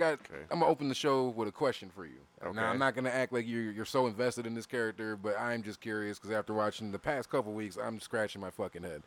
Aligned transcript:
got. 0.00 0.14
Okay. 0.14 0.42
I'm 0.50 0.58
gonna 0.60 0.70
open 0.70 0.88
the 0.88 0.94
show 0.94 1.28
with 1.28 1.46
a 1.48 1.52
question 1.52 1.90
for 1.94 2.04
you. 2.04 2.18
Okay. 2.42 2.56
Now, 2.56 2.70
I'm 2.70 2.78
not 2.78 2.94
gonna 2.96 3.10
act 3.10 3.32
like 3.32 3.46
you're 3.46 3.70
you're 3.70 3.84
so 3.84 4.06
invested 4.06 4.46
in 4.46 4.54
this 4.54 4.66
character, 4.66 5.16
but 5.16 5.38
I'm 5.38 5.62
just 5.62 5.80
curious 5.80 6.18
because 6.18 6.32
after 6.34 6.52
watching 6.54 6.90
the 6.90 6.98
past 6.98 7.30
couple 7.30 7.52
weeks, 7.52 7.78
I'm 7.80 8.00
scratching 8.00 8.40
my 8.40 8.50
fucking 8.50 8.82
head. 8.82 9.02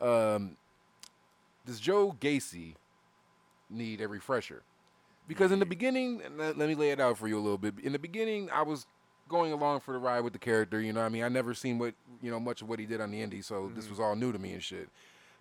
Um, 0.00 0.56
does 1.66 1.78
Joe 1.80 2.16
Gacy 2.20 2.74
need 3.70 4.00
a 4.00 4.08
refresher? 4.08 4.62
Because 5.28 5.52
in 5.52 5.58
the 5.58 5.66
beginning, 5.66 6.22
let, 6.38 6.56
let 6.56 6.68
me 6.68 6.74
lay 6.74 6.90
it 6.90 7.00
out 7.00 7.18
for 7.18 7.28
you 7.28 7.36
a 7.38 7.40
little 7.42 7.58
bit. 7.58 7.74
In 7.82 7.92
the 7.92 7.98
beginning, 7.98 8.48
I 8.50 8.62
was 8.62 8.86
going 9.28 9.52
along 9.52 9.80
for 9.80 9.92
the 9.92 9.98
ride 9.98 10.20
with 10.20 10.32
the 10.32 10.38
character. 10.38 10.80
You 10.80 10.94
know, 10.94 11.00
what 11.00 11.06
I 11.06 11.10
mean, 11.10 11.22
I 11.22 11.28
never 11.28 11.52
seen 11.52 11.78
what 11.78 11.94
you 12.22 12.30
know 12.30 12.40
much 12.40 12.62
of 12.62 12.68
what 12.68 12.78
he 12.78 12.86
did 12.86 13.00
on 13.00 13.10
the 13.10 13.20
indie, 13.20 13.44
so 13.44 13.64
Mm-hmm. 13.64 13.74
this 13.76 13.90
was 13.90 14.00
all 14.00 14.16
new 14.16 14.32
to 14.32 14.38
me 14.38 14.52
and 14.54 14.62
shit. 14.62 14.88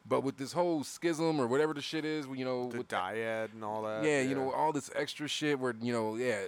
But 0.07 0.23
with 0.23 0.37
this 0.37 0.53
whole 0.53 0.83
schism 0.83 1.39
or 1.39 1.47
whatever 1.47 1.73
the 1.73 1.81
shit 1.81 2.05
is, 2.05 2.27
you 2.33 2.45
know, 2.45 2.69
The 2.69 2.77
with 2.79 2.87
dyad 2.87 3.53
and 3.53 3.63
all 3.63 3.83
that. 3.83 4.03
yeah, 4.03 4.21
you 4.21 4.35
know, 4.35 4.51
all 4.51 4.71
this 4.71 4.89
extra 4.95 5.27
shit 5.27 5.59
where, 5.59 5.75
you 5.81 5.91
know, 5.91 6.15
yeah, 6.15 6.41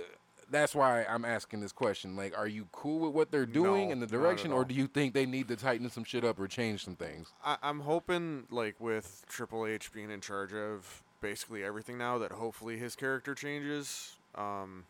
that's 0.50 0.74
why 0.74 1.04
I'm 1.04 1.26
asking 1.26 1.60
this 1.60 1.72
question. 1.74 2.16
Like, 2.16 2.38
are 2.38 2.48
you 2.48 2.68
cool 2.72 3.00
with 3.00 3.12
what 3.14 3.32
they're 3.32 3.46
doing 3.46 3.88
No, 3.88 3.92
in 3.92 4.00
the 4.00 4.08
direction, 4.08 4.52
or 4.54 4.64
do 4.66 4.74
you 4.74 4.88
think 4.88 5.14
they 5.14 5.26
need 5.26 5.48
to 5.50 5.56
tighten 5.56 5.90
some 5.90 6.04
shit 6.06 6.24
up 6.24 6.40
or 6.40 6.48
change 6.48 6.86
some 6.86 6.96
things? 6.96 7.34
I, 7.44 7.58
I'm 7.62 7.82
hoping, 7.82 8.46
like, 8.50 8.80
with 8.80 9.26
Triple 9.28 9.66
H 9.66 9.92
being 9.92 10.10
in 10.10 10.22
charge 10.22 10.54
of 10.54 11.04
basically 11.22 11.64
everything 11.64 11.98
now, 11.98 12.18
that 12.20 12.32
hopefully 12.32 12.78
his 12.78 12.96
character 12.96 13.36
changes. 13.36 14.16
Um, 14.36 14.86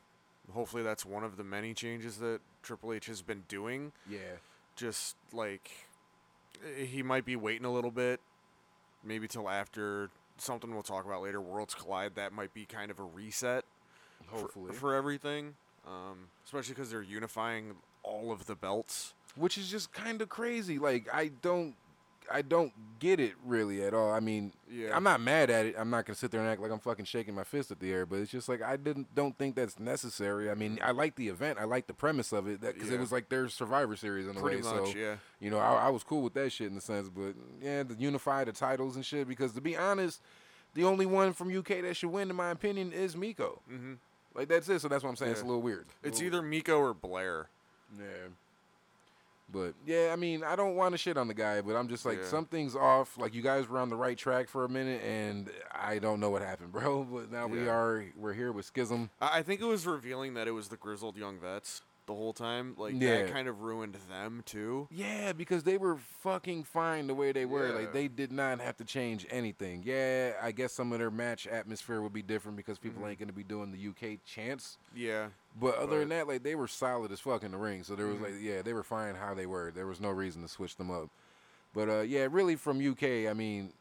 hopefully 0.53 0.83
that's 0.83 1.05
one 1.05 1.23
of 1.23 1.37
the 1.37 1.43
many 1.43 1.73
changes 1.73 2.17
that 2.17 2.39
Triple 2.61 2.93
H 2.93 3.07
has 3.07 3.21
been 3.23 3.43
doing. 3.47 3.91
Yeah. 4.09 4.19
Just 4.75 5.15
like 5.33 5.71
he 6.85 7.01
might 7.03 7.25
be 7.25 7.35
waiting 7.35 7.65
a 7.65 7.71
little 7.71 7.91
bit, 7.91 8.19
maybe 9.03 9.27
till 9.27 9.49
after 9.49 10.09
something 10.37 10.73
we'll 10.73 10.83
talk 10.83 11.05
about 11.05 11.21
later. 11.21 11.41
Worlds 11.41 11.73
Collide. 11.73 12.15
That 12.15 12.33
might 12.33 12.53
be 12.53 12.65
kind 12.65 12.91
of 12.91 12.99
a 12.99 13.03
reset. 13.03 13.65
for- 14.29 14.37
Hopefully. 14.37 14.73
for, 14.73 14.93
everything. 14.95 15.55
Um, 15.87 16.27
especially 16.45 16.75
because 16.75 16.91
they're 16.91 17.01
unifying 17.01 17.75
all 18.03 18.31
of 18.31 18.45
the 18.45 18.55
belts. 18.55 19.13
Which 19.35 19.57
is 19.57 19.69
just 19.69 19.91
kind 19.93 20.21
of 20.21 20.29
crazy. 20.29 20.77
Like, 20.79 21.07
I 21.13 21.29
don't. 21.41 21.75
I 22.31 22.41
don't 22.41 22.71
get 22.99 23.19
it 23.19 23.33
really 23.45 23.83
at 23.83 23.93
all. 23.93 24.11
I 24.11 24.19
mean, 24.19 24.51
Yeah. 24.69 24.95
I'm 24.95 25.03
not 25.03 25.21
mad 25.21 25.49
at 25.49 25.65
it. 25.65 25.75
I'm 25.77 25.89
not 25.89 26.05
gonna 26.05 26.15
sit 26.15 26.31
there 26.31 26.39
and 26.41 26.49
act 26.49 26.61
like 26.61 26.71
I'm 26.71 26.79
fucking 26.79 27.05
shaking 27.05 27.33
my 27.33 27.43
fist 27.43 27.71
at 27.71 27.79
the 27.79 27.91
air. 27.91 28.05
But 28.05 28.19
it's 28.19 28.31
just 28.31 28.47
like 28.49 28.61
I 28.61 28.75
didn't 28.77 29.13
don't 29.15 29.37
think 29.37 29.55
that's 29.55 29.79
necessary. 29.79 30.49
I 30.51 30.53
mean, 30.53 30.79
I 30.83 30.91
like 30.91 31.15
the 31.15 31.29
event. 31.29 31.59
I 31.59 31.63
like 31.63 31.87
the 31.87 31.93
premise 31.93 32.31
of 32.33 32.47
it 32.47 32.61
because 32.61 32.91
it 32.91 32.99
was 32.99 33.11
like 33.11 33.29
their 33.29 33.47
Survivor 33.49 33.95
Series 33.95 34.27
in 34.27 34.35
a 34.37 34.39
Pretty 34.41 34.61
way. 34.61 34.73
much, 34.73 34.91
so 34.93 34.97
yeah. 34.97 35.15
You 35.39 35.49
know, 35.49 35.59
I, 35.59 35.87
I 35.87 35.89
was 35.89 36.03
cool 36.03 36.21
with 36.21 36.33
that 36.33 36.51
shit 36.51 36.67
in 36.67 36.75
the 36.75 36.81
sense, 36.81 37.09
but 37.09 37.33
yeah, 37.61 37.83
the 37.83 37.95
unify 37.95 38.43
the 38.43 38.51
titles 38.51 38.95
and 38.95 39.05
shit. 39.05 39.27
Because 39.27 39.53
to 39.53 39.61
be 39.61 39.75
honest, 39.77 40.21
the 40.73 40.83
only 40.83 41.05
one 41.05 41.33
from 41.33 41.55
UK 41.55 41.81
that 41.81 41.95
should 41.95 42.11
win, 42.11 42.29
in 42.29 42.35
my 42.35 42.51
opinion, 42.51 42.91
is 42.91 43.15
Meiko. 43.15 43.59
Mm-hmm. 43.71 43.93
Like 44.35 44.47
that's 44.49 44.69
it. 44.69 44.81
So 44.81 44.87
that's 44.87 45.03
what 45.03 45.09
I'm 45.09 45.15
saying. 45.15 45.31
It's 45.31 45.41
a 45.41 45.45
little 45.45 45.61
weird. 45.61 45.87
It's 46.03 46.21
either 46.21 46.41
Meiko 46.41 46.77
or 46.79 46.93
Blair. 46.93 47.49
yeah. 47.97 48.03
But 49.51 49.73
yeah, 49.85 50.11
I 50.13 50.15
mean, 50.15 50.43
I 50.43 50.55
don't 50.55 50.75
want 50.75 50.93
to 50.93 50.97
shit 50.97 51.17
on 51.17 51.27
the 51.27 51.33
guy, 51.33 51.61
but 51.61 51.75
I'm 51.75 51.87
just 51.87 52.05
like 52.05 52.19
Yeah. 52.19 52.25
something's 52.27 52.75
off. 52.75 53.17
Like 53.17 53.33
you 53.33 53.41
guys 53.41 53.67
were 53.67 53.79
on 53.79 53.89
the 53.89 53.95
right 53.95 54.17
track 54.17 54.47
for 54.49 54.63
a 54.65 54.69
minute, 54.69 55.01
and 55.03 55.49
I 55.73 55.99
don't 55.99 56.19
know 56.19 56.29
what 56.29 56.41
happened, 56.41 56.71
bro. 56.73 57.03
But 57.03 57.31
now 57.31 57.47
we 57.47 57.67
are 57.67 58.05
we're 58.15 58.33
here 58.33 58.51
with 58.51 58.65
Schism. 58.65 59.09
I 59.19 59.41
think 59.41 59.61
it 59.61 59.65
was 59.65 59.87
revealing 59.87 60.35
that 60.35 60.47
it 60.47 60.51
was 60.51 60.67
the 60.69 60.77
grizzled 60.77 61.17
young 61.17 61.39
vets 61.39 61.81
the 62.09 62.15
whole 62.15 62.33
time. 62.33 62.73
Like 62.77 62.95
Yeah. 62.99 63.23
that 63.23 63.31
kind 63.31 63.47
of 63.47 63.61
ruined 63.61 63.95
them 64.09 64.41
too. 64.45 64.87
Yeah, 64.91 65.31
because 65.31 65.63
they 65.63 65.77
were 65.77 65.97
fucking 66.21 66.63
fine 66.63 67.05
the 67.05 67.13
way 67.13 67.31
they 67.31 67.45
were. 67.45 67.69
Yeah. 67.69 67.75
Like 67.75 67.93
they 67.93 68.07
did 68.07 68.31
not 68.31 68.59
have 68.59 68.75
to 68.77 68.83
change 68.83 69.27
anything. 69.29 69.83
Yeah, 69.85 70.33
I 70.41 70.51
guess 70.51 70.73
some 70.73 70.91
of 70.91 70.97
their 70.99 71.11
match 71.11 71.45
atmosphere 71.45 72.01
would 72.01 72.11
be 72.11 72.23
different 72.23 72.57
because 72.57 72.79
people 72.79 73.03
Mhm. 73.03 73.09
ain't 73.11 73.19
gonna 73.19 73.31
be 73.31 73.43
doing 73.43 73.71
the 73.71 73.77
UK 73.77 74.17
chants. 74.25 74.79
Yeah. 74.95 75.29
But 75.59 75.75
other 75.77 75.99
than 75.99 76.09
that, 76.09 76.27
like 76.27 76.41
they 76.41 76.55
were 76.55 76.67
solid 76.67 77.11
as 77.11 77.19
fuck 77.19 77.43
in 77.43 77.51
the 77.51 77.57
ring. 77.57 77.83
So 77.83 77.95
there 77.95 78.07
was 78.07 78.17
Mhm. 78.17 78.23
like, 78.23 78.33
yeah, 78.41 78.61
they 78.63 78.73
were 78.73 78.83
fine 78.83 79.13
how 79.15 79.35
they 79.35 79.45
were. 79.45 79.71
There 79.71 79.85
was 79.87 80.01
no 80.01 80.09
reason 80.09 80.41
to 80.41 80.47
switch 80.47 80.75
them 80.77 80.89
up. 80.89 81.09
But 81.73 81.89
uh, 81.89 81.99
yeah, 82.01 82.27
really 82.29 82.55
from 82.55 82.81
UK, 82.81 83.27
I 83.29 83.33
mean, 83.33 83.71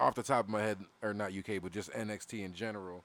off 0.00 0.16
the 0.16 0.22
top 0.24 0.46
of 0.46 0.50
my 0.50 0.62
head, 0.62 0.78
or 1.02 1.14
not 1.14 1.32
UK, 1.32 1.58
but 1.62 1.70
just 1.70 1.90
NXT 1.92 2.42
in 2.44 2.54
general, 2.54 3.04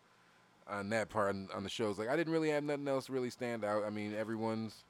on 0.68 0.90
that 0.90 1.10
part 1.10 1.30
on, 1.30 1.50
on 1.54 1.64
the 1.64 1.70
shows, 1.70 1.98
like 2.00 2.10
I 2.10 2.16
didn't 2.16 2.34
really 2.34 2.50
have 2.50 2.64
nothing 2.64 2.88
else 2.88 3.10
really 3.10 3.30
stand 3.30 3.64
out. 3.66 3.84
I 3.84 3.90
mean, 3.90 4.14
everyone's 4.16 4.84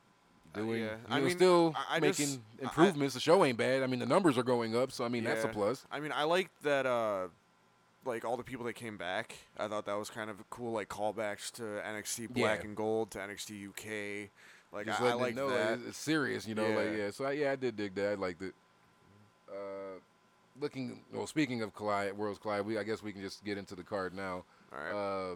Uh, 0.54 0.60
doing, 0.60 0.84
yeah. 0.84 0.92
you 0.92 0.98
I 1.10 1.20
mean, 1.20 1.32
still 1.36 1.74
I- 1.76 1.98
I 1.98 2.00
making 2.00 2.26
just- 2.28 2.40
I- 2.60 2.64
improvements. 2.64 3.14
the 3.16 3.20
show 3.20 3.44
ain't 3.44 3.58
bad. 3.58 3.82
I 3.84 3.88
mean, 3.88 4.00
the 4.00 4.06
numbers 4.06 4.38
are 4.38 4.44
going 4.44 4.76
up, 4.76 4.92
so 4.92 5.04
I 5.04 5.08
mean 5.10 5.24
that's 5.24 5.44
a 5.44 5.48
plus. 5.48 5.86
I 5.92 6.00
mean, 6.00 6.12
I 6.12 6.24
like 6.24 6.50
that. 6.62 6.86
Uh, 6.86 7.28
like 8.06 8.26
all 8.26 8.36
the 8.38 8.44
people 8.44 8.66
that 8.66 8.74
came 8.74 8.98
back, 8.98 9.34
I 9.58 9.68
thought 9.70 9.86
that 9.86 9.94
was 9.98 10.10
kind 10.10 10.30
of 10.30 10.38
cool. 10.50 10.74
Like 10.74 10.90
callbacks 10.90 11.50
to 11.54 11.64
NXT 11.64 12.28
Black 12.28 12.60
Yeah. 12.60 12.66
and 12.68 12.76
Gold 12.76 13.12
to 13.12 13.20
NXT 13.20 13.66
UK. 13.70 14.30
Like 14.74 14.88
Just 14.88 15.02
I, 15.02 15.10
I 15.10 15.14
like 15.14 15.36
that. 15.36 15.74
it's, 15.80 15.88
it's 15.90 15.98
serious, 15.98 16.46
you 16.48 16.54
know. 16.56 16.68
Like 16.70 16.92
Yeah. 16.92 17.06
yeah, 17.06 17.12
so 17.12 17.26
I, 17.26 17.32
yeah, 17.32 17.52
I 17.52 17.56
did 17.56 17.76
dig 17.78 17.96
that. 17.96 18.12
I 18.12 18.16
liked 18.16 18.42
it. 18.42 18.54
Uh, 19.50 20.00
looking 20.60 21.00
well, 21.12 21.28
speaking 21.28 21.62
of 21.62 21.74
collide, 21.76 22.14
worlds 22.18 22.40
collide, 22.40 22.66
we 22.66 22.78
I 22.78 22.84
guess 22.84 23.02
we 23.02 23.12
can 23.14 23.22
just 23.22 23.44
get 23.46 23.58
into 23.58 23.76
the 23.76 23.84
card 23.84 24.14
now. 24.14 24.44
all 24.72 24.80
right. 24.80 24.92
Uh, 24.92 25.36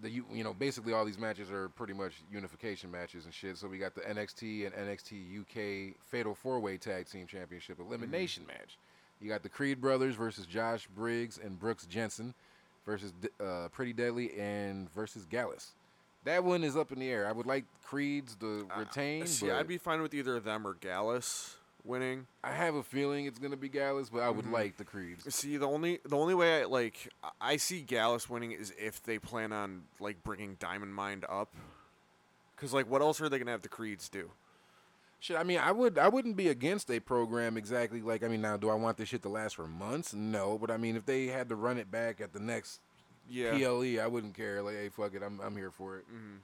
the 0.00 0.10
you 0.10 0.24
you 0.32 0.44
know 0.44 0.52
basically 0.54 0.92
all 0.92 1.04
these 1.04 1.18
matches 1.18 1.50
are 1.50 1.68
pretty 1.70 1.92
much 1.92 2.14
unification 2.32 2.90
matches 2.90 3.24
and 3.24 3.34
shit. 3.34 3.56
So 3.58 3.68
we 3.68 3.78
got 3.78 3.94
the 3.94 4.02
NXT 4.02 4.66
and 4.66 4.74
NXT 4.74 5.40
UK 5.40 5.94
Fatal 6.06 6.34
Four 6.34 6.60
Way 6.60 6.76
Tag 6.76 7.06
Team 7.08 7.26
Championship 7.26 7.78
elimination 7.80 8.46
match. 8.46 8.78
You 9.20 9.28
got 9.28 9.42
the 9.42 9.48
Creed 9.48 9.80
brothers 9.80 10.14
versus 10.14 10.46
Josh 10.46 10.86
Briggs 10.94 11.38
and 11.42 11.58
Brooks 11.58 11.86
Jensen 11.86 12.34
versus 12.86 13.12
uh, 13.44 13.68
Pretty 13.72 13.92
Deadly 13.92 14.38
and 14.38 14.88
versus 14.92 15.26
Gallus. 15.28 15.72
That 16.24 16.44
one 16.44 16.62
is 16.64 16.76
up 16.76 16.92
in 16.92 16.98
the 16.98 17.08
air. 17.10 17.26
I 17.26 17.32
would 17.32 17.46
like 17.46 17.64
Creeds 17.84 18.34
to 18.36 18.68
Uh, 18.74 18.80
retain. 18.80 19.26
See, 19.26 19.46
but 19.46 19.56
I'd 19.56 19.66
be 19.68 19.78
fine 19.78 20.02
with 20.02 20.14
either 20.14 20.36
of 20.36 20.44
them 20.44 20.66
or 20.66 20.74
Gallus 20.74 21.56
winning. 21.84 22.26
I 22.44 22.52
have 22.52 22.74
a 22.74 22.82
feeling 22.82 23.26
it's 23.26 23.38
gonna 23.38 23.56
be 23.56 23.68
Gallus, 23.68 24.10
but 24.10 24.20
I 24.22 24.30
would 24.30 24.46
Mhm. 24.46 24.52
like 24.52 24.76
the 24.76 24.84
Creeds. 24.84 25.32
See, 25.34 25.56
the 25.56 25.66
only 25.66 26.00
the 26.04 26.16
only 26.16 26.34
way 26.34 26.62
I 26.62 26.64
like 26.66 27.08
I- 27.22 27.30
I 27.40 27.56
see 27.56 27.80
Gallus 27.82 28.28
winning 28.28 28.52
is 28.52 28.72
if 28.78 29.02
they 29.02 29.18
plan 29.18 29.52
on 29.52 29.84
like 30.00 30.22
bringing 30.22 30.54
Diamond 30.56 30.94
Mind 30.94 31.24
up. 31.28 31.54
Cause 32.56 32.72
like, 32.74 32.88
what 32.88 33.00
else 33.02 33.20
are 33.20 33.28
they 33.28 33.38
gonna 33.38 33.52
have 33.52 33.62
the 33.62 33.68
Creeds 33.68 34.08
do? 34.08 34.32
Shit, 35.20 35.36
I 35.36 35.42
mean, 35.42 35.58
I 35.58 35.72
would, 35.72 35.98
I 35.98 36.08
wouldn't 36.08 36.36
be 36.36 36.48
against 36.48 36.90
a 36.90 37.00
program 37.00 37.56
exactly 37.56 38.00
like. 38.02 38.22
I 38.22 38.28
mean, 38.28 38.40
now, 38.40 38.56
do 38.56 38.68
I 38.70 38.74
want 38.74 38.96
this 38.98 39.08
shit 39.08 39.22
to 39.22 39.28
last 39.28 39.56
for 39.56 39.66
months? 39.66 40.12
No, 40.14 40.58
but 40.58 40.70
I 40.70 40.76
mean, 40.76 40.96
if 40.96 41.06
they 41.06 41.26
had 41.26 41.48
to 41.48 41.56
run 41.56 41.76
it 41.78 41.90
back 41.90 42.20
at 42.20 42.32
the 42.32 42.38
next 42.40 42.80
Yeah. 43.28 43.52
PLE, 43.56 43.98
I 44.00 44.06
wouldn't 44.06 44.34
care. 44.34 44.62
Like, 44.62 44.76
hey, 44.76 44.88
fuck 44.90 45.14
it, 45.14 45.22
I'm, 45.22 45.40
I'm 45.40 45.56
here 45.56 45.70
for 45.72 45.98
it. 45.98 46.04
hmm 46.06 46.36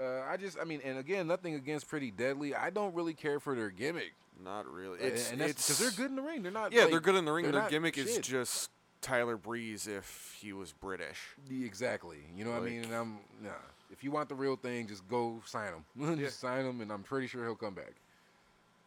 Uh, 0.00 0.22
I 0.28 0.36
just, 0.36 0.58
I 0.60 0.64
mean, 0.64 0.80
and 0.84 0.98
again, 0.98 1.26
nothing 1.26 1.54
against 1.54 1.88
Pretty 1.88 2.10
Deadly. 2.10 2.54
I 2.54 2.70
don't 2.70 2.94
really 2.94 3.14
care 3.14 3.38
for 3.40 3.54
their 3.54 3.70
gimmick, 3.70 4.12
Not 4.42 4.66
really. 4.66 4.98
It's 5.00 5.30
because 5.30 5.78
they're 5.78 5.90
good 5.90 6.10
in 6.10 6.16
the 6.16 6.22
ring. 6.22 6.42
They're 6.42 6.50
not. 6.52 6.72
Yeah, 6.72 6.82
like- 6.82 6.90
they're 6.92 7.00
good 7.00 7.14
in 7.16 7.24
the 7.24 7.32
ring. 7.32 7.50
Their 7.50 7.68
gimmick 7.68 7.98
is 7.98 8.18
just 8.18 8.70
Tyler 9.02 9.36
Breeze 9.36 9.86
if 9.86 10.36
he 10.40 10.52
was 10.52 10.72
British. 10.72 11.18
Exactly. 11.50 12.18
You 12.34 12.44
know 12.44 12.52
what 12.52 12.62
I 12.62 12.64
mean? 12.64 12.76
Like- 12.82 12.86
And 12.86 12.94
I'm 12.94 13.18
nah. 13.42 13.50
If 13.90 14.02
you 14.02 14.10
want 14.10 14.30
the 14.30 14.34
real 14.34 14.56
thing, 14.56 14.86
just 14.88 15.06
go 15.06 15.42
sign 15.44 15.72
him. 15.74 15.84
Yeah. 16.18 16.24
just 16.26 16.40
sign 16.40 16.64
him, 16.64 16.80
and 16.80 16.90
I'm 16.90 17.02
pretty 17.02 17.26
sure 17.26 17.44
he'll 17.44 17.54
come 17.54 17.74
back. 17.74 17.92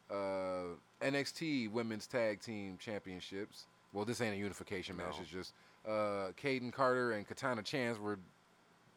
Uh, 0.10 0.76
NXT 1.02 1.72
Women's 1.72 2.08
Tag 2.08 2.42
Team 2.42 2.78
Championships. 2.80 3.66
Well, 3.94 4.06
this 4.06 4.22
ain't 4.22 4.36
a 4.36 4.38
unification 4.38 4.98
match. 4.98 5.16
It's 5.22 5.30
just 5.30 5.54
uh, 5.88 6.32
Kayden 6.42 6.72
Carter 6.74 7.14
and 7.14 7.28
Katana 7.28 7.62
Chance 7.64 8.00
were 8.00 8.20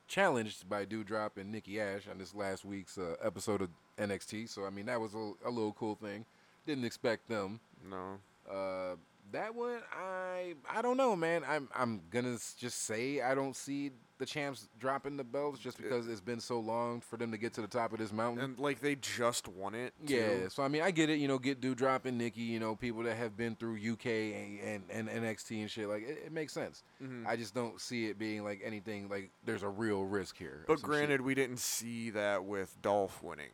challenged 0.09 0.69
by 0.69 0.85
Doudrop 0.85 1.37
and 1.37 1.53
Nikki 1.53 1.81
Ash 1.81 2.09
on 2.11 2.19
this 2.19 2.35
last 2.35 2.65
week's 2.65 2.99
uh, 2.99 3.15
episode 3.23 3.63
of 3.63 3.69
NXT. 3.99 4.49
So 4.49 4.65
I 4.65 4.71
mean, 4.71 4.87
that 4.87 5.01
was 5.01 5.15
a, 5.15 5.33
a 5.45 5.51
little 5.51 5.75
cool 5.75 5.95
thing. 5.95 6.25
Didn't 6.67 6.85
expect 6.85 7.29
them. 7.29 7.61
No. 7.89 8.19
Uh, 8.51 8.97
that 9.33 9.55
one, 9.55 9.81
I 9.93 10.55
I 10.69 10.83
don't 10.83 10.97
know, 10.97 11.15
man. 11.15 11.43
I'm 11.47 11.69
I'm 11.75 12.01
gonna 12.11 12.39
just 12.59 12.85
say 12.85 13.21
I 13.21 13.35
don't 13.35 13.55
see 13.55 13.93
the 14.19 14.27
champs 14.27 14.69
dropping 14.81 15.17
the 15.17 15.25
belts 15.25 15.61
just 15.61 15.77
because 15.79 16.09
it's 16.09 16.21
been 16.21 16.41
so 16.41 16.59
long 16.59 17.01
for 17.01 17.17
them 17.17 17.31
to 17.31 17.39
get 17.39 17.53
to 17.55 17.61
the 17.61 17.69
top 17.69 17.93
of 17.93 17.99
this 17.99 18.13
mountain. 18.13 18.43
And 18.45 18.59
like 18.59 18.81
they 18.81 18.97
just 18.97 19.47
won 19.49 19.75
it. 19.75 19.95
too. 20.07 20.15
yeah, 20.15 20.49
so 20.49 20.63
I 20.63 20.69
mean, 20.69 20.83
I 20.83 20.91
get 20.91 21.09
it. 21.09 21.19
You 21.19 21.29
know, 21.29 21.39
get 21.39 21.61
Doudrop 21.61 21.77
dropping 21.77 22.19
Nikki. 22.19 22.43
You 22.43 22.59
know, 22.61 22.75
people 22.77 23.03
that 23.05 23.17
have 23.17 23.37
been 23.37 23.55
through 23.57 23.77
UK 23.77 24.07
and 24.07 24.61
and, 24.91 25.09
and 25.09 25.09
NXT 25.25 25.61
and 25.61 25.71
shit. 25.71 25.89
Like 25.89 26.03
it, 26.03 26.23
it 26.27 26.33
makes 26.33 26.53
sense. 26.53 26.83
Mhm. 27.03 27.27
I 27.27 27.37
just 27.37 27.55
don't 27.55 27.81
see 27.81 28.07
it 28.07 28.19
being 28.19 28.45
like 28.45 28.61
anything 28.65 29.09
like 29.09 29.31
there's 29.45 29.63
a 29.63 29.69
real 29.69 30.05
risk 30.05 30.37
here. 30.37 30.65
But 30.67 30.81
some 30.81 30.89
shit. 30.91 30.97
granted, 30.99 31.21
we 31.21 31.35
didn't 31.35 31.59
see 31.61 32.11
that 32.11 32.45
with 32.45 32.77
Dolph 32.83 33.23
winning. 33.23 33.51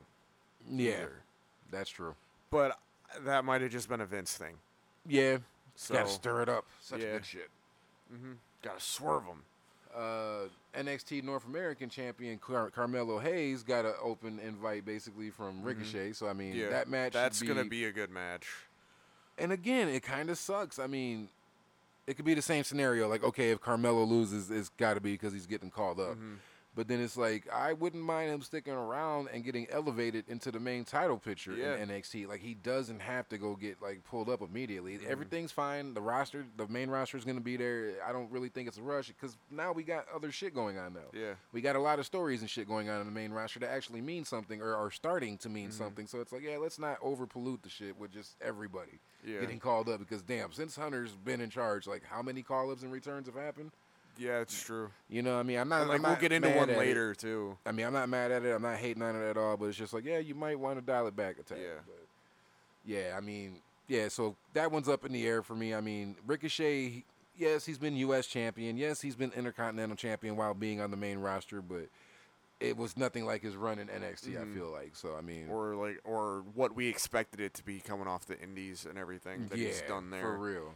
yeah, 0.71 0.93
either. 0.93 1.23
that's 1.71 1.91
true. 1.91 2.15
But 2.51 2.79
that 3.25 3.45
might 3.45 3.61
have 3.63 3.71
just 3.71 3.89
been 3.89 4.01
a 4.01 4.07
Vince 4.07 4.37
thing. 4.37 4.55
Yeah, 5.07 5.39
So 5.75 5.95
gotta 5.95 6.09
stir 6.09 6.43
it 6.43 6.49
up. 6.49 6.65
Such 6.81 7.01
yeah. 7.03 7.13
good 7.13 7.27
shit. 7.27 7.51
hmm 8.11 8.33
gotta 8.63 8.81
swerve 8.81 9.27
them. 9.27 9.43
Uh, 9.97 10.49
NXT 10.77 11.23
North 11.23 11.47
American 11.47 11.89
champion 11.89 12.39
Car- 12.39 12.71
Carmelo 12.71 13.19
Hayes 13.19 13.63
got 13.63 13.85
an 13.85 13.95
open 14.03 14.39
invite 14.41 14.85
basically 14.85 15.31
from 15.31 15.63
Ricochet. 15.63 16.13
So 16.13 16.29
I 16.29 16.33
mean, 16.33 16.53
Mm-hmm. 16.53 16.61
Yeah, 16.61 16.71
that 16.71 16.89
match 16.89 17.13
That's 17.13 17.39
should 17.39 17.49
gonna 17.49 17.65
be 17.65 17.85
a 17.85 17.93
good 17.93 18.11
match. 18.11 18.49
And 19.39 19.51
again, 19.53 19.89
it 19.89 20.03
kind 20.03 20.31
of 20.31 20.39
sucks. 20.39 20.79
I 20.79 20.87
mean, 20.87 21.29
it 22.07 22.15
could 22.15 22.25
be 22.25 22.35
the 22.35 22.43
same 22.43 22.65
scenario. 22.65 23.09
Like, 23.09 23.25
okay, 23.25 23.51
if 23.51 23.61
Carmelo 23.61 24.05
loses, 24.05 24.51
it's 24.51 24.69
got 24.69 24.95
to 24.95 25.01
be 25.01 25.13
because 25.13 25.33
he's 25.33 25.47
getting 25.47 25.71
called 25.71 25.99
up. 25.99 26.13
Mm-hmm. 26.13 26.35
But 26.77 26.89
then 26.89 27.01
it's 27.01 27.17
like 27.17 27.49
I 27.53 27.73
wouldn't 27.73 28.03
mind 28.03 28.33
him 28.33 28.43
sticking 28.43 28.73
around 28.73 29.29
and 29.33 29.45
getting 29.45 29.67
elevated 29.71 30.25
into 30.29 30.51
the 30.51 30.59
main 30.59 30.85
title 30.85 31.19
picture 31.19 31.53
Yeah. 31.53 31.77
in 31.77 31.89
NXT. 31.89 32.27
Like 32.27 32.41
he 32.41 32.55
doesn't 32.55 33.01
have 33.01 33.29
to 33.29 33.39
go 33.39 33.55
get 33.55 33.81
like 33.81 34.03
pulled 34.05 34.29
up 34.29 34.43
immediately. 34.43 34.95
Mm-hmm. 34.99 35.11
Everything's 35.11 35.53
fine. 35.53 35.95
The 35.95 36.01
roster, 36.01 36.45
the 36.57 36.67
main 36.69 36.91
roster 36.91 37.17
is 37.17 37.25
going 37.25 37.37
to 37.39 37.43
be 37.45 37.57
there. 37.57 37.93
I 38.07 38.13
don't 38.13 38.31
really 38.33 38.49
think 38.49 38.67
it's 38.69 38.79
a 38.79 38.83
rush 38.83 39.09
because 39.09 39.37
now 39.51 39.73
we 39.73 39.85
got 39.85 40.07
other 40.15 40.33
shit 40.33 40.53
going 40.55 40.77
on 40.79 40.95
though. 40.95 41.11
Yeah. 41.19 41.35
We 41.53 41.61
got 41.61 41.77
a 41.77 41.81
lot 41.81 41.99
of 42.01 42.07
stories 42.07 42.41
and 42.41 42.51
shit 42.51 42.67
going 42.67 42.89
on 42.89 43.01
in 43.01 43.07
the 43.07 43.13
main 43.13 43.31
roster 43.31 43.61
that 43.61 43.71
actually 43.71 44.01
mean 44.01 44.25
something 44.25 44.61
or 44.61 44.75
are 44.75 44.91
starting 44.91 45.39
to 45.39 45.49
Mm-hmm. 45.49 45.55
mean 45.55 45.71
something. 45.71 46.07
So 46.09 46.21
it's 46.21 46.33
like, 46.33 46.43
yeah, 46.43 46.57
let's 46.57 46.79
not 46.81 46.99
over 47.03 47.27
pollute 47.27 47.63
the 47.63 47.69
shit 47.69 47.97
with 47.99 48.11
just 48.13 48.35
everybody 48.43 48.99
Yeah. 49.25 49.41
getting 49.41 49.61
called 49.61 49.89
up 49.89 50.01
because 50.01 50.23
damn, 50.23 50.53
since 50.53 50.75
Hunter's 50.75 51.13
been 51.13 51.41
in 51.41 51.51
charge, 51.51 51.87
like 51.87 52.03
how 52.05 52.21
many 52.23 52.43
call 52.43 52.73
ups 52.73 52.83
and 52.83 52.91
returns 52.91 53.27
have 53.27 53.37
happened? 53.37 53.71
Yeah, 54.19 54.41
it's 54.41 54.63
true. 54.63 54.91
You 55.09 55.23
know, 55.23 55.35
what 55.35 55.41
I 55.41 55.43
mean, 55.45 55.59
I'm 55.59 55.69
not. 55.69 55.83
And, 55.83 55.89
like 55.91 55.97
I'm 55.99 56.03
we'll 56.03 56.13
not 56.13 56.21
get 56.21 56.33
into 56.33 56.51
one 56.51 56.71
at 56.71 56.77
it. 56.77 56.79
later 56.79 57.15
too. 57.15 57.57
I 57.67 57.73
mean, 57.73 57.87
I'm 57.87 57.93
not 57.93 58.09
mad 58.09 58.31
at 58.31 58.45
it. 58.45 58.51
I'm 58.55 58.63
not 58.63 58.77
hating 58.77 59.03
on 59.03 59.17
it 59.17 59.29
at 59.29 59.37
all. 59.37 59.57
But 59.57 59.67
it's 59.67 59.77
just 59.79 59.93
like, 59.93 60.05
yeah, 60.05 60.19
you 60.19 60.35
might 60.35 60.59
want 60.59 60.79
to 60.79 60.85
dial 60.85 61.07
it 61.07 61.17
back 61.17 61.37
a 61.39 61.43
tad. 61.43 61.59
Yeah. 61.61 61.81
But 61.87 62.07
yeah, 62.85 63.15
I 63.17 63.21
mean, 63.21 63.57
yeah. 63.89 64.09
So 64.09 64.37
that 64.53 64.71
one's 64.71 64.89
up 64.89 65.05
in 65.05 65.13
the 65.13 65.27
air 65.27 65.43
for 65.43 65.55
me. 65.55 65.75
I 65.75 65.81
mean, 65.81 66.17
Ricochet. 66.27 67.05
Yes, 67.37 67.67
he's 67.67 67.79
been 67.79 67.97
U.S. 67.97 68.29
champion. 68.29 68.77
Yes, 68.77 69.01
he's 69.01 69.17
been 69.17 69.33
Intercontinental 69.33 69.97
champion 69.97 70.37
while 70.37 70.55
being 70.55 70.81
on 70.81 70.93
the 70.93 70.97
main 70.97 71.19
roster. 71.19 71.61
But 71.61 71.89
it 72.61 72.77
was 72.77 72.97
nothing 72.97 73.27
like 73.27 73.43
his 73.43 73.57
run 73.57 73.81
in 73.81 73.89
NXT. 73.89 74.41
I 74.41 74.55
feel 74.55 74.71
like. 74.71 74.95
So 74.95 75.17
I 75.17 75.21
mean, 75.21 75.45
Mm-hmm. 75.47 75.53
Or 75.53 75.75
like 75.75 76.01
or 76.05 76.45
what 76.55 76.77
we 76.77 76.87
expected 76.89 77.41
it 77.41 77.55
to 77.55 77.65
be 77.65 77.81
coming 77.81 78.07
off 78.07 78.27
the 78.27 78.39
indies 78.41 78.87
and 78.89 78.97
everything 78.97 79.49
that 79.49 79.59
yeah, 79.59 79.67
he's 79.69 79.83
done 79.83 80.11
there. 80.11 80.21
for 80.23 80.37
real. 80.39 80.75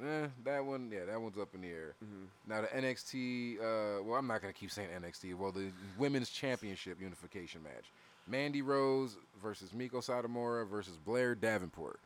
So 0.00 0.06
eh, 0.06 0.26
that 0.44 0.64
one, 0.64 0.90
yeah, 0.92 1.04
that 1.06 1.20
one's 1.20 1.38
up 1.38 1.54
in 1.54 1.62
the 1.62 1.68
air. 1.68 1.94
Mm-hmm. 2.04 2.24
Now 2.52 2.60
the 2.62 2.66
NXT, 2.68 3.58
uh, 3.58 4.02
well, 4.02 4.18
I'm 4.18 4.26
not 4.26 4.40
gonna 4.42 4.52
keep 4.52 4.70
saying 4.70 4.88
NXT. 5.02 5.34
Well, 5.36 5.52
the 5.52 5.70
Women's 5.98 6.30
Championship 6.30 7.00
unification 7.00 7.62
match: 7.62 7.84
Mandy 8.26 8.62
Rose 8.62 9.16
versus 9.42 9.70
Meiko 9.70 10.04
Satomura 10.04 10.68
versus 10.68 10.96
Blair 11.04 11.34
Davenport. 11.34 12.00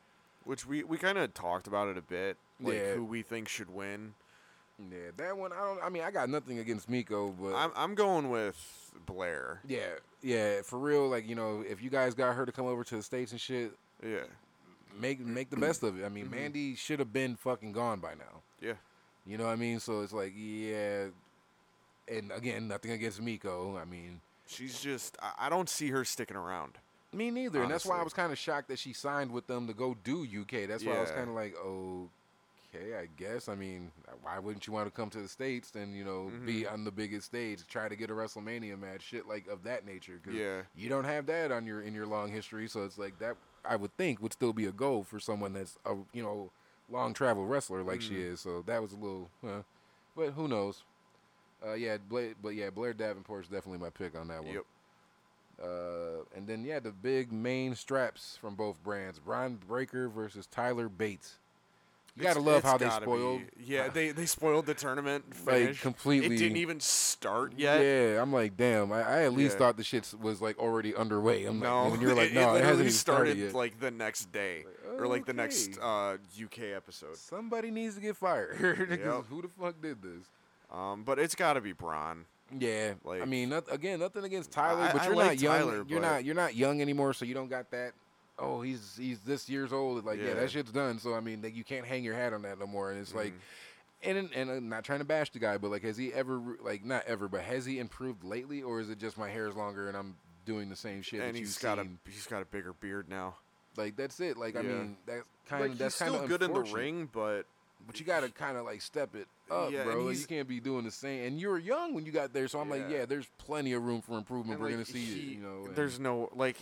Which 0.44 0.66
we, 0.66 0.82
we 0.84 0.98
kinda 0.98 1.26
talked 1.28 1.66
about 1.66 1.88
it 1.88 1.96
a 1.96 2.02
bit. 2.02 2.36
Like 2.60 2.74
Yeah. 2.74 2.94
who 2.94 3.04
we 3.04 3.22
think 3.22 3.48
should 3.48 3.70
win. 3.74 4.14
Yeah, 4.78 5.10
that 5.16 5.36
one. 5.36 5.52
I 5.52 5.60
don't. 5.60 5.82
I 5.82 5.88
mean, 5.88 6.02
I 6.02 6.10
got 6.10 6.28
nothing 6.28 6.58
against 6.58 6.90
Meiko, 6.90 7.32
but 7.40 7.54
I'm 7.54 7.70
I'm 7.76 7.94
going 7.94 8.28
with 8.30 8.92
Blair. 9.06 9.60
yeah, 9.66 9.94
yeah, 10.22 10.62
for 10.62 10.78
real. 10.78 11.08
Like 11.08 11.28
you 11.28 11.34
know, 11.34 11.64
if 11.68 11.82
you 11.82 11.90
guys 11.90 12.14
got 12.14 12.34
her 12.34 12.44
to 12.44 12.52
come 12.52 12.66
over 12.66 12.84
to 12.84 12.96
the 12.96 13.02
states 13.02 13.32
and 13.32 13.40
shit, 13.40 13.72
Yeah. 14.04 14.24
Make 15.00 15.20
make 15.20 15.50
the 15.50 15.56
best 15.56 15.82
of 15.82 15.98
it. 16.00 16.04
I 16.04 16.08
mean, 16.08 16.26
Mm-hmm. 16.26 16.34
Mandy 16.34 16.74
should 16.76 16.98
have 17.00 17.12
been 17.12 17.36
fucking 17.36 17.72
gone 17.72 18.00
by 18.00 18.14
now. 18.14 18.42
Yeah. 18.60 18.74
You 19.26 19.38
know 19.38 19.44
what 19.44 19.52
I 19.52 19.56
mean? 19.56 19.80
So 19.80 20.02
it's 20.02 20.12
like, 20.12 20.32
yeah. 20.36 21.06
And 22.06 22.30
again, 22.32 22.68
nothing 22.68 22.90
against 22.92 23.20
Meiko. 23.22 23.80
I 23.80 23.84
mean, 23.84 24.20
She's 24.46 24.78
just 24.80 25.16
I, 25.38 25.48
don't 25.48 25.68
see 25.70 25.88
her 25.88 26.04
sticking 26.04 26.36
around. 26.36 26.74
me 27.14 27.30
neither. 27.30 27.62
And 27.62 27.70
that's 27.70 27.86
why 27.86 27.98
I 27.98 28.02
was 28.02 28.12
kind 28.12 28.30
of 28.30 28.38
shocked 28.38 28.68
that 28.68 28.78
she 28.78 28.92
signed 28.92 29.30
with 29.32 29.46
them 29.46 29.66
to 29.68 29.72
go 29.72 29.96
do 30.04 30.22
UK. 30.22 30.68
That's 30.68 30.84
why 30.84 30.96
I 30.96 31.00
was 31.00 31.10
kind 31.10 31.28
of 31.30 31.34
like, 31.34 31.54
okay, 32.74 32.94
I 32.98 33.06
guess. 33.16 33.48
I 33.48 33.54
mean, 33.54 33.90
why 34.22 34.38
wouldn't 34.38 34.66
you 34.66 34.72
want 34.74 34.86
to 34.86 34.90
come 34.90 35.08
to 35.10 35.18
the 35.22 35.28
states 35.28 35.72
and 35.74 35.96
you 35.96 36.04
know 36.04 36.30
Mm-hmm. 36.32 36.46
be 36.46 36.66
on 36.66 36.84
the 36.84 36.90
biggest 36.90 37.26
stage, 37.26 37.66
try 37.66 37.88
to 37.88 37.96
get 37.96 38.10
a 38.10 38.12
WrestleMania 38.12 38.78
match, 38.78 39.02
shit 39.02 39.26
like 39.26 39.46
of 39.48 39.62
that 39.64 39.86
nature? 39.86 40.20
'Cause 40.22 40.34
Yeah. 40.34 40.62
you 40.76 40.88
don't 40.90 41.04
have 41.04 41.24
that 41.26 41.50
on 41.50 41.64
your 41.66 41.80
in 41.80 41.94
your 41.94 42.06
long 42.06 42.30
history, 42.30 42.68
so 42.68 42.84
it's 42.84 42.98
like 42.98 43.18
that. 43.20 43.36
I 43.68 43.76
would 43.76 43.96
think 43.96 44.20
would 44.22 44.32
still 44.32 44.52
be 44.52 44.66
a 44.66 44.72
goal 44.72 45.04
for 45.04 45.18
someone 45.20 45.52
that's 45.54 45.78
a 45.84 45.94
you 46.12 46.22
know 46.22 46.50
long 46.90 47.14
travel 47.14 47.46
wrestler 47.46 47.82
like 47.82 48.00
she 48.00 48.14
Mm-hmm. 48.14 48.32
is. 48.32 48.40
So 48.40 48.62
that 48.66 48.82
was 48.82 48.92
a 48.92 48.96
little, 48.96 49.30
uh, 49.46 49.62
but 50.16 50.30
who 50.32 50.48
knows? 50.48 50.82
Uh, 51.66 51.72
yeah, 51.74 51.96
Blair, 51.96 52.34
but 52.42 52.50
yeah, 52.50 52.70
Blair 52.70 52.92
Davenport's 52.92 53.48
definitely 53.48 53.78
my 53.78 53.90
pick 53.90 54.14
on 54.18 54.28
that 54.28 54.44
one. 54.44 54.54
Yep. 54.54 54.64
Uh, 55.62 56.24
and 56.36 56.46
then 56.46 56.64
yeah, 56.64 56.80
the 56.80 56.90
big 56.90 57.32
main 57.32 57.74
straps 57.74 58.36
from 58.40 58.54
both 58.54 58.82
brands: 58.82 59.18
Bron 59.18 59.56
Breakker 59.56 60.08
versus 60.08 60.46
Tyler 60.46 60.88
Bates. 60.88 61.38
You 62.16 62.22
gotta 62.22 62.38
It's- 62.40 62.46
love 62.46 62.56
it's 62.58 62.66
how 62.66 62.78
they 62.78 62.88
spoiled. 63.04 63.40
be- 63.56 63.64
Yeah, 63.64 63.88
they 63.92 64.10
they 64.12 64.26
spoiled 64.26 64.66
the 64.66 64.74
tournament 64.74 65.24
Like, 65.46 65.80
completely- 65.80 66.36
It 66.36 66.38
didn't 66.38 66.58
even 66.58 66.78
start 66.78 67.54
yet. 67.56 67.80
Yeah, 67.80 68.22
I'm 68.22 68.32
like, 68.32 68.56
damn. 68.56 68.92
I, 68.92 69.02
I 69.02 69.22
at 69.24 69.32
least 69.32 69.54
Yeah. 69.54 69.58
thought 69.58 69.76
the 69.76 69.82
shit 69.84 70.14
was 70.20 70.40
like 70.40 70.56
already 70.58 70.94
underway. 70.94 71.44
I'm 71.44 71.58
No, 71.58 71.82
like, 71.84 71.92
when 71.92 72.00
you're 72.00 72.14
like, 72.22 72.30
it, 72.30 72.34
no, 72.34 72.54
it 72.54 72.58
it, 72.58 72.64
hasn't 72.64 72.80
even 72.82 72.92
started 72.92 73.30
started 73.32 73.38
yet. 73.38 73.54
like 73.54 73.80
the 73.80 73.90
next 73.90 74.30
day 74.30 74.64
or 74.96 75.06
like 75.08 75.26
the 75.26 75.32
next 75.32 75.76
uh, 75.82 76.16
UK 76.40 76.58
episode. 76.76 77.16
Somebody 77.16 77.70
needs 77.72 77.96
to 77.96 78.00
get 78.00 78.16
fired. 78.16 78.56
Yep. 79.04 79.24
Who 79.28 79.42
the 79.42 79.48
fuck 79.48 79.80
did 79.82 80.00
this? 80.02 80.26
Um, 80.72 81.02
but 81.04 81.18
it's 81.18 81.34
got 81.34 81.54
to 81.54 81.60
be 81.60 81.72
Bron. 81.72 82.24
Yeah, 82.56 82.92
I 83.10 83.24
mean, 83.24 83.48
not, 83.48 83.64
again, 83.72 83.98
nothing 84.00 84.22
against 84.22 84.52
Tyler, 84.52 84.82
I- 84.82 84.92
but 84.92 85.04
you're 85.04 85.16
like 85.16 85.26
not 85.26 85.40
young. 85.40 85.58
Tyler, 85.58 85.84
you're 85.88 86.00
not 86.00 86.24
you're 86.24 86.34
not 86.34 86.54
young 86.54 86.80
anymore, 86.80 87.12
so 87.12 87.24
you 87.24 87.34
don't 87.34 87.48
got 87.48 87.70
that. 87.72 87.92
Oh, 88.38 88.62
he's 88.62 88.96
he's 88.96 89.20
this 89.20 89.48
years 89.48 89.72
old. 89.72 90.04
Like, 90.04 90.18
yeah, 90.18 90.28
Yeah. 90.28 90.34
that 90.34 90.50
shit's 90.50 90.72
done. 90.72 90.98
So 90.98 91.14
I 91.14 91.20
mean, 91.20 91.42
like, 91.42 91.54
you 91.54 91.64
can't 91.64 91.86
hang 91.86 92.02
your 92.04 92.14
hat 92.14 92.32
on 92.32 92.42
that 92.42 92.58
no 92.58 92.66
more. 92.66 92.90
And 92.90 93.00
it's 93.00 93.14
like, 93.14 93.32
Mm-hmm. 94.04 94.18
and 94.18 94.30
and 94.34 94.50
I'm 94.50 94.68
not 94.68 94.84
trying 94.84 94.98
to 95.00 95.04
bash 95.04 95.30
the 95.30 95.38
guy, 95.38 95.56
but 95.58 95.70
like, 95.70 95.82
has 95.82 95.96
he 95.96 96.12
ever 96.12 96.40
like 96.60 96.84
not 96.84 97.04
ever, 97.06 97.28
but 97.28 97.42
has 97.42 97.64
he 97.64 97.78
improved 97.78 98.24
lately, 98.24 98.62
or 98.62 98.80
is 98.80 98.90
it 98.90 98.98
just 98.98 99.16
my 99.18 99.28
hair 99.30 99.46
is 99.48 99.54
longer 99.56 99.88
and 99.88 99.96
I'm 99.96 100.16
doing 100.44 100.68
the 100.68 100.76
same 100.76 101.00
shit 101.02 101.20
and 101.20 101.34
that 101.34 101.38
he's 101.38 101.54
you've 101.56 101.62
got 101.62 101.78
seen? 101.78 101.98
a 102.06 102.10
he's 102.10 102.26
got 102.26 102.42
a 102.42 102.44
bigger 102.44 102.72
beard 102.74 103.08
now. 103.08 103.36
Like 103.76 103.96
that's 103.96 104.20
it. 104.20 104.36
Like 104.36 104.56
I 104.56 104.62
mean, 104.62 104.96
that's 105.06 105.22
kind 105.48 105.62
Like 105.62 105.70
of 105.72 105.78
that's 105.78 105.98
kind 105.98 106.10
still 106.12 106.22
of 106.24 106.28
good 106.28 106.42
in 106.42 106.52
the 106.52 106.60
ring, 106.60 107.08
but 107.12 107.44
But 107.86 107.98
you 108.00 108.06
gotta 108.06 108.28
kind 108.30 108.56
of 108.56 108.64
like 108.64 108.82
step 108.82 109.14
it 109.14 109.26
up, 109.50 109.70
Yeah, 109.72 109.84
bro. 109.84 110.08
You 110.08 110.24
can't 110.26 110.48
be 110.48 110.60
doing 110.60 110.84
the 110.84 110.90
same. 110.90 111.24
And 111.26 111.40
you 111.40 111.48
were 111.48 111.58
young 111.58 111.94
when 111.94 112.06
you 112.06 112.12
got 112.12 112.32
there, 112.32 112.48
so 112.48 112.60
I'm 112.60 112.68
like, 112.70 112.82
Yeah. 112.88 112.98
yeah, 112.98 113.04
there's 113.06 113.26
plenty 113.38 113.72
of 113.72 113.82
room 113.84 114.00
for 114.00 114.16
improvement. 114.18 114.54
and, 114.54 114.60
We're 114.60 114.68
like, 114.68 114.74
gonna 114.76 114.84
see 114.86 115.04
he- 115.04 115.12
it, 115.32 115.34
you 115.36 115.40
know. 115.40 115.68
there's 115.74 115.98
no 116.00 116.30
like 116.34 116.56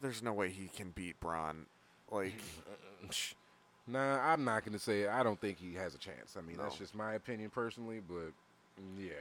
there's 0.00 0.22
no 0.22 0.32
way 0.32 0.50
he 0.50 0.68
can 0.68 0.90
beat 0.90 1.18
Bron. 1.20 1.66
Like 2.10 2.40
Nah, 3.86 4.20
I'm 4.32 4.44
not 4.44 4.64
gonna 4.64 4.78
say 4.78 5.02
it. 5.02 5.08
I 5.10 5.22
don't 5.22 5.40
think 5.40 5.58
he 5.58 5.74
has 5.74 5.94
a 5.94 5.98
chance. 5.98 6.36
I 6.36 6.42
mean, 6.42 6.58
that's 6.58 6.76
just 6.76 6.94
my 6.94 7.14
opinion 7.14 7.48
personally, 7.50 8.00
but 8.06 8.32
mm, 8.80 8.98
yeah. 8.98 9.12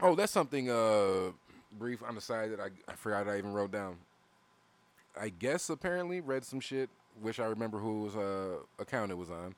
Oh, 0.00 0.14
that's 0.14 0.32
something 0.32 0.70
uh 0.70 1.32
brief 1.78 2.02
on 2.02 2.14
the 2.14 2.20
side 2.20 2.52
that 2.52 2.60
I, 2.60 2.68
I 2.90 2.94
forgot 2.94 3.28
I 3.28 3.38
even 3.38 3.52
wrote 3.52 3.70
down. 3.70 3.96
I 5.20 5.28
guess 5.30 5.68
apparently 5.68 6.20
read 6.20 6.44
some 6.44 6.60
shit. 6.60 6.88
Wish 7.20 7.38
I 7.40 7.46
remember 7.46 7.78
who 7.78 8.02
was 8.04 8.16
uh 8.16 8.58
account 8.78 9.10
it 9.10 9.16
was 9.18 9.30
on. 9.30 9.54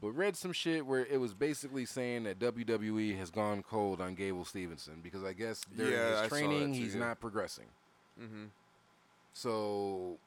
But 0.00 0.12
read 0.12 0.36
some 0.36 0.52
shit 0.52 0.86
where 0.86 1.04
it 1.06 1.18
was 1.20 1.34
basically 1.34 1.84
saying 1.84 2.22
that 2.24 2.38
WWE 2.38 3.18
has 3.18 3.30
gone 3.30 3.64
cold 3.64 4.00
on 4.00 4.14
Gable 4.14 4.44
Stevenson 4.44 5.00
because 5.02 5.24
I 5.24 5.32
guess 5.32 5.62
during 5.76 5.92
Yeah, 5.92 6.20
his 6.22 6.28
training 6.28 6.72
too, 6.74 6.78
he's 6.80 6.94
yeah. 6.94 7.00
not 7.00 7.20
progressing. 7.20 7.66
mhm. 8.20 8.50
So, 9.32 10.18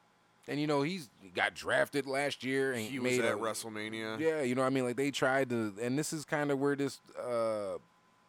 and 0.48 0.60
you 0.60 0.68
know 0.68 0.82
he's 0.82 1.10
he 1.22 1.30
got 1.30 1.54
drafted 1.54 2.06
last 2.06 2.44
year 2.44 2.72
and 2.74 2.82
he 2.82 3.00
was 3.00 3.12
made 3.12 3.25
at 3.25 3.34
a, 3.34 3.38
WrestleMania. 3.38 4.20
Yeah, 4.20 4.42
you 4.42 4.56
know 4.56 4.62
what 4.62 4.68
I 4.68 4.72
mean. 4.72 4.86
Like 4.86 4.96
they 4.98 5.12
tried 5.12 5.50
to, 5.50 5.74
and 5.82 5.98
this 5.98 6.13
is 6.13 6.25
kind 6.25 6.51
of 6.51 6.60
where 6.60 6.75
this 6.75 7.00
uh, 7.22 7.78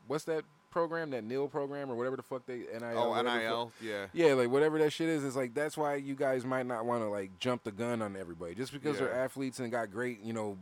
what's 0.06 0.24
that 0.24 0.44
program? 0.70 1.10
That 1.10 1.24
NIL 1.24 1.48
program 1.48 1.90
or 1.90 1.94
whatever 1.96 2.16
the 2.16 2.22
fuck 2.22 2.46
they 2.46 2.58
NIL. 2.58 2.82
Oh, 2.96 3.14
the 3.14 3.24
fuck- 3.28 3.40
NIL. 3.42 3.72
Yeah. 3.82 4.06
Yeah, 4.12 4.34
like 4.34 4.50
whatever 4.50 4.78
that 4.78 4.92
shit 4.92 5.08
is, 5.08 5.24
it's 5.24 5.36
like 5.36 5.54
that's 5.54 5.76
why 5.76 5.96
you 5.96 6.14
guys 6.14 6.44
might 6.44 6.66
not 6.66 6.84
want 6.84 7.02
to 7.02 7.08
like 7.08 7.38
jump 7.38 7.62
the 7.64 7.72
gun 7.72 8.02
on 8.02 8.16
everybody 8.16 8.54
just 8.54 8.72
because 8.72 8.98
they're 8.98 9.12
athletes 9.14 9.58
and 9.60 9.70
got 9.70 9.90
great, 9.90 10.20
you 10.22 10.32
know, 10.32 10.56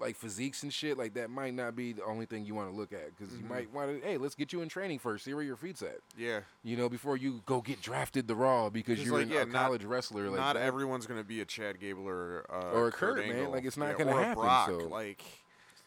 like 0.00 0.16
physiques 0.16 0.62
and 0.62 0.72
shit. 0.72 0.96
Like 0.98 1.14
that 1.14 1.30
might 1.30 1.54
not 1.54 1.76
be 1.76 1.92
the 1.92 2.04
only 2.04 2.26
thing 2.26 2.44
you 2.46 2.54
want 2.54 2.70
to 2.70 2.76
look 2.76 2.92
at 2.92 3.16
because 3.16 3.32
Mm-hmm. 3.34 3.42
you 3.44 3.48
might 3.48 3.72
want 3.72 4.00
to. 4.02 4.06
Hey, 4.06 4.16
let's 4.16 4.34
get 4.34 4.52
you 4.52 4.62
in 4.62 4.68
training 4.68 4.98
first. 4.98 5.24
See 5.24 5.34
where 5.34 5.42
your 5.44 5.56
feet's 5.56 5.82
at. 5.82 5.98
Yeah. 6.16 6.40
You 6.64 6.76
know, 6.76 6.88
before 6.88 7.16
you 7.16 7.42
go 7.46 7.60
get 7.60 7.80
drafted 7.82 8.26
the 8.28 8.34
Raw 8.34 8.70
because 8.70 8.98
'Cause, 8.98 9.06
you're 9.06 9.16
like, 9.18 9.26
an- 9.26 9.32
yeah, 9.32 9.42
a 9.42 9.46
not- 9.46 9.62
college 9.64 9.84
wrestler. 9.84 10.28
Like 10.30 10.40
Not 10.40 10.54
that- 10.54 10.62
everyone's 10.62 11.06
gonna 11.06 11.24
be 11.24 11.40
a 11.40 11.44
Chad 11.44 11.78
Gable 11.80 12.08
or 12.08 12.46
uh, 12.50 12.72
Or 12.76 12.88
a 12.88 12.92
Kurt, 12.92 13.18
man. 13.18 13.30
Angle. 13.36 13.52
Like, 13.52 13.64
it's 13.64 13.76
not 13.76 13.90
Yeah, 13.98 14.04
gonna 14.04 14.16
or 14.16 14.22
happen, 14.22 14.42
Brock. 14.42 14.68
so- 14.68 14.78
Like 14.88 15.22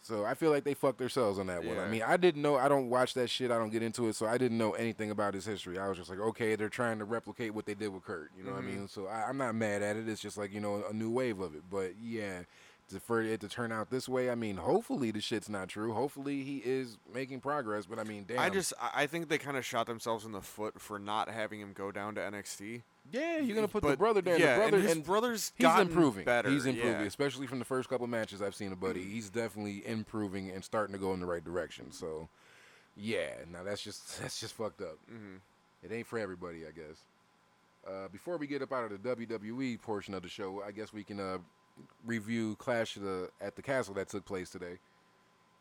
So 0.06 0.26
I 0.26 0.34
feel 0.34 0.52
like 0.52 0.66
they 0.66 0.74
fucked 0.74 0.98
themselves 0.98 1.40
on 1.40 1.48
that 1.48 1.64
one. 1.64 1.78
I 1.80 1.88
mean, 1.88 2.04
I 2.06 2.18
didn't 2.18 2.42
know. 2.42 2.58
I 2.58 2.68
don't 2.68 2.90
watch 2.90 3.14
that 3.14 3.30
shit. 3.30 3.52
I 3.52 3.58
don't 3.58 3.70
get 3.70 3.82
into 3.82 4.10
it, 4.10 4.16
so 4.18 4.26
I 4.26 4.38
didn't 4.38 4.58
know 4.58 4.74
anything 4.74 5.12
about 5.12 5.34
his 5.34 5.46
history. 5.46 5.80
I 5.80 5.88
was 5.88 5.98
just 5.98 6.10
like, 6.10 6.20
okay, 6.20 6.56
they're 6.58 6.68
trying 6.68 7.00
to 7.00 7.06
replicate 7.06 7.54
what 7.54 7.66
they 7.66 7.74
did 7.74 7.88
with 7.88 8.04
Kurt. 8.04 8.30
You 8.38 8.44
know 8.44 8.52
what 8.52 8.58
I 8.58 8.62
Mm-hmm. 8.64 8.80
mean? 8.80 8.88
So 8.90 9.08
I, 9.08 9.30
I'm 9.30 9.38
not 9.38 9.56
mad 9.56 9.82
at 9.82 9.96
it. 9.96 10.10
It's 10.10 10.20
just 10.22 10.38
like 10.38 10.54
you 10.54 10.60
know 10.60 10.84
a 10.90 10.92
new 10.94 11.10
wave 11.10 11.40
of 11.40 11.56
it. 11.56 11.64
But 11.72 11.94
yeah, 12.04 12.42
for 13.02 13.22
it 13.22 13.40
to 13.42 13.48
turn 13.50 13.72
out 13.72 13.90
this 13.90 14.08
way, 14.08 14.30
I 14.30 14.36
mean, 14.36 14.58
hopefully 14.58 15.12
the 15.12 15.22
shit's 15.22 15.50
not 15.50 15.70
true. 15.70 15.94
Hopefully 15.94 16.44
he 16.44 16.58
is 16.58 16.98
making 17.14 17.40
progress. 17.42 17.86
But 17.86 18.00
I 18.00 18.04
mean, 18.04 18.26
damn. 18.28 18.40
I 18.40 18.50
just 18.50 18.74
I 18.94 19.08
think 19.08 19.30
they 19.30 19.38
kind 19.38 19.58
of 19.58 19.66
shot 19.66 19.88
themselves 19.88 20.26
in 20.26 20.32
the 20.32 20.42
foot 20.42 20.80
for 20.82 21.00
not 21.00 21.30
having 21.30 21.60
him 21.60 21.74
go 21.74 21.92
down 21.92 22.16
to 22.16 22.22
NXT. 22.22 22.82
yeah, 23.12 23.40
you're 23.40 23.56
gonna 23.56 23.68
put 23.68 23.84
the 23.84 23.98
brother 23.98 24.22
there. 24.22 24.38
Yeah, 24.40 24.54
the 24.56 24.60
brother 24.62 24.78
and 24.78 24.88
his 24.88 24.98
brother's 25.00 25.52
He's 25.58 25.68
improving. 25.80 26.26
Better. 26.26 26.50
He's 26.50 26.66
improving, 26.66 26.92
yeah. 26.92 26.98
Mm-hmm. 27.00 27.08
especially 27.08 27.48
from 27.48 27.60
the 27.60 27.66
first 27.66 27.90
couple 27.90 28.08
matches 28.08 28.42
I've 28.42 28.56
seen 28.56 28.72
of 28.72 28.80
Buddy. 28.80 29.04
He's 29.04 29.30
definitely 29.30 29.86
improving 29.86 30.50
and 30.52 30.64
starting 30.64 30.94
to 30.94 31.00
go 31.00 31.14
in 31.14 31.20
the 31.20 31.26
right 31.26 31.44
direction. 31.44 31.92
So, 31.92 32.30
yeah. 32.96 33.32
Now 33.52 33.64
that's 33.64 33.82
just 33.84 34.20
that's 34.22 34.40
just 34.40 34.54
fucked 34.54 34.82
up. 34.82 34.98
Mhm. 35.12 35.40
It 35.84 35.92
ain't 35.92 36.08
for 36.08 36.18
everybody, 36.20 36.66
I 36.68 36.72
guess. 36.72 36.98
Uh, 37.86 38.08
before 38.08 38.38
we 38.38 38.48
get 38.48 38.62
up 38.62 38.72
out 38.72 38.90
of 38.90 39.04
the 39.04 39.10
WWE 39.16 39.82
portion 39.82 40.14
of 40.14 40.24
the 40.24 40.30
show, 40.30 40.64
I 40.66 40.72
guess 40.72 40.94
we 40.94 41.04
can 41.04 41.20
uh, 41.20 41.40
review 42.06 42.56
Clash 42.58 42.96
of 42.96 43.04
the, 43.04 43.30
at 43.42 43.56
the 43.56 43.62
Castle 43.62 43.94
that 43.96 44.10
took 44.10 44.26
place 44.26 44.50
today. 44.50 44.80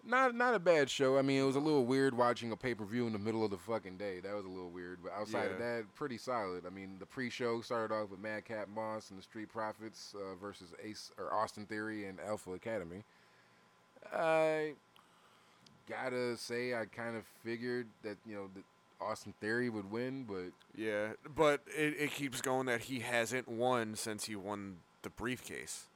Not 0.04 0.34
not 0.34 0.54
a 0.54 0.58
bad 0.58 0.90
show. 0.90 1.16
I 1.16 1.22
mean, 1.22 1.40
it 1.40 1.44
was 1.44 1.54
a 1.54 1.60
little 1.60 1.84
weird 1.84 2.16
watching 2.16 2.50
a 2.50 2.56
pay 2.56 2.74
per 2.74 2.84
view 2.84 3.06
in 3.06 3.12
the 3.12 3.20
middle 3.20 3.44
of 3.44 3.52
the 3.52 3.56
fucking 3.56 3.98
day. 3.98 4.18
That 4.18 4.34
was 4.34 4.44
a 4.44 4.48
little 4.48 4.70
weird. 4.70 4.98
But 5.00 5.12
outside 5.12 5.52
of 5.52 5.58
that, 5.58 5.84
pretty 5.94 6.18
solid. 6.18 6.66
I 6.66 6.70
mean, 6.70 6.96
the 6.98 7.06
pre-show 7.06 7.60
started 7.60 7.94
off 7.94 8.10
with 8.10 8.18
Madcap 8.18 8.66
Moss 8.68 9.10
and 9.10 9.18
the 9.18 9.22
Street 9.22 9.52
Profits 9.52 10.12
uh, 10.16 10.34
versus 10.34 10.74
Ace 10.82 11.12
or 11.18 11.32
Austin 11.32 11.66
Theory 11.66 12.06
and 12.06 12.18
Alpha 12.18 12.50
Academy. 12.50 13.04
I 14.12 14.72
gotta 15.88 16.36
say, 16.36 16.74
I 16.74 16.86
kind 16.86 17.16
of 17.16 17.22
figured 17.44 17.86
that 18.02 18.16
you 18.26 18.34
know 18.34 18.50
that 18.56 18.64
Austin 19.00 19.34
Theory 19.40 19.68
would 19.68 19.88
win, 19.90 20.24
but 20.24 20.50
Yeah, 20.76 21.12
but 21.36 21.60
it, 21.68 21.94
it 21.96 22.10
keeps 22.10 22.40
going 22.40 22.66
that 22.66 22.82
he 22.82 23.00
hasn't 23.00 23.46
won 23.46 23.94
since 23.94 24.24
he 24.24 24.34
won 24.34 24.78
the 25.02 25.10
briefcase. 25.10 25.86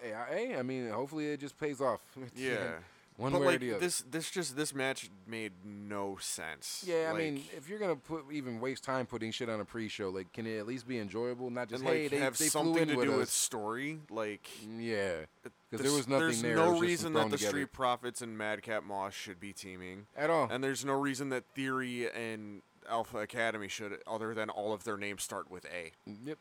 Hey, 0.00 0.56
I, 0.56 0.62
mean, 0.62 0.88
hopefully 0.90 1.26
it 1.26 1.40
just 1.40 1.58
pays 1.58 1.80
off. 1.80 2.00
Yeah. 2.36 2.74
one 3.16 3.32
but 3.32 3.40
way 3.40 3.46
like 3.46 3.56
or 3.56 3.58
the 3.60 3.70
other. 3.72 3.80
this, 3.80 4.04
this 4.10 4.30
just 4.30 4.56
this 4.56 4.74
match 4.74 5.08
made 5.26 5.52
no 5.64 6.18
sense. 6.20 6.84
Yeah, 6.86 7.10
I 7.14 7.16
mean, 7.16 7.44
if 7.56 7.66
you're 7.68 7.78
gonna 7.78 7.96
put 7.96 8.24
even 8.30 8.60
waste 8.60 8.84
time 8.84 9.06
putting 9.06 9.30
shit 9.30 9.48
on 9.48 9.58
a 9.58 9.64
pre-show, 9.64 10.10
like, 10.10 10.30
can 10.34 10.46
it 10.46 10.58
at 10.58 10.66
least 10.66 10.86
be 10.86 10.98
enjoyable? 10.98 11.48
Not 11.48 11.70
just 11.70 11.82
and 11.82 11.88
hey, 11.90 12.02
like 12.02 12.10
they, 12.10 12.18
have 12.18 12.36
they 12.36 12.44
flew 12.48 12.60
something 12.74 12.82
in 12.82 12.88
to 12.88 12.96
with 12.96 13.06
do 13.06 13.12
us. 13.14 13.18
with 13.20 13.30
story, 13.30 14.00
like 14.10 14.46
mm, 14.66 14.84
yeah, 14.84 15.12
because 15.42 15.52
there 15.70 15.78
there's- 15.78 15.92
was 15.96 16.08
nothing 16.08 16.18
there's 16.26 16.42
there. 16.42 16.52
it 16.52 16.56
no 16.56 16.72
was 16.72 16.72
just 16.72 16.78
some 16.78 16.86
reason 16.86 17.12
that 17.14 17.30
the 17.30 17.36
together. 17.38 17.50
Street 17.50 17.72
Profits 17.72 18.20
and 18.20 18.36
Madcap 18.36 18.84
Moss 18.84 19.14
should 19.14 19.40
be 19.40 19.54
teaming, 19.54 20.06
at 20.14 20.28
all. 20.28 20.48
and 20.50 20.62
there's 20.62 20.84
no 20.84 20.92
reason 20.92 21.30
that 21.30 21.44
Theory 21.54 22.10
and 22.10 22.60
Alpha 22.86 23.16
Academy 23.18 23.68
should, 23.68 23.98
other 24.06 24.34
than 24.34 24.50
all 24.50 24.74
of 24.74 24.84
their 24.84 24.98
names 24.98 25.22
start 25.22 25.50
with 25.50 25.64
A. 25.66 25.92
Mm, 26.06 26.16
yep, 26.26 26.38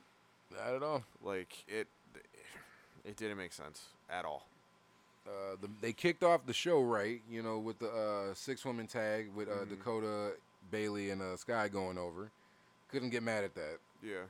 not 0.51 0.73
at 0.75 0.83
all. 0.83 1.05
Like 1.23 1.63
it, 1.69 1.87
it 3.05 3.15
didn't 3.17 3.37
make 3.37 3.53
sense 3.53 3.83
at 4.09 4.25
all. 4.25 4.47
Uh, 5.27 5.55
the, 5.61 5.67
they 5.81 5.91
kicked 5.93 6.23
off 6.23 6.45
the 6.45 6.53
show 6.53 6.81
right, 6.81 7.21
you 7.29 7.41
know, 7.41 7.57
with 7.57 7.79
the 7.79 7.89
uh, 7.89 8.33
six-woman 8.35 8.85
tag 8.87 9.29
with 9.35 9.47
uh, 9.49 9.53
Mhm. 9.65 9.69
Dakota, 9.69 10.33
Bayley, 10.69 11.09
and 11.09 11.21
uh, 11.21 11.35
Sky 11.37 11.67
going 11.67 11.97
over. 11.97 12.29
Couldn't 12.91 13.09
get 13.09 13.23
mad 13.23 13.43
at 13.43 13.55
that. 13.55 13.77
Yeah. 14.03 14.25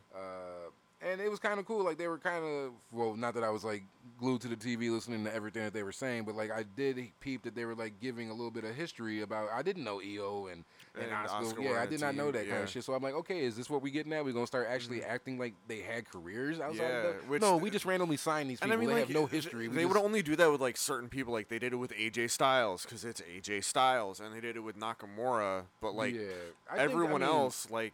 And 1.01 1.21
it 1.21 1.29
was 1.29 1.39
kind 1.39 1.59
of 1.59 1.65
cool. 1.65 1.83
Like 1.83 1.97
they 1.97 2.07
were 2.07 2.17
kind 2.17 2.43
of 2.43 2.71
well, 2.91 3.15
not 3.15 3.33
that 3.35 3.43
I 3.43 3.49
was 3.49 3.63
like 3.63 3.83
glued 4.17 4.41
to 4.41 4.47
the 4.47 4.55
TV 4.55 4.89
listening 4.89 5.25
to 5.25 5.33
everything 5.33 5.63
that 5.63 5.73
they 5.73 5.83
were 5.83 5.91
saying, 5.91 6.23
but 6.23 6.35
like 6.35 6.51
I 6.51 6.63
did 6.63 6.99
peep 7.19 7.43
that 7.43 7.55
they 7.55 7.65
were 7.65 7.75
like 7.75 7.99
giving 7.99 8.29
a 8.29 8.33
little 8.33 8.51
bit 8.51 8.63
of 8.63 8.75
history 8.75 9.21
about. 9.21 9.49
I 9.53 9.61
didn't 9.61 9.83
know 9.83 10.01
Io 10.01 10.47
and 10.51 10.63
and, 10.95 11.11
And 11.11 11.11
Asuka. 11.11 11.53
Asuka 11.53 11.63
Yeah, 11.63 11.81
I 11.81 11.85
did 11.85 11.99
not 11.99 12.15
know 12.15 12.31
that 12.31 12.47
kind 12.49 12.63
of 12.63 12.69
shit. 12.69 12.83
So 12.83 12.93
I'm 12.93 13.03
like, 13.03 13.13
okay, 13.13 13.39
is 13.39 13.55
this 13.55 13.69
what 13.69 13.81
we 13.81 13.91
getting 13.91 14.13
at? 14.13 14.23
We're 14.23 14.33
gonna 14.33 14.47
start 14.47 14.67
actually 14.69 14.99
mm-hmm. 14.99 15.11
acting 15.11 15.37
like 15.37 15.53
they 15.67 15.81
had 15.81 16.09
careers 16.09 16.59
outside. 16.59 16.81
Yeah, 16.81 17.07
of 17.07 17.29
that? 17.29 17.41
no, 17.41 17.57
we 17.57 17.69
just 17.69 17.85
randomly 17.85 18.17
signed 18.17 18.49
these 18.49 18.59
And 18.61 18.71
people. 18.71 18.77
I 18.77 18.79
mean, 18.79 18.89
they 18.89 19.01
like, 19.01 19.07
have 19.07 19.15
no 19.15 19.25
history. 19.25 19.67
We 19.67 19.75
They 19.75 19.85
would 19.85 19.97
only 19.97 20.21
do 20.21 20.35
that 20.35 20.51
with 20.51 20.61
like 20.61 20.77
certain 20.77 21.09
people, 21.09 21.33
like 21.33 21.49
they 21.49 21.59
did 21.59 21.73
it 21.73 21.77
with 21.77 21.91
AJ 21.91 22.31
Styles 22.31 22.83
because 22.83 23.03
it's 23.03 23.21
AJ 23.21 23.63
Styles, 23.63 24.19
and 24.19 24.33
they 24.33 24.41
did 24.41 24.55
it 24.55 24.61
with 24.61 24.79
Nakamura. 24.79 25.63
But 25.81 25.93
like 25.93 26.13
yeah. 26.13 26.21
Think- 26.21 26.31
I 26.71 26.77
everyone 26.79 27.21
mean, 27.21 27.29
else, 27.29 27.69
like 27.69 27.93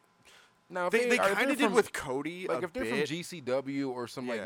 Now 0.72 0.88
if 0.88 0.92
they, 0.94 1.10
they 1.10 1.20
are- 1.20 1.30
kind 1.34 1.52
of 1.52 1.58
did 1.58 1.72
with 1.74 1.94
Cody 1.94 2.48
like 2.48 2.64
if 2.64 2.74
they're 2.74 2.84
bit. 2.84 3.08
from 3.08 3.16
GCW 3.18 3.90
or 3.90 4.08
some 4.08 4.28
like 4.28 4.42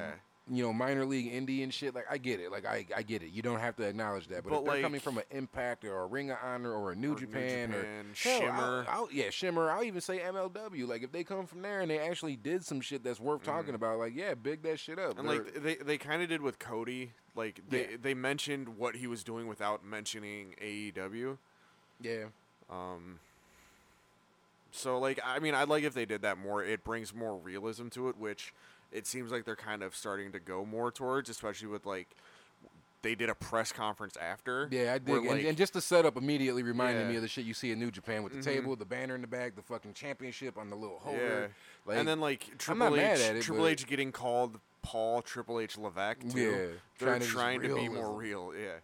you 0.48 0.62
know 0.64 0.72
minor 0.72 1.06
league 1.06 1.32
indie 1.32 1.64
and 1.64 1.74
shit, 1.74 1.96
like 1.96 2.06
I 2.10 2.18
get 2.20 2.40
it, 2.40 2.52
like 2.52 2.66
I 2.66 2.86
I 2.96 3.02
get 3.02 3.24
it. 3.24 3.30
You 3.32 3.42
don't 3.42 3.60
have 3.60 3.76
to 3.78 3.84
acknowledge 3.84 4.28
that, 4.28 4.44
but, 4.44 4.50
But, 4.52 4.60
if 4.60 4.66
they're 4.74 4.82
coming 4.84 5.00
from 5.00 5.18
an 5.18 5.24
Impact 5.32 5.86
or 5.86 6.02
a 6.02 6.06
Ring 6.06 6.30
of 6.30 6.38
Honor 6.44 6.72
or 6.72 6.92
a 6.92 6.96
New 6.96 7.14
Or 7.14 7.16
New 7.16 7.20
Japan, 7.20 7.74
or 7.74 7.82
Japan, 7.82 8.06
hell, 8.24 8.34
I'll- 8.34 8.40
Shimmer. 8.52 8.86
I'll, 8.90 9.08
yeah, 9.12 9.30
Shimmer. 9.32 9.72
I'll 9.72 9.84
even 9.84 10.02
say 10.02 10.20
MLW. 10.20 10.88
Like 10.88 11.02
if 11.04 11.12
they 11.12 11.24
come 11.24 11.48
from 11.48 11.62
there 11.64 11.82
and 11.82 11.90
they 11.90 11.98
actually 12.00 12.36
did 12.36 12.64
some 12.64 12.80
shit 12.82 13.04
that's 13.04 13.20
worth 13.20 13.42
talking 13.44 13.74
about, 13.74 13.98
like 13.98 14.16
yeah, 14.16 14.36
big 14.36 14.62
that 14.64 14.80
shit 14.80 15.00
up. 15.00 15.18
And 15.18 15.28
They're- 15.28 15.38
like 15.44 15.64
they 15.64 15.76
they 15.76 15.98
kind 15.98 16.22
of 16.22 16.30
did 16.30 16.42
with 16.42 16.60
Cody. 16.60 17.14
Like 17.36 17.62
they 17.70 17.82
Yeah. 17.92 17.98
they 18.02 18.14
mentioned 18.14 18.78
what 18.78 18.96
he 18.98 19.08
was 19.08 19.24
doing 19.24 19.48
without 19.48 19.84
mentioning 19.84 20.54
AEW. 20.62 21.38
yeah, 22.00 22.26
Um. 22.70 23.20
So 24.76 25.00
like 25.00 25.20
I 25.26 25.40
mean 25.40 25.54
I'd 25.56 25.70
like 25.70 25.84
if 25.84 25.94
they 25.94 26.06
did 26.06 26.22
that 26.24 26.38
more. 26.38 26.64
It 26.64 26.84
brings 26.84 27.14
more 27.14 27.36
realism 27.38 27.88
to 27.90 28.10
it, 28.10 28.18
which 28.18 28.54
it 28.92 29.08
seems 29.08 29.32
like 29.32 29.46
they're 29.46 29.56
kind 29.56 29.84
of 29.84 29.96
starting 29.96 30.32
to 30.34 30.40
go 30.40 30.66
more 30.66 30.92
towards, 30.92 31.30
especially 31.30 31.68
with 31.68 31.86
like 31.86 32.08
they 33.02 33.14
did 33.14 33.30
a 33.30 33.36
press 33.36 33.72
conference 33.72 34.18
after. 34.18 34.68
yeah, 34.72 34.94
I 34.96 34.98
where, 34.98 34.98
dig. 34.98 35.16
and, 35.18 35.28
like- 35.28 35.46
and 35.46 35.56
just 35.58 35.74
the 35.74 35.82
setup 35.82 36.18
immediately 36.18 36.64
reminded 36.64 37.02
Yeah. 37.04 37.10
me 37.10 37.16
of 37.18 37.22
the 37.22 37.28
shit 37.28 37.46
you 37.46 37.54
see 37.54 37.72
in 37.72 37.80
New 37.80 37.92
Japan 37.92 38.24
with 38.24 38.34
the 38.34 38.40
Mhm. 38.40 38.44
table, 38.44 38.76
the 38.76 38.84
banner 38.86 39.14
in 39.14 39.22
the 39.22 39.28
back, 39.28 39.56
the 39.56 39.62
fucking 39.62 39.94
championship 39.94 40.58
on 40.58 40.72
the 40.72 40.76
little 40.76 40.98
holder. 40.98 41.42
Yeah. 41.42 41.48
Like, 41.86 42.00
and 42.00 42.08
then 42.08 42.20
like 42.20 42.58
Triple 42.58 42.96
H, 42.98 43.20
it, 43.20 43.42
Triple 43.44 43.68
H 43.68 43.86
getting 43.86 44.12
called 44.12 44.60
Paul 44.82 45.22
Triple 45.22 45.60
H 45.60 45.78
Levesque 45.78 46.22
too. 46.32 46.40
Yeah, 46.40 46.58
they're 46.98 47.08
trying 47.10 47.22
to 47.22 47.28
trying 47.28 47.62
to 47.62 47.76
be 47.76 47.90
more 47.90 48.12
real. 48.12 48.54
Yeah, 48.60 48.78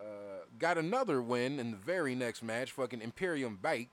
Uh, 0.00 0.44
got 0.58 0.78
another 0.78 1.20
win 1.22 1.58
in 1.60 1.70
the 1.72 1.76
very 1.76 2.14
next 2.14 2.42
match. 2.42 2.72
Fucking 2.72 3.00
Imperium 3.02 3.56
Bite 3.60 3.90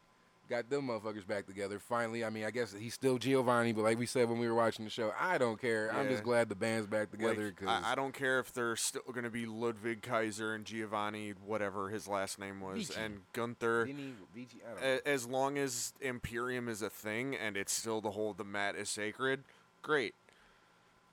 got 0.51 0.70
them 0.70 0.89
motherfuckers 0.89 1.25
back 1.25 1.48
together. 1.48 1.79
Finally, 1.79 2.25
I 2.25 2.29
mean, 2.29 2.43
I 2.43 2.51
guess 2.51 2.75
he's 2.77 2.93
still 2.93 3.17
Giovanni, 3.17 3.72
but 3.72 3.84
like 3.84 3.98
we 3.98 4.05
said 4.05 4.29
when 4.29 4.38
we 4.38 4.50
were 4.50 4.53
watching 4.53 4.84
the 4.84 4.91
show, 4.91 5.13
I 5.17 5.38
don't 5.38 5.60
care. 5.60 5.89
I'm 5.96 6.10
just 6.10 6.24
glad 6.24 6.50
the 6.50 6.55
band's 6.55 6.88
back 6.88 7.10
together 7.10 7.46
Like, 7.46 7.55
because 7.55 7.70
I, 7.70 7.93
I 7.93 7.96
don't 7.96 8.13
care 8.13 8.38
if 8.39 8.51
they're 8.53 8.75
still 8.75 9.01
going 9.13 9.24
to 9.24 9.29
be 9.29 9.46
Ludwig 9.46 10.01
Kaiser 10.01 10.53
and 10.53 10.65
Giovanni, 10.65 11.34
whatever 11.46 11.88
his 11.89 12.05
last 12.05 12.38
name 12.38 12.60
was, 12.60 12.89
Vici. 12.89 13.00
and 13.00 13.22
Gunther. 13.31 13.86
Vinny, 13.86 14.13
Vici, 14.36 14.58
I 14.65 14.72
don't 14.74 14.81
know. 14.81 15.00
A- 15.05 15.08
as 15.08 15.25
long 15.25 15.58
as 15.58 15.93
Imperium 16.01 16.67
is 16.67 16.81
a 16.81 16.89
thing 16.89 17.34
and 17.34 17.55
it's 17.55 17.72
still 17.74 18.01
the 18.01 18.12
whole 18.12 18.34
the 18.34 18.43
mat 18.43 18.75
is 18.75 18.89
sacred, 18.89 19.43
great. 19.81 20.13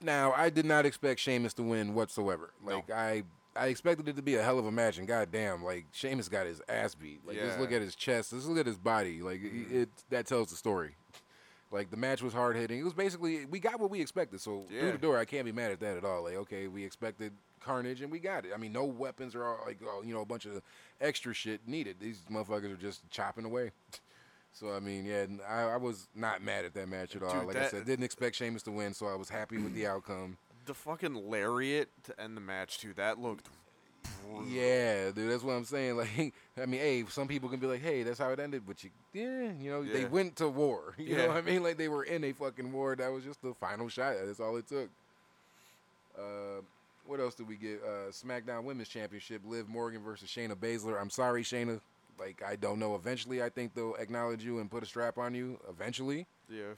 Now, 0.01 0.33
I 0.33 0.49
did 0.49 0.65
not 0.65 0.85
expect 0.85 1.21
Sheamus 1.21 1.53
to 1.55 1.63
win 1.63 1.93
whatsoever. 1.93 2.51
No. 2.65 2.75
Like 2.75 2.91
I, 2.91 3.23
I 3.59 3.67
expected 3.67 4.07
it 4.07 4.15
to 4.15 4.21
be 4.21 4.35
a 4.35 4.43
hell 4.43 4.57
of 4.57 4.65
a 4.65 4.71
match, 4.71 4.97
and 4.97 5.07
goddamn, 5.07 5.63
like 5.63 5.85
Sheamus 5.91 6.29
got 6.29 6.45
his 6.45 6.61
ass 6.69 6.95
beat. 6.95 7.21
Like 7.25 7.37
just 7.37 7.59
look 7.59 7.71
at 7.71 7.81
his 7.81 7.95
chest, 7.95 8.31
just 8.31 8.47
look 8.47 8.57
at 8.57 8.65
his 8.65 8.77
body. 8.77 9.21
Like 9.21 9.43
it, 9.43 9.53
mm-hmm. 9.53 9.81
it 9.81 9.89
that 10.09 10.25
tells 10.25 10.49
the 10.49 10.55
story. 10.55 10.95
Like 11.71 11.91
the 11.91 11.97
match 11.97 12.21
was 12.21 12.33
hard 12.33 12.55
hitting. 12.55 12.79
It 12.79 12.83
was 12.83 12.93
basically 12.93 13.45
we 13.45 13.59
got 13.59 13.79
what 13.79 13.91
we 13.91 14.01
expected. 14.01 14.41
So 14.41 14.63
through 14.69 14.93
the 14.93 14.97
door, 14.97 15.17
I 15.17 15.25
can't 15.25 15.45
be 15.45 15.51
mad 15.51 15.71
at 15.71 15.79
that 15.81 15.97
at 15.97 16.05
all. 16.05 16.23
Like 16.23 16.35
okay, 16.35 16.67
we 16.67 16.83
expected 16.83 17.33
carnage 17.59 18.01
and 18.01 18.11
we 18.11 18.19
got 18.19 18.45
it. 18.45 18.51
I 18.55 18.57
mean, 18.57 18.71
no 18.71 18.85
weapons 18.85 19.35
or 19.35 19.45
all, 19.45 19.59
like 19.65 19.79
you 20.03 20.13
know 20.13 20.21
a 20.21 20.25
bunch 20.25 20.45
of 20.45 20.61
extra 21.01 21.33
shit 21.33 21.67
needed. 21.67 21.97
These 21.99 22.23
motherfuckers 22.31 22.73
are 22.73 22.77
just 22.77 23.09
chopping 23.09 23.45
away. 23.45 23.71
So 24.51 24.73
I 24.73 24.79
mean, 24.79 25.05
yeah, 25.05 25.25
I 25.47 25.77
was 25.77 26.07
not 26.15 26.41
mad 26.41 26.65
at 26.65 26.73
that 26.73 26.89
match 26.89 27.15
at 27.15 27.21
all. 27.21 27.31
Dude, 27.31 27.45
like 27.45 27.55
I 27.55 27.67
said, 27.67 27.85
didn't 27.85 28.03
expect 28.03 28.35
Sheamus 28.35 28.63
to 28.63 28.71
win, 28.71 28.95
so 28.95 29.05
I 29.05 29.13
was 29.13 29.29
happy 29.29 29.59
with 29.59 29.75
the 29.75 29.85
outcome. 29.85 30.37
The 30.69 30.75
fucking 30.75 31.31
lariat 31.31 31.89
to 32.03 32.21
end 32.21 32.37
the 32.37 32.41
match 32.41 32.77
too. 32.77 32.93
That 32.93 33.19
looked. 33.19 33.49
brutal. 34.23 34.47
Yeah, 34.47 35.09
dude, 35.09 35.31
that's 35.31 35.41
what 35.41 35.53
I'm 35.53 35.65
saying. 35.65 35.97
Like, 35.97 36.31
I 36.61 36.67
mean, 36.67 36.79
hey, 36.79 37.03
some 37.09 37.27
people 37.27 37.49
can 37.49 37.59
be 37.59 37.65
like, 37.65 37.81
"Hey, 37.81 38.03
that's 38.03 38.19
how 38.19 38.29
it 38.29 38.39
ended," 38.39 38.61
but 38.67 38.83
you, 38.83 38.91
yeah, 39.11 39.51
you 39.59 39.71
know, 39.71 39.83
they 39.83 40.05
went 40.05 40.35
to 40.35 40.47
war. 40.47 40.93
You 40.99 41.17
know 41.17 41.29
what 41.29 41.37
I 41.37 41.41
mean? 41.41 41.63
Like 41.63 41.77
they 41.77 41.87
were 41.87 42.03
in 42.03 42.23
a 42.23 42.33
fucking 42.33 42.71
war. 42.71 42.95
That 42.95 43.11
was 43.11 43.23
just 43.23 43.41
the 43.41 43.55
final 43.55 43.89
shot. 43.89 44.13
That's 44.23 44.39
all 44.39 44.57
it 44.57 44.67
took. 44.67 44.89
Uh, 46.15 46.61
what 47.07 47.19
else 47.19 47.33
did 47.33 47.47
we 47.47 47.55
get? 47.55 47.81
Uh, 47.83 48.11
SmackDown 48.11 48.63
Women's 48.63 48.89
Championship: 48.89 49.41
Liv 49.47 49.67
Morgan 49.67 50.03
versus 50.03 50.29
Shayna 50.29 50.53
Baszler. 50.53 51.01
I'm 51.01 51.09
sorry, 51.09 51.41
Shayna. 51.41 51.81
Like, 52.19 52.43
I 52.47 52.57
don't 52.57 52.77
know. 52.77 52.93
Eventually, 52.93 53.41
I 53.41 53.49
think 53.49 53.73
they'll 53.73 53.95
acknowledge 53.95 54.43
you 54.43 54.59
and 54.59 54.69
put 54.69 54.83
a 54.83 54.85
strap 54.85 55.17
on 55.17 55.33
you. 55.33 55.59
Eventually. 55.67 56.27
Yeah. 56.47 56.73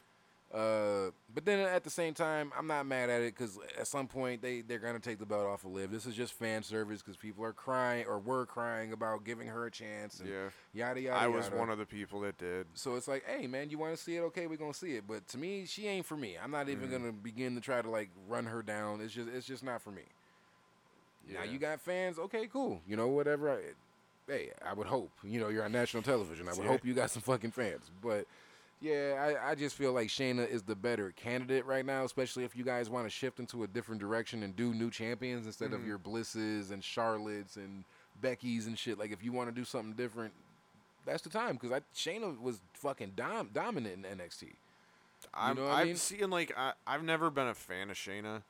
Uh, 0.53 1.11
but 1.33 1.45
then 1.45 1.59
at 1.59 1.85
the 1.85 1.89
same 1.89 2.13
time, 2.13 2.51
I'm 2.57 2.67
not 2.67 2.85
mad 2.85 3.09
at 3.09 3.21
it 3.21 3.33
because 3.37 3.57
at 3.79 3.87
some 3.87 4.07
point 4.07 4.41
they 4.41 4.59
they're 4.59 4.79
gonna 4.79 4.99
take 4.99 5.17
the 5.17 5.25
belt 5.25 5.45
off 5.47 5.63
of 5.63 5.71
Liv. 5.71 5.91
This 5.91 6.05
is 6.05 6.13
just 6.13 6.33
fan 6.33 6.61
service 6.61 7.01
because 7.01 7.15
people 7.15 7.45
are 7.45 7.53
crying 7.53 8.05
or 8.05 8.19
were 8.19 8.45
crying 8.45 8.91
about 8.91 9.23
giving 9.23 9.47
her 9.47 9.65
a 9.65 9.71
chance 9.71 10.19
and 10.19 10.27
Yeah. 10.27 10.49
yada 10.73 10.99
yada. 10.99 11.17
I 11.17 11.27
was 11.27 11.45
yada. 11.45 11.55
one 11.57 11.69
of 11.69 11.77
the 11.77 11.85
people 11.85 12.19
that 12.21 12.37
did. 12.37 12.67
So 12.73 12.95
it's 12.97 13.07
like, 13.07 13.23
hey 13.25 13.47
man, 13.47 13.69
you 13.69 13.77
want 13.77 13.95
to 13.95 14.03
see 14.03 14.17
it? 14.17 14.21
Okay, 14.23 14.45
we're 14.47 14.57
gonna 14.57 14.73
see 14.73 14.97
it. 14.97 15.07
But 15.07 15.25
to 15.29 15.37
me, 15.37 15.65
she 15.65 15.87
ain't 15.87 16.05
for 16.05 16.17
me. 16.17 16.35
I'm 16.37 16.51
not 16.51 16.67
even 16.67 16.89
Mhm. 16.89 16.91
gonna 16.91 17.11
begin 17.13 17.55
to 17.55 17.61
try 17.61 17.81
to 17.81 17.89
like 17.89 18.09
run 18.27 18.45
her 18.47 18.61
down. 18.61 18.99
It's 18.99 19.13
just 19.13 19.29
it's 19.29 19.47
just 19.47 19.63
not 19.63 19.81
for 19.81 19.91
me. 19.91 20.03
Now 21.29 21.43
you 21.43 21.59
got 21.59 21.79
fans. 21.79 22.19
Okay, 22.19 22.47
cool. 22.51 22.81
You 22.85 22.97
know 22.97 23.07
whatever. 23.07 23.49
I, 23.51 23.61
hey, 24.27 24.51
I 24.65 24.73
would 24.73 24.87
hope. 24.87 25.11
You 25.23 25.39
know 25.39 25.47
you're 25.47 25.63
on 25.63 25.71
national 25.71 26.03
television. 26.03 26.49
I 26.49 26.53
would 26.53 26.63
Yeah. 26.63 26.67
hope 26.71 26.83
you 26.85 26.93
got 26.93 27.09
some 27.09 27.21
fucking 27.21 27.51
fans. 27.51 27.89
But 28.01 28.27
yeah, 28.81 29.35
I, 29.43 29.51
I 29.51 29.55
just 29.55 29.75
feel 29.75 29.93
like 29.93 30.07
Shayna 30.07 30.47
is 30.49 30.63
the 30.63 30.75
better 30.75 31.11
candidate 31.15 31.65
right 31.65 31.85
now, 31.85 32.03
especially 32.03 32.43
if 32.43 32.55
you 32.55 32.63
guys 32.63 32.89
want 32.89 33.05
to 33.05 33.09
shift 33.09 33.39
into 33.39 33.63
a 33.63 33.67
different 33.67 34.01
direction 34.01 34.43
and 34.43 34.55
do 34.55 34.73
new 34.73 34.89
champions 34.89 35.45
instead 35.45 35.71
of 35.73 35.81
Mhm. 35.81 35.87
your 35.87 35.97
Blisses 35.99 36.71
and 36.71 36.81
Charlottes 36.81 37.55
and 37.57 37.83
Becky's 38.21 38.67
and 38.67 38.77
shit. 38.77 38.97
Like 38.97 39.11
if 39.11 39.23
you 39.23 39.31
want 39.31 39.49
to 39.49 39.55
do 39.55 39.63
something 39.65 39.93
different, 39.93 40.33
that's 41.05 41.21
the 41.23 41.29
time 41.29 41.57
because 41.61 41.81
Shayna 41.95 42.39
was 42.41 42.59
fucking 42.73 43.13
dom- 43.15 43.49
dominant 43.53 44.05
in 44.05 44.17
NXT. 44.17 44.53
I'm, 45.33 45.55
know 45.55 45.63
what 45.65 45.71
I 45.73 45.81
I'm 45.81 45.87
mean? 45.87 45.95
seeing 45.97 46.29
like 46.31 46.51
I, 46.57 46.73
I've 46.87 47.03
never 47.03 47.29
been 47.29 47.47
a 47.47 47.53
fan 47.53 47.89
of 47.91 47.95
Shayna. 47.97 48.41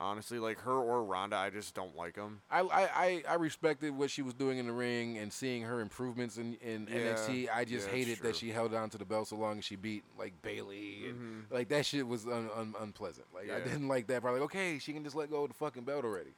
Honestly, 0.00 0.38
like 0.38 0.60
her 0.60 0.72
or 0.78 1.02
Ronda, 1.02 1.34
I 1.36 1.50
just 1.50 1.74
don't 1.74 1.96
like 1.96 2.14
them. 2.14 2.40
I, 2.50 2.60
I, 2.60 3.22
I, 3.28 3.34
respected 3.34 3.90
what 3.96 4.10
she 4.12 4.22
was 4.22 4.32
doing 4.32 4.58
in 4.58 4.68
the 4.68 4.72
ring 4.72 5.18
and 5.18 5.32
seeing 5.32 5.62
her 5.62 5.80
improvements 5.80 6.36
in, 6.38 6.54
in 6.62 6.86
Yeah, 6.88 7.14
NXT. 7.14 7.48
I 7.52 7.64
just 7.64 7.88
yeah, 7.88 7.94
hated 7.94 8.18
that 8.20 8.36
she 8.36 8.50
held 8.50 8.72
on 8.74 8.90
to 8.90 8.98
the 8.98 9.04
belt 9.04 9.26
so 9.26 9.34
long 9.36 9.54
and 9.54 9.64
she 9.64 9.74
beat 9.74 10.04
like 10.16 10.40
Bayley 10.40 11.08
and 11.08 11.18
Mhm. 11.50 11.52
like 11.52 11.68
that 11.70 11.84
shit 11.84 12.06
was 12.06 12.26
un, 12.26 12.48
un, 12.56 12.74
unpleasant. 12.80 13.26
Like 13.34 13.50
I 13.50 13.58
didn't 13.58 13.88
like 13.88 14.06
that. 14.06 14.22
Probably 14.22 14.40
like 14.40 14.50
okay, 14.50 14.78
she 14.78 14.92
can 14.92 15.02
just 15.02 15.16
let 15.16 15.30
go 15.30 15.42
of 15.42 15.48
the 15.48 15.54
fucking 15.54 15.82
belt 15.82 16.04
already. 16.04 16.30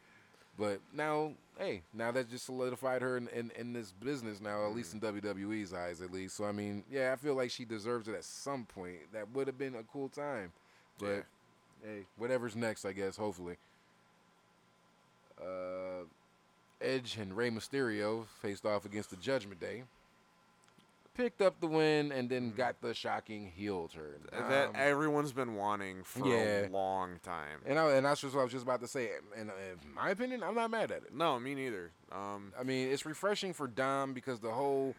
But 0.59 0.81
now, 0.93 1.33
hey, 1.59 1.83
now 1.93 2.11
that 2.12 2.29
just 2.31 2.45
solidified 2.47 3.02
her 3.02 3.17
in, 3.17 3.29
in, 3.29 3.50
in 3.57 3.73
this 3.73 3.93
business 3.93 4.40
now, 4.40 4.67
at 4.67 4.75
least 4.75 4.93
in 4.95 5.00
Mm-hmm. 5.00 5.19
WWE's 5.29 5.73
eyes, 5.75 6.00
at 6.02 6.11
least. 6.12 6.37
So 6.37 6.45
I 6.47 6.52
mean, 6.52 6.83
yeah, 6.90 7.12
I 7.12 7.17
feel 7.17 7.35
like 7.35 7.50
she 7.50 7.64
deserves 7.67 8.09
it 8.09 8.14
at 8.14 8.25
some 8.25 8.64
point. 8.64 9.12
That 9.12 9.31
would 9.33 9.47
have 9.49 9.59
been 9.59 9.75
a 9.75 9.83
cool 9.83 10.09
time. 10.09 10.52
But 10.99 11.07
Yeah. 11.07 11.21
Hey, 11.84 12.06
whatever's 12.16 12.56
next, 12.56 12.84
I 12.84 12.92
guess. 12.92 13.16
Hopefully. 13.16 13.56
Uh, 15.40 16.04
Edge 16.80 17.16
and 17.20 17.37
Rey 17.37 17.50
Mysterio 17.50 18.26
faced 18.40 18.64
off 18.64 18.84
against 18.84 19.10
the 19.10 19.16
Judgment 19.16 19.60
Day. 19.60 19.84
Picked 21.14 21.42
up 21.42 21.60
the 21.60 21.66
win 21.66 22.12
and 22.12 22.30
then 22.30 22.52
got 22.52 22.80
the 22.80 22.94
shocking 22.94 23.50
heel 23.54 23.90
turn. 23.92 24.20
that 24.32 24.68
Um, 24.68 24.75
everyone's 24.76 25.32
been 25.32 25.56
wanting 25.56 26.02
for 26.04 26.26
yeah. 26.26 26.66
a 26.66 26.68
long 26.68 27.18
time. 27.22 27.60
and 27.66 27.78
I, 27.78 27.90
and 27.92 28.06
that's 28.06 28.20
just 28.20 28.34
what 28.34 28.40
I 28.40 28.44
was 28.44 28.52
just 28.52 28.64
about 28.64 28.80
to 28.80 28.87
say. 28.88 29.10
And 29.37 29.50
uh, 29.50 29.54
in 29.82 29.92
my 29.94 30.10
opinion, 30.10 30.42
I'm 30.42 30.54
not 30.54 30.70
mad 30.70 30.90
at 30.92 31.02
it. 31.02 31.12
No, 31.14 31.38
me 31.38 31.54
neither. 31.54 31.90
Um, 32.12 32.52
I 32.58 32.62
mean, 32.62 32.88
it's 32.90 33.04
refreshing 33.04 33.52
for 33.52 33.66
Dom 33.66 34.14
because 34.14 34.40
the 34.40 34.50
whole. 34.52 34.94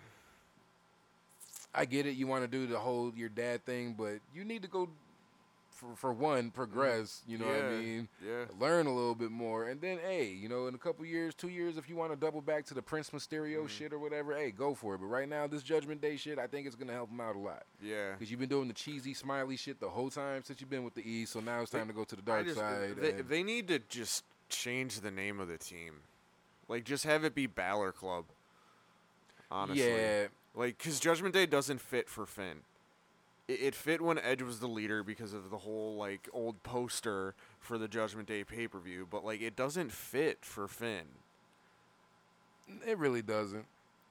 I 1.74 1.86
get 1.86 2.06
it. 2.06 2.16
You 2.18 2.28
want 2.28 2.44
to 2.44 2.48
do 2.50 2.68
the 2.68 2.78
whole 2.78 3.14
your 3.16 3.30
dad 3.30 3.66
thing, 3.66 3.96
but 3.98 4.20
you 4.36 4.44
need 4.44 4.62
to 4.64 4.68
go. 4.68 4.90
For, 5.82 5.96
for 5.96 6.14
one, 6.14 6.52
progress. 6.52 7.24
You 7.28 7.40
know 7.40 7.48
what 7.48 7.56
I 7.66 7.70
mean. 7.72 8.08
yeah. 8.24 8.46
Learn 8.60 8.86
a 8.86 8.94
little 8.94 9.16
bit 9.16 9.32
more, 9.32 9.66
and 9.68 9.82
then 9.82 9.98
hey, 9.98 10.28
you 10.28 10.48
know, 10.48 10.68
in 10.68 10.76
a 10.76 10.78
couple 10.78 11.04
years, 11.08 11.34
two 11.34 11.50
years, 11.50 11.76
if 11.76 11.90
you 11.90 11.96
want 11.96 12.12
to 12.12 12.16
double 12.16 12.40
back 12.40 12.66
to 12.66 12.76
the 12.76 12.84
Prince 12.84 13.10
Mysterio 13.10 13.58
Mm-hmm. 13.62 13.68
shit 13.68 13.92
or 13.92 13.98
whatever, 13.98 14.36
hey, 14.36 14.52
go 14.52 14.76
for 14.76 14.94
it. 14.94 15.00
But 15.00 15.08
right 15.08 15.28
now, 15.28 15.48
this 15.48 15.64
Judgment 15.64 16.00
Day 16.00 16.18
shit, 16.18 16.38
I 16.38 16.46
think 16.46 16.68
it's 16.68 16.76
gonna 16.76 16.94
help 16.94 17.10
him 17.10 17.20
out 17.20 17.36
a 17.36 17.40
lot 17.40 17.64
yeah. 17.82 18.12
because 18.12 18.30
you've 18.30 18.40
been 18.40 18.48
doing 18.50 18.68
the 18.68 18.76
cheesy, 18.76 19.16
smiley 19.16 19.58
shit 19.58 19.80
the 19.80 19.90
whole 19.90 20.12
time 20.12 20.44
since 20.44 20.62
you've 20.62 20.70
been 20.70 20.84
with 20.84 20.94
the 20.94 21.02
E. 21.02 21.26
So 21.26 21.40
now 21.40 21.62
it's 21.62 21.72
time 21.72 21.88
to 21.88 21.94
go 21.94 22.04
to 22.04 22.16
the 22.16 22.22
dark 22.22 22.46
just- 22.46 22.60
side. 22.60 22.96
They, 23.00 23.12
they 23.14 23.42
need 23.42 23.68
to 23.70 23.80
just 23.80 24.24
change 24.50 25.00
the 25.00 25.10
name 25.12 25.40
of 25.40 25.48
the 25.48 25.58
team. 25.58 25.96
Like, 26.68 26.84
just 26.86 27.06
have 27.06 27.24
it 27.24 27.34
be 27.34 27.48
Balor 27.48 27.92
Club. 27.92 28.26
Honestly. 29.50 29.84
Yeah, 29.84 30.28
Like, 30.56 30.78
because 30.78 31.00
Judgment 31.00 31.34
Day 31.34 31.46
doesn't 31.46 31.82
fit 31.82 32.08
for 32.08 32.26
Finn. 32.26 32.60
It, 33.48 33.62
it 33.62 33.76
fit 33.76 34.02
when 34.02 34.18
Edge 34.20 34.42
was 34.42 34.60
the 34.60 34.68
leader 34.68 35.04
because 35.04 35.34
of 35.34 35.50
the 35.50 35.58
whole, 35.58 35.96
like, 35.96 36.30
old 36.34 36.62
poster 36.64 37.36
for 37.60 37.78
the 37.78 37.88
Judgment 37.88 38.28
Day 38.28 38.44
pay 38.44 38.68
per 38.68 38.80
view, 38.80 39.08
but, 39.10 39.24
like, 39.26 39.42
it 39.42 39.56
doesn't 39.56 39.92
fit 39.92 40.40
for 40.46 40.68
Finn. 40.68 41.08
it 42.86 42.98
really 42.98 43.22
doesn't. 43.22 43.66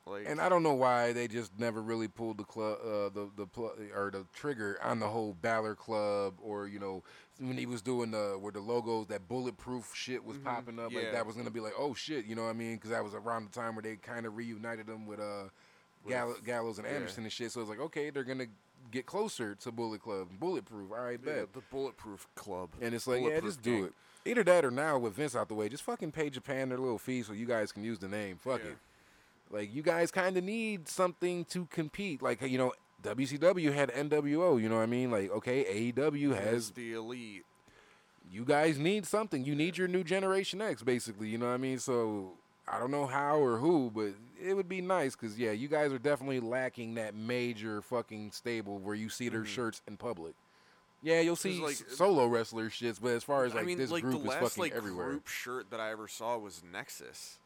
Like, 0.06 0.24
And 0.26 0.40
I 0.40 0.48
don't 0.48 0.62
know 0.62 0.74
why 0.74 1.12
they 1.12 1.28
just 1.28 1.52
never 1.58 1.80
really 1.80 2.08
pulled 2.08 2.38
the 2.38 2.44
club, 2.44 2.78
uh, 2.82 3.08
the 3.10 3.28
the 3.36 3.46
pl- 3.46 3.74
or 3.94 4.10
the 4.10 4.24
trigger 4.34 4.78
on 4.82 4.98
the 4.98 5.06
whole 5.06 5.36
Balor 5.40 5.74
Club, 5.76 6.34
or 6.42 6.66
you 6.66 6.80
know 6.80 7.02
when 7.38 7.56
he 7.56 7.66
was 7.66 7.80
doing 7.82 8.10
the 8.10 8.36
where 8.40 8.50
the 8.50 8.60
logos 8.60 9.06
that 9.08 9.28
bulletproof 9.28 9.92
shit 9.94 10.24
was 10.24 10.38
popping 10.38 10.80
up, 10.80 10.92
like 10.92 11.12
that 11.12 11.26
was 11.26 11.36
gonna 11.36 11.50
be 11.50 11.60
like 11.60 11.74
oh 11.78 11.94
shit, 11.94 12.24
you 12.24 12.34
know 12.34 12.44
what 12.44 12.50
I 12.50 12.54
mean? 12.54 12.76
Because 12.76 12.90
that 12.90 13.04
was 13.04 13.14
around 13.14 13.44
the 13.44 13.52
time 13.52 13.76
where 13.76 13.82
they 13.82 13.96
kind 13.96 14.26
of 14.26 14.36
reunited 14.36 14.86
them 14.86 15.06
with 15.06 15.20
uh 15.20 15.44
Gall- 16.08 16.36
Gallows 16.44 16.78
and 16.78 16.86
yeah. 16.88 16.94
Anderson 16.94 17.24
and 17.24 17.32
shit. 17.32 17.52
So 17.52 17.60
it's 17.60 17.70
like 17.70 17.80
okay, 17.80 18.08
they're 18.10 18.24
gonna 18.24 18.46
get 18.90 19.06
closer 19.06 19.54
to 19.56 19.72
Bullet 19.72 20.02
Club, 20.02 20.28
Bulletproof. 20.38 20.90
All 20.92 20.98
right, 21.04 21.18
yeah, 21.24 21.32
bet. 21.32 21.52
the 21.52 21.62
Bulletproof 21.70 22.26
Club. 22.34 22.70
And 22.80 22.94
it's 22.94 23.06
like, 23.06 23.22
yeah, 23.22 23.40
just 23.40 23.62
do 23.62 23.84
it. 23.84 23.92
Either 24.26 24.42
that 24.44 24.64
or 24.64 24.70
now 24.70 24.98
with 24.98 25.14
Vince 25.14 25.34
out 25.34 25.48
the 25.48 25.54
way, 25.54 25.68
just 25.68 25.82
fucking 25.82 26.12
pay 26.12 26.28
Japan 26.30 26.68
their 26.68 26.78
little 26.78 26.98
fee 26.98 27.22
so 27.22 27.32
you 27.32 27.46
guys 27.46 27.72
can 27.72 27.82
use 27.84 27.98
the 27.98 28.08
name. 28.08 28.36
Fuck 28.36 28.60
Yeah. 28.64 28.70
it. 28.72 28.76
Like 29.50 29.74
you 29.74 29.82
guys 29.82 30.10
kind 30.10 30.36
of 30.36 30.44
need 30.44 30.88
something 30.88 31.44
to 31.46 31.66
compete. 31.66 32.22
Like 32.22 32.40
you 32.42 32.58
know, 32.58 32.72
WCW 33.02 33.72
had 33.72 33.90
NWO. 33.90 34.60
You 34.60 34.68
know 34.68 34.76
what 34.76 34.82
I 34.82 34.86
mean? 34.86 35.10
Like 35.10 35.30
okay, 35.32 35.92
AEW 35.92 36.36
As 36.36 36.44
has. 36.44 36.70
the 36.72 36.92
elite. 36.92 37.44
You 38.30 38.44
guys 38.44 38.78
need 38.78 39.06
something. 39.06 39.44
You 39.44 39.56
need 39.56 39.76
your 39.76 39.88
new 39.88 40.04
Generation 40.04 40.62
X, 40.62 40.82
basically. 40.84 41.26
You 41.28 41.38
know 41.38 41.46
what 41.46 41.54
I 41.54 41.56
mean? 41.56 41.78
So 41.80 42.34
I 42.70 42.78
don't 42.78 42.90
know 42.90 43.06
how 43.06 43.38
or 43.38 43.58
who, 43.58 43.90
but 43.92 44.12
it 44.40 44.54
would 44.54 44.68
be 44.68 44.80
nice 44.80 45.16
because 45.16 45.38
yeah, 45.38 45.50
you 45.50 45.68
guys 45.68 45.92
are 45.92 45.98
definitely 45.98 46.40
lacking 46.40 46.94
that 46.94 47.14
major 47.14 47.82
fucking 47.82 48.30
stable 48.32 48.78
where 48.78 48.94
you 48.94 49.08
see 49.08 49.28
their 49.28 49.40
mm-hmm. 49.40 49.48
shirts 49.48 49.82
in 49.88 49.96
public. 49.96 50.34
Yeah, 51.02 51.20
you'll 51.20 51.36
see 51.36 51.60
like, 51.60 51.76
uh, 51.80 51.94
solo 51.94 52.26
wrestler 52.26 52.68
shits, 52.68 53.00
but 53.00 53.12
as 53.12 53.24
far 53.24 53.44
as 53.44 53.54
like 53.54 53.64
I 53.64 53.66
mean, 53.66 53.78
this 53.78 53.90
like 53.90 54.02
group 54.02 54.16
the 54.16 54.20
is 54.20 54.26
last 54.26 54.42
fucking 54.42 54.60
like 54.60 54.74
everywhere. 54.74 55.10
group 55.10 55.28
shirt 55.28 55.70
that 55.70 55.80
I 55.80 55.90
ever 55.90 56.08
saw 56.08 56.36
was 56.38 56.62
Nexus. 56.70 57.38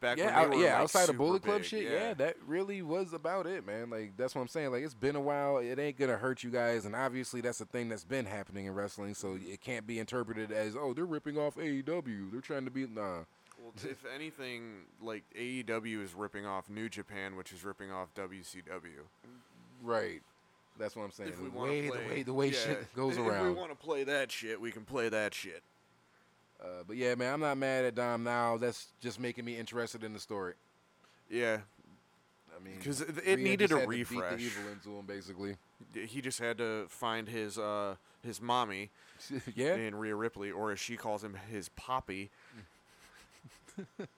Back 0.00 0.18
yeah, 0.18 0.26
when 0.26 0.34
out- 0.34 0.50
they 0.50 0.56
were, 0.56 0.62
yeah, 0.64 0.72
like, 0.72 0.82
outside 0.82 1.08
of 1.10 1.16
Bullet 1.16 1.42
Club 1.42 1.58
big, 1.58 1.66
shit, 1.66 1.84
yeah. 1.84 2.12
that 2.14 2.36
really 2.44 2.82
was 2.82 3.12
about 3.12 3.46
it, 3.46 3.64
man. 3.64 3.88
Like 3.90 4.16
that's 4.16 4.34
what 4.34 4.40
I'm 4.40 4.48
saying. 4.48 4.72
Like 4.72 4.82
it's 4.82 4.94
been 4.94 5.14
a 5.14 5.20
while. 5.20 5.58
It 5.58 5.78
ain't 5.78 5.98
gonna 5.98 6.16
hurt 6.16 6.42
you 6.42 6.50
guys, 6.50 6.86
and 6.86 6.96
obviously 6.96 7.40
that's 7.40 7.60
a 7.60 7.66
thing 7.66 7.88
that's 7.88 8.04
been 8.04 8.24
happening 8.24 8.66
in 8.66 8.74
wrestling. 8.74 9.14
So 9.14 9.28
mm-hmm. 9.28 9.52
it 9.52 9.60
can't 9.60 9.86
be 9.86 10.00
interpreted 10.00 10.50
as 10.50 10.74
oh 10.74 10.92
they're 10.92 11.04
ripping 11.04 11.38
off 11.38 11.56
AEW. 11.56 12.32
They're 12.32 12.40
trying 12.40 12.64
to 12.64 12.70
be 12.70 12.86
nah. 12.86 13.24
Well, 13.62 13.72
if 13.90 14.04
anything, 14.12 14.82
like 15.00 15.22
AEW 15.38 16.02
is 16.02 16.14
ripping 16.14 16.46
off 16.46 16.68
New 16.68 16.88
Japan, 16.88 17.36
which 17.36 17.52
is 17.52 17.64
ripping 17.64 17.92
off 17.92 18.12
WCW. 18.14 19.04
Right. 19.82 20.20
That's 20.78 20.96
what 20.96 21.04
I'm 21.04 21.10
saying. 21.12 21.30
If 21.30 21.40
we 21.40 21.48
the 21.48 21.56
want 21.56 21.70
way 21.70 21.82
to 21.82 21.88
play, 21.90 22.00
the 22.02 22.08
way 22.08 22.22
the 22.22 22.34
way 22.34 22.46
yeah, 22.48 22.52
shit 22.58 22.94
goes 22.96 23.16
if 23.16 23.24
we 23.24 23.50
want 23.50 23.70
to 23.70 23.76
play 23.76 24.04
that 24.04 24.32
shit, 24.32 24.60
we 24.60 24.72
can 24.72 24.84
play 24.84 25.08
that 25.08 25.34
shit. 25.34 25.62
Uh, 26.60 26.82
but 26.86 26.96
yeah, 26.96 27.14
man, 27.14 27.34
I'm 27.34 27.40
not 27.40 27.56
mad 27.58 27.84
at 27.84 27.94
Dom 27.94 28.24
now. 28.24 28.56
That's 28.56 28.86
just 29.00 29.20
making 29.20 29.44
me 29.44 29.56
interested 29.58 30.02
in 30.04 30.12
the 30.12 30.20
story. 30.20 30.54
Yeah, 31.28 31.58
I 32.56 32.62
mean, 32.62 32.80
'Cause 32.80 33.00
it- 33.00 33.18
it 33.24 33.38
needed 33.38 33.72
a 33.72 33.80
to 33.80 33.86
beat 33.86 34.08
the 34.08 34.36
evil 34.38 34.68
into 34.70 34.90
him, 34.96 35.06
basically. 35.06 35.56
he 35.94 36.20
just 36.20 36.38
had 36.38 36.58
to 36.58 36.86
find 36.88 37.28
his 37.28 37.58
uh 37.58 37.96
his 38.22 38.40
mommy 38.40 38.90
yeah. 39.54 39.74
in 39.74 39.94
Rhea 39.94 40.14
Ripley, 40.14 40.50
or 40.50 40.72
as 40.72 40.78
she 40.80 40.96
calls 40.96 41.22
him, 41.24 41.34
his 41.50 41.68
poppy. 41.70 42.30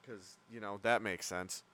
Because 0.00 0.36
you 0.52 0.60
know 0.60 0.78
that 0.82 1.02
makes 1.02 1.26
sense. 1.26 1.64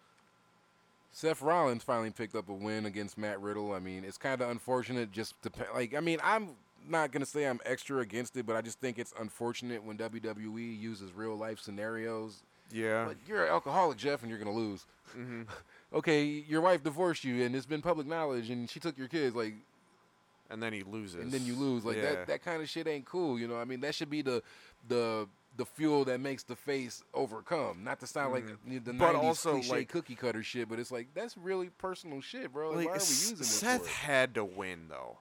Seth 1.10 1.42
Rollins 1.42 1.82
finally 1.82 2.10
picked 2.10 2.34
up 2.34 2.48
a 2.48 2.52
win 2.54 2.86
against 2.86 3.18
Matt 3.18 3.40
Riddle. 3.42 3.74
I 3.74 3.78
mean, 3.78 4.04
it's 4.04 4.16
kind 4.16 4.40
of 4.40 4.48
unfortunate. 4.48 5.12
Just 5.12 5.34
to, 5.42 5.50
like, 5.74 5.94
I 5.94 6.00
mean, 6.00 6.18
I'm 6.24 6.52
not 6.88 7.12
gonna 7.12 7.26
say 7.26 7.44
I'm 7.44 7.60
extra 7.66 7.98
against 7.98 8.36
it, 8.36 8.46
but 8.46 8.56
I 8.56 8.62
just 8.62 8.80
think 8.80 8.98
it's 8.98 9.12
unfortunate 9.20 9.84
when 9.84 9.98
WWE 9.98 10.80
uses 10.80 11.12
real 11.12 11.36
life 11.36 11.60
scenarios. 11.60 12.42
Yeah, 12.72 13.06
Like, 13.06 13.18
you're 13.28 13.44
an 13.44 13.50
alcoholic, 13.50 13.98
Jeff, 13.98 14.22
and 14.22 14.30
you're 14.30 14.38
gonna 14.38 14.56
lose. 14.56 14.86
hmm 15.12 15.42
Okay, 15.92 16.24
your 16.24 16.62
wife 16.62 16.82
divorced 16.82 17.22
you, 17.22 17.44
and 17.44 17.54
it's 17.54 17.66
been 17.66 17.82
public 17.82 18.06
knowledge, 18.06 18.48
and 18.48 18.70
she 18.70 18.80
took 18.80 18.96
your 18.96 19.08
kids. 19.08 19.36
Like, 19.36 19.52
and 20.48 20.62
then 20.62 20.72
he 20.72 20.82
loses, 20.82 21.16
and 21.16 21.30
then 21.30 21.44
you 21.44 21.54
lose. 21.54 21.84
Like 21.84 21.96
yeah. 21.96 22.02
that. 22.02 22.26
That 22.28 22.42
kind 22.42 22.62
of 22.62 22.68
shit 22.70 22.86
ain't 22.86 23.04
cool. 23.04 23.38
You 23.38 23.46
know. 23.46 23.56
I 23.58 23.66
mean, 23.66 23.80
that 23.82 23.94
should 23.94 24.08
be 24.08 24.22
the 24.22 24.42
the 24.88 25.28
the 25.56 25.66
fuel 25.66 26.04
that 26.06 26.18
makes 26.20 26.42
the 26.44 26.56
face 26.56 27.02
overcome. 27.12 27.84
Not 27.84 28.00
to 28.00 28.06
sound 28.06 28.32
like 28.32 28.46
the 28.46 28.52
Mm-hmm. 28.80 28.98
But 28.98 29.14
90s 29.14 29.22
also, 29.22 29.52
cliche 29.52 29.70
like- 29.72 29.88
cookie 29.88 30.14
cutter 30.14 30.42
shit, 30.42 30.68
but 30.68 30.78
it's 30.78 30.90
like 30.92 31.08
that's 31.14 31.36
really 31.36 31.68
personal 31.78 32.20
shit, 32.20 32.52
bro. 32.52 32.70
Like, 32.70 32.86
why 32.86 32.92
are 32.92 32.94
we 32.94 33.00
using 33.00 33.36
this 33.36 33.48
Seth 33.48 33.82
for? 33.82 33.88
had 34.06 34.34
to 34.34 34.44
win 34.44 34.86
though, 34.88 35.18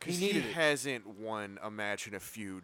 because 0.00 0.18
He 0.18 0.32
he, 0.32 0.52
hasn't 0.52 1.06
won 1.06 1.58
a 1.62 1.70
match 1.70 2.06
in 2.06 2.14
a 2.14 2.20
feud. 2.20 2.62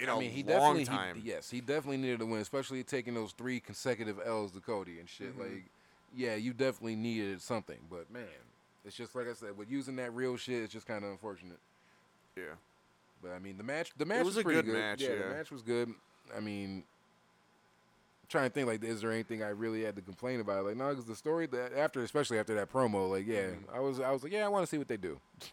in 0.00 0.08
I 0.08 0.14
a 0.14 0.18
mean, 0.18 0.30
he 0.30 0.42
long 0.42 0.76
definitely, 0.76 0.84
time. 0.86 1.16
He, 1.22 1.28
yes, 1.30 1.50
he 1.50 1.60
definitely 1.60 1.98
needed 1.98 2.20
to 2.20 2.26
win, 2.26 2.40
especially 2.40 2.82
taking 2.82 3.14
those 3.14 3.32
three 3.32 3.60
consecutive 3.60 4.18
L's 4.24 4.52
to 4.52 4.60
Cody 4.60 4.98
and 4.98 5.08
shit. 5.08 5.30
Mm-hmm. 5.32 5.40
Like, 5.40 5.64
yeah, 6.14 6.34
you 6.34 6.52
definitely 6.52 6.96
needed 6.96 7.40
something, 7.40 7.78
but 7.90 8.10
man, 8.10 8.24
it's 8.84 8.96
just 8.96 9.14
like 9.14 9.26
I 9.28 9.32
said, 9.34 9.56
with 9.56 9.70
using 9.70 9.96
that 9.96 10.12
real 10.14 10.36
shit, 10.36 10.62
it's 10.62 10.72
just 10.72 10.86
kind 10.86 11.04
of 11.04 11.10
unfortunate. 11.10 11.58
Yeah, 12.36 12.54
But 13.22 13.32
I 13.32 13.38
mean, 13.38 13.56
the 13.56 13.64
match, 13.64 13.90
the 13.96 14.04
match 14.04 14.24
was 14.24 14.36
a 14.36 14.42
pretty 14.42 14.62
good 14.62 14.74
match, 14.74 15.00
Yeah, 15.02 15.16
the 15.28 15.34
match 15.34 15.50
was 15.50 15.62
good. 15.62 15.92
I 16.36 16.40
mean, 16.40 16.82
trying 18.28 18.48
to 18.48 18.54
think 18.54 18.66
like, 18.66 18.82
is 18.82 19.00
there 19.00 19.12
anything 19.12 19.42
I 19.42 19.48
really 19.50 19.82
had 19.84 19.94
to 19.96 20.02
complain 20.02 20.40
about? 20.40 20.64
Like, 20.64 20.76
no, 20.76 20.88
because 20.90 21.04
the 21.04 21.14
story 21.14 21.46
that 21.46 21.72
after, 21.76 22.02
especially 22.02 22.38
after 22.38 22.54
that 22.56 22.72
promo, 22.72 23.10
like, 23.10 23.26
yeah, 23.26 23.42
Mm-hmm. 23.42 23.76
I 23.76 23.80
was, 23.80 24.00
I 24.00 24.10
was 24.10 24.22
like, 24.22 24.32
yeah, 24.32 24.44
I 24.44 24.48
want 24.48 24.64
to 24.64 24.70
see 24.70 24.78
what 24.78 24.88
they 24.88 24.96
do. 24.96 25.18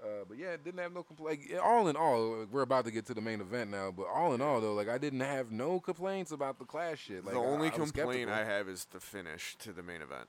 Uh, 0.00 0.24
but 0.28 0.38
yeah, 0.38 0.56
didn't 0.64 0.78
have 0.78 0.94
no 0.94 1.02
complaint. 1.02 1.40
Like, 1.50 1.60
all 1.60 1.88
in 1.88 1.96
all, 1.96 2.46
we're 2.52 2.62
about 2.62 2.84
to 2.84 2.92
get 2.92 3.04
to 3.06 3.14
the 3.14 3.20
main 3.20 3.40
event 3.40 3.68
now. 3.68 3.90
But 3.90 4.06
all 4.06 4.32
in 4.32 4.40
all, 4.40 4.60
though, 4.60 4.72
like 4.72 4.88
I 4.88 4.96
didn't 4.96 5.18
have 5.22 5.50
no 5.50 5.80
complaints 5.80 6.30
about 6.30 6.60
the 6.60 6.64
clash 6.64 7.00
shit. 7.06 7.24
Like, 7.24 7.34
the 7.34 7.40
only 7.40 7.68
I 7.68 7.76
was 7.76 7.90
complaint. 7.90 8.30
I 8.30 8.44
have 8.44 8.68
is 8.68 8.86
the 8.92 9.00
finish 9.00 9.56
to 9.58 9.72
the 9.72 9.82
main 9.82 10.00
event. 10.00 10.28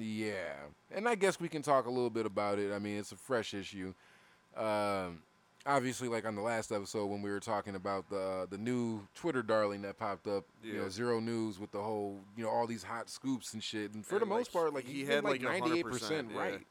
Yeah, 0.00 0.52
and 0.92 1.08
I 1.08 1.14
guess 1.14 1.38
we 1.38 1.48
can 1.48 1.62
talk 1.62 1.86
a 1.86 1.90
little 1.90 2.10
bit 2.10 2.26
about 2.26 2.58
it. 2.58 2.72
I 2.74 2.80
mean, 2.80 2.98
it's 2.98 3.12
a 3.12 3.16
fresh 3.16 3.54
issue. 3.54 3.94
Um, 4.56 5.22
obviously, 5.68 6.08
like 6.08 6.26
on 6.26 6.34
the 6.34 6.42
last 6.42 6.72
episode 6.72 7.06
when 7.06 7.22
we 7.22 7.30
were 7.30 7.38
talking 7.38 7.76
about 7.76 8.08
the 8.08 8.48
the 8.50 8.58
new 8.58 9.06
Twitter 9.14 9.42
darling 9.42 9.82
that 9.82 9.98
popped 9.98 10.26
up, 10.26 10.44
you 10.64 10.78
know, 10.78 10.88
Zero 10.88 11.20
News 11.20 11.60
with 11.60 11.70
the 11.70 11.82
whole, 11.82 12.18
you 12.36 12.42
know, 12.42 12.50
all 12.50 12.66
these 12.66 12.82
hot 12.82 13.08
scoops 13.10 13.52
and 13.52 13.62
shit. 13.62 13.92
And 13.94 14.04
for 14.04 14.18
the 14.18 14.24
like, 14.24 14.38
most 14.38 14.52
part, 14.52 14.74
like 14.74 14.86
he 14.86 15.04
he 15.04 15.04
had, 15.04 15.22
like 15.22 15.42
like, 15.42 15.62
ninety 15.62 15.78
eight 15.78 15.84
percent 15.84 16.30
yeah. 16.32 16.40
right. 16.40 16.66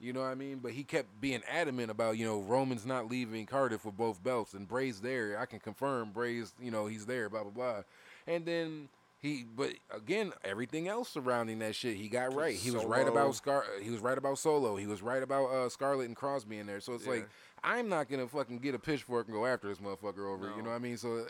You 0.00 0.12
know 0.12 0.20
what 0.20 0.26
I 0.30 0.34
mean? 0.34 0.58
But 0.58 0.72
he 0.72 0.82
kept 0.82 1.20
being 1.20 1.42
adamant 1.48 1.88
about, 1.88 2.18
you 2.18 2.26
know, 2.26 2.40
Roman's 2.40 2.84
not 2.84 3.08
leaving 3.08 3.46
Cardiff 3.46 3.84
with 3.84 3.96
both 3.96 4.20
belts 4.20 4.52
and 4.52 4.66
Bray's 4.66 5.00
there. 5.00 5.38
I 5.38 5.46
can 5.46 5.60
confirm 5.60 6.10
Bray's, 6.10 6.52
you 6.60 6.72
know, 6.72 6.88
he's 6.88 7.06
there, 7.06 7.28
blah, 7.28 7.44
blah, 7.44 7.52
blah. 7.52 7.82
And 8.26 8.44
then 8.44 8.88
he, 9.20 9.44
but 9.44 9.74
again, 9.94 10.32
everything 10.44 10.88
else 10.88 11.10
surrounding 11.10 11.60
that 11.60 11.76
shit, 11.76 11.96
he 11.96 12.08
got 12.08 12.34
right. 12.34 12.56
He 12.56 12.72
was 12.72 12.84
right 12.84 13.06
about 13.06 13.36
Scar. 13.36 13.64
He 13.80 13.90
was 13.90 14.00
right 14.00 14.18
about 14.18 14.38
Solo. 14.38 14.74
He 14.74 14.88
was 14.88 15.02
right 15.02 15.22
about 15.22 15.46
uh, 15.52 15.68
Scarlett 15.68 16.08
and 16.08 16.16
Crosby 16.16 16.58
in 16.58 16.66
there. 16.66 16.80
So 16.80 16.94
it's 16.94 17.04
Yeah. 17.06 17.12
like, 17.12 17.28
I'm 17.64 17.88
not 17.88 18.08
gonna 18.10 18.26
fucking 18.26 18.58
get 18.58 18.74
a 18.74 18.78
pitchfork 18.78 19.26
and 19.28 19.34
go 19.36 19.46
after 19.46 19.68
this 19.68 19.78
motherfucker 19.78 20.32
over. 20.32 20.50
it, 20.50 20.56
You 20.56 20.62
know 20.62 20.70
what 20.70 20.76
I 20.76 20.78
mean? 20.80 20.96
So, 20.96 21.18
uh, 21.18 21.22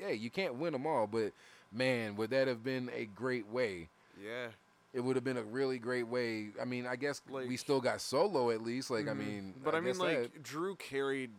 yeah, 0.00 0.08
you 0.10 0.30
can't 0.30 0.56
win 0.56 0.72
them 0.72 0.86
all. 0.86 1.06
But 1.06 1.32
man, 1.72 2.16
would 2.16 2.30
that 2.30 2.48
have 2.48 2.64
been 2.64 2.90
a 2.94 3.04
great 3.06 3.46
way? 3.48 3.88
Yeah. 4.22 4.48
It 4.92 5.00
would 5.00 5.14
have 5.16 5.24
been 5.24 5.36
a 5.36 5.42
really 5.42 5.78
great 5.78 6.08
way. 6.08 6.48
I 6.60 6.64
mean, 6.64 6.86
I 6.86 6.96
guess 6.96 7.20
we 7.30 7.56
still 7.56 7.80
got 7.80 8.00
Solo 8.00 8.50
at 8.50 8.62
least. 8.62 8.90
Like, 8.90 9.06
I 9.08 9.10
Mhm. 9.12 9.16
mean, 9.18 9.54
but 9.62 9.74
I, 9.74 9.80
mean, 9.80 9.98
like 9.98 10.32
that- 10.32 10.42
Drew 10.42 10.74
carried 10.76 11.30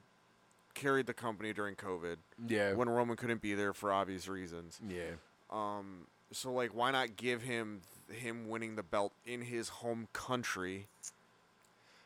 carried 0.75 1.07
the 1.07 1.13
company 1.13 1.53
during 1.53 1.75
COVID 1.75 2.17
yeah, 2.47 2.73
when 2.73 2.87
Roman 2.87 3.17
couldn't 3.17 3.41
be 3.41 3.55
there 3.55 3.73
for 3.73 3.91
obvious 3.91 4.27
reasons. 4.27 4.79
yeah. 4.87 5.13
Um, 5.49 6.05
so 6.31 6.51
like, 6.51 6.69
why 6.75 6.91
not 6.91 7.15
give 7.15 7.41
him 7.41 7.81
him 8.11 8.47
winning 8.47 8.75
the 8.75 8.83
belt 8.83 9.11
in 9.25 9.41
his 9.41 9.69
home 9.69 10.07
country? 10.13 10.85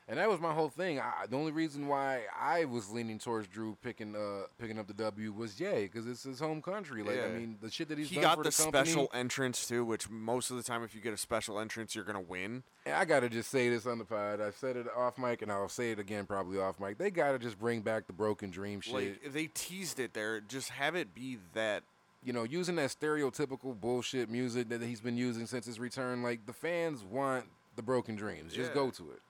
And 0.08 0.20
that 0.20 0.30
was 0.30 0.42
my 0.42 0.52
whole 0.54 0.68
thing. 0.68 1.00
I, 1.00 1.26
the 1.30 1.38
only 1.38 1.52
reason 1.54 1.88
why 1.88 2.24
I 2.38 2.66
was 2.66 2.90
leaning 2.90 3.18
towards 3.18 3.48
Drew 3.48 3.78
picking 3.82 4.16
uh 4.16 4.48
picking 4.60 4.78
up 4.78 4.88
the 4.88 4.94
W 4.96 5.32
was 5.32 5.58
yay, 5.60 5.84
because 5.84 6.06
it's 6.06 6.24
his 6.24 6.40
home 6.40 6.62
country. 6.62 7.02
Like, 7.02 7.24
I 7.24 7.30
mean, 7.30 7.58
the 7.62 7.72
shit 7.72 7.88
that 7.90 7.98
he's 7.98 8.10
he 8.10 8.16
done 8.16 8.24
got 8.24 8.38
for 8.38 8.44
the, 8.44 8.50
the, 8.50 8.64
company. 8.64 8.86
special 8.90 9.10
entrance 9.14 9.68
too, 9.68 9.86
which 9.86 10.10
most 10.10 10.50
of 10.52 10.58
the 10.58 10.64
time, 10.64 10.84
if 10.84 10.94
you 10.94 11.00
get 11.02 11.14
a 11.14 11.18
special 11.18 11.60
entrance, 11.60 11.96
you're 11.96 12.04
gonna 12.04 12.20
win. 12.20 12.64
And 12.86 12.96
I 12.96 13.06
gotta 13.06 13.30
just 13.30 13.52
say 13.52 13.70
this 13.70 13.86
on 13.86 14.00
the 14.00 14.06
pod. 14.06 14.42
I've 14.42 14.56
said 14.58 14.76
it 14.76 14.88
off 14.98 15.18
mic, 15.18 15.44
and 15.44 15.52
I'll 15.52 15.70
say 15.70 15.92
it 15.92 16.00
again 16.00 16.26
probably 16.26 16.60
off 16.60 16.80
mic. 16.80 16.98
They 16.98 17.10
gotta 17.12 17.40
just 17.40 17.58
bring 17.58 17.82
back 17.82 18.08
the 18.08 18.14
broken 18.14 18.50
dream 18.50 18.82
shit. 18.82 18.94
Like 18.94 19.32
they 19.34 19.48
teased 19.54 20.00
it 20.00 20.14
there. 20.14 20.42
Just 20.42 20.72
have 20.72 20.96
it 20.96 21.14
be 21.16 21.38
that. 21.54 21.84
you 22.24 22.34
know, 22.34 22.44
using 22.44 22.76
that 22.76 22.90
stereotypical 22.90 23.80
bullshit 23.80 24.30
music 24.30 24.70
that 24.70 24.82
he's 24.82 25.00
been 25.02 25.18
using 25.18 25.46
since 25.46 25.66
his 25.66 25.80
return. 25.80 26.22
Like 26.22 26.46
the 26.48 26.54
fans 26.54 27.02
want 27.04 27.46
the 27.76 27.82
broken 27.82 28.16
dreams. 28.16 28.52
Just 28.54 28.72
Yeah. 28.72 28.76
go 28.76 28.90
to 28.92 29.12
it. 29.12 29.22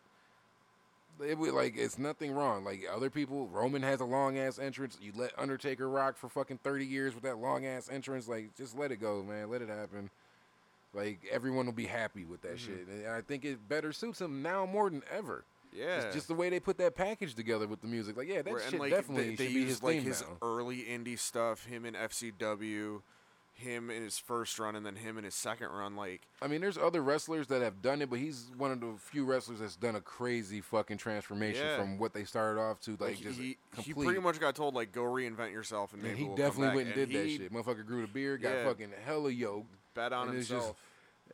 It 1.27 1.37
would 1.37 1.53
like 1.53 1.75
it's 1.77 1.97
nothing 1.97 2.31
wrong. 2.31 2.63
Like 2.63 2.85
other 2.93 3.09
people, 3.09 3.47
Roman 3.47 3.81
has 3.81 3.99
a 3.99 4.05
long 4.05 4.37
ass 4.37 4.59
entrance. 4.59 4.97
You 5.01 5.11
let 5.15 5.37
Undertaker 5.37 5.89
rock 5.89 6.17
for 6.17 6.29
fucking 6.29 6.59
thirty 6.63 6.85
years 6.85 7.13
with 7.13 7.23
that 7.23 7.37
long 7.37 7.65
ass 7.65 7.89
entrance. 7.91 8.27
Like 8.27 8.55
just 8.55 8.77
let 8.77 8.91
it 8.91 8.97
go, 8.97 9.23
man. 9.23 9.49
Let 9.49 9.61
it 9.61 9.69
happen. 9.69 10.09
Like 10.93 11.21
everyone 11.31 11.65
will 11.65 11.73
be 11.73 11.85
happy 11.85 12.25
with 12.25 12.41
that 12.41 12.57
mm-hmm. 12.57 12.73
shit, 12.73 12.87
and 12.87 13.07
I 13.07 13.21
think 13.21 13.45
it 13.45 13.67
better 13.69 13.93
suits 13.93 14.19
him 14.19 14.41
now 14.41 14.65
more 14.65 14.89
than 14.89 15.03
ever. 15.11 15.43
Yeah. 15.73 16.01
It's 16.01 16.15
just 16.15 16.27
the 16.27 16.33
way 16.33 16.49
they 16.49 16.59
put 16.59 16.77
that 16.79 16.95
package 16.95 17.33
together 17.33 17.67
with 17.67 17.81
the 17.81 17.87
music. 17.87 18.17
Like, 18.17 18.27
yeah, 18.27 18.41
that 18.41 18.51
Where- 18.51 18.69
shit 18.69 18.79
like 18.79 18.91
definitely 18.91 19.35
they, 19.35 19.35
they 19.35 19.45
should 19.45 19.53
be 19.53 19.65
his 19.65 19.83
like 19.83 20.01
his 20.01 20.21
now. 20.21 20.37
early 20.41 20.83
indie 20.83 21.17
stuff, 21.17 21.65
him 21.65 21.85
and 21.85 21.95
FCW, 21.95 23.01
him 23.53 23.89
in 23.89 24.01
his 24.01 24.17
first 24.17 24.57
run, 24.57 24.75
and 24.75 24.85
then 24.85 24.95
him 24.95 25.17
in 25.17 25.23
his 25.23 25.35
second 25.35 25.67
run. 25.69 25.95
Like 25.95 26.21
I 26.41 26.47
mean, 26.47 26.61
there's 26.61 26.77
other 26.77 27.01
wrestlers 27.01 27.47
that 27.47 27.61
have 27.61 27.81
done 27.81 28.01
it, 28.01 28.09
but 28.09 28.19
he's 28.19 28.49
one 28.57 28.71
of 28.71 28.79
the 28.81 28.93
few 28.97 29.23
wrestlers 29.25 29.59
that's 29.59 29.75
done 29.75 29.95
a 29.95 30.01
crazy 30.01 30.61
fucking 30.61 30.97
transformation 30.97 31.65
Yeah. 31.65 31.77
from 31.77 31.97
what 31.97 32.13
they 32.13 32.23
started 32.23 32.59
off 32.59 32.79
to 32.81 32.91
like, 32.91 32.99
like, 33.01 33.17
just 33.21 33.39
he, 33.39 33.57
complete. 33.71 33.85
he 33.97 34.05
pretty 34.05 34.19
much 34.21 34.39
got 34.39 34.55
told 34.55 34.73
like 34.75 34.91
go 34.91 35.03
reinvent 35.03 35.51
yourself 35.51 35.93
and 35.93 36.03
and 36.03 36.17
he 36.17 36.25
we'll 36.25 36.35
definitely 36.35 36.75
went 36.75 36.87
and 36.87 36.95
did 36.95 37.09
that 37.11 37.25
he 37.27 37.37
shit. 37.37 37.53
Motherfucker 37.53 37.85
grew 37.85 38.01
the 38.01 38.07
beard, 38.07 38.41
got 38.41 38.53
Yeah. 38.53 38.65
fucking 38.65 38.91
hella 39.05 39.29
yoked. 39.31 39.73
Bet 39.93 40.13
on 40.13 40.29
it's 40.29 40.47
just- 40.47 40.51
himself. 40.51 40.77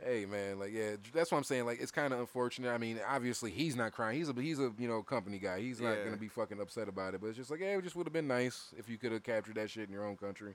Hey 0.04 0.28
man, 0.28 0.60
like 0.60 0.72
yeah, 0.74 0.92
that's 1.12 1.32
what 1.32 1.40
I'm 1.40 1.44
saying. 1.44 1.66
Like 1.66 1.82
it's 1.82 1.90
kind 1.92 2.14
of 2.14 2.20
unfortunate. 2.20 2.70
I 2.70 2.78
mean, 2.78 3.00
obviously 3.10 3.50
he's 3.50 3.76
not 3.76 3.94
crying. 3.94 4.16
He's 4.16 4.30
a 4.30 4.34
he's 4.34 4.60
a 4.60 4.72
you 4.78 4.88
know 4.88 5.02
company 5.02 5.40
guy. 5.40 5.60
He's 5.60 5.82
not 5.82 5.98
Yeah. 5.98 6.04
gonna 6.04 6.18
be 6.18 6.28
fucking 6.28 6.60
upset 6.62 6.88
about 6.88 7.16
it. 7.16 7.22
But 7.22 7.28
it's 7.28 7.38
just 7.38 7.50
like, 7.50 7.62
yeah, 7.62 7.76
it 7.78 7.84
just 7.84 7.96
would 7.96 8.06
have 8.06 8.14
been 8.14 8.28
nice 8.28 8.76
if 8.78 8.88
you 8.90 9.00
could 9.00 9.12
have 9.12 9.24
captured 9.24 9.56
that 9.56 9.72
shit 9.72 9.88
in 9.88 9.94
your 9.94 10.06
own 10.06 10.16
country. 10.16 10.54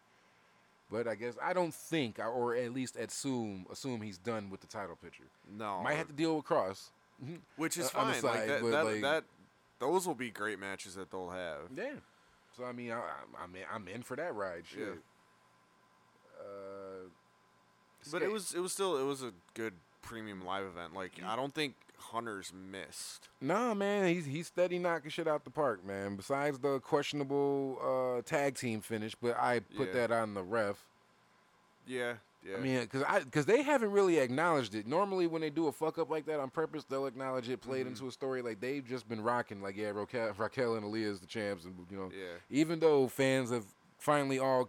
But 0.92 1.08
I 1.08 1.14
guess 1.14 1.34
I 1.42 1.54
don't 1.54 1.72
think, 1.72 2.18
or 2.18 2.54
at 2.54 2.72
least 2.74 2.96
assume 2.96 3.66
assume 3.72 4.02
he's 4.02 4.18
done 4.18 4.50
with 4.50 4.60
the 4.60 4.66
title 4.66 4.96
picture. 5.02 5.24
no, 5.50 5.82
Might 5.82 5.94
have 5.94 6.08
to 6.08 6.12
deal 6.12 6.36
with 6.36 6.44
Cross. 6.44 6.90
which 7.56 7.78
is 7.78 7.86
uh, 7.86 7.88
fine. 7.88 8.22
like 8.22 8.46
that, 8.46 8.62
that, 8.62 8.84
like- 8.84 9.00
that, 9.00 9.24
those 9.78 10.06
will 10.06 10.14
be 10.14 10.30
great 10.30 10.58
matches 10.60 10.94
that 10.96 11.10
they'll 11.10 11.30
have. 11.30 11.60
Yeah. 11.74 11.94
So 12.56 12.64
I 12.64 12.72
mean, 12.72 12.90
I, 12.92 12.96
I'm 12.96 13.42
I'm 13.42 13.56
in, 13.56 13.62
I'm 13.72 13.88
in 13.88 14.02
for 14.02 14.16
that 14.16 14.34
ride. 14.34 14.64
Shit. 14.66 14.80
Yeah. 14.80 14.94
Uh, 16.38 17.08
But 18.10 18.22
it 18.22 18.30
was 18.30 18.54
it 18.54 18.60
was 18.60 18.72
still 18.72 18.98
it 18.98 19.04
was 19.04 19.22
a 19.22 19.32
good 19.54 19.74
premium 20.02 20.44
live 20.44 20.66
event. 20.66 20.94
Like 20.94 21.12
I 21.24 21.36
don't 21.36 21.54
think 21.54 21.74
Hunter's 22.10 22.52
missed. 22.52 23.28
Nah, 23.40 23.74
man, 23.74 24.06
he's 24.12 24.26
he's 24.26 24.46
steady 24.46 24.78
knocking 24.78 25.10
shit 25.10 25.26
out 25.28 25.44
the 25.44 25.50
park, 25.50 25.84
man. 25.84 26.16
Besides 26.16 26.58
the 26.58 26.80
questionable 26.80 27.78
uh, 28.18 28.22
tag 28.22 28.56
team 28.56 28.80
finish, 28.80 29.14
but 29.14 29.36
I 29.38 29.60
put 29.60 29.88
Yeah. 29.88 29.94
that 30.08 30.12
on 30.12 30.34
the 30.34 30.42
ref. 30.42 30.76
Yeah, 31.86 32.14
yeah. 32.48 32.56
I 32.56 32.60
mean, 32.60 32.80
because 32.80 33.02
I 33.04 33.20
because 33.20 33.46
they 33.46 33.62
haven't 33.62 33.90
really 33.92 34.18
acknowledged 34.18 34.74
it. 34.74 34.86
Normally, 34.86 35.26
when 35.26 35.40
they 35.40 35.50
do 35.50 35.66
a 35.66 35.72
fuck 35.72 35.98
up 35.98 36.10
like 36.10 36.26
that 36.26 36.38
on 36.40 36.50
purpose, 36.50 36.84
they'll 36.84 37.06
acknowledge 37.06 37.48
it, 37.48 37.60
played 37.60 37.86
Mhm. 37.86 37.90
into 37.90 38.06
a 38.08 38.12
story. 38.12 38.42
Like 38.42 38.60
they've 38.60 38.86
just 38.86 39.08
been 39.08 39.20
rocking. 39.22 39.60
Like 39.62 39.76
yeah, 39.76 39.90
Raquel, 39.90 40.32
Raquel 40.36 40.74
and 40.76 40.84
Aliyah 40.84 41.06
is 41.10 41.20
the 41.20 41.26
champs, 41.26 41.64
and 41.64 41.74
you 41.90 41.96
know, 41.96 42.10
yeah. 42.16 42.34
even 42.50 42.78
though 42.78 43.08
fans 43.08 43.50
have 43.50 43.64
finally 43.98 44.38
all 44.38 44.68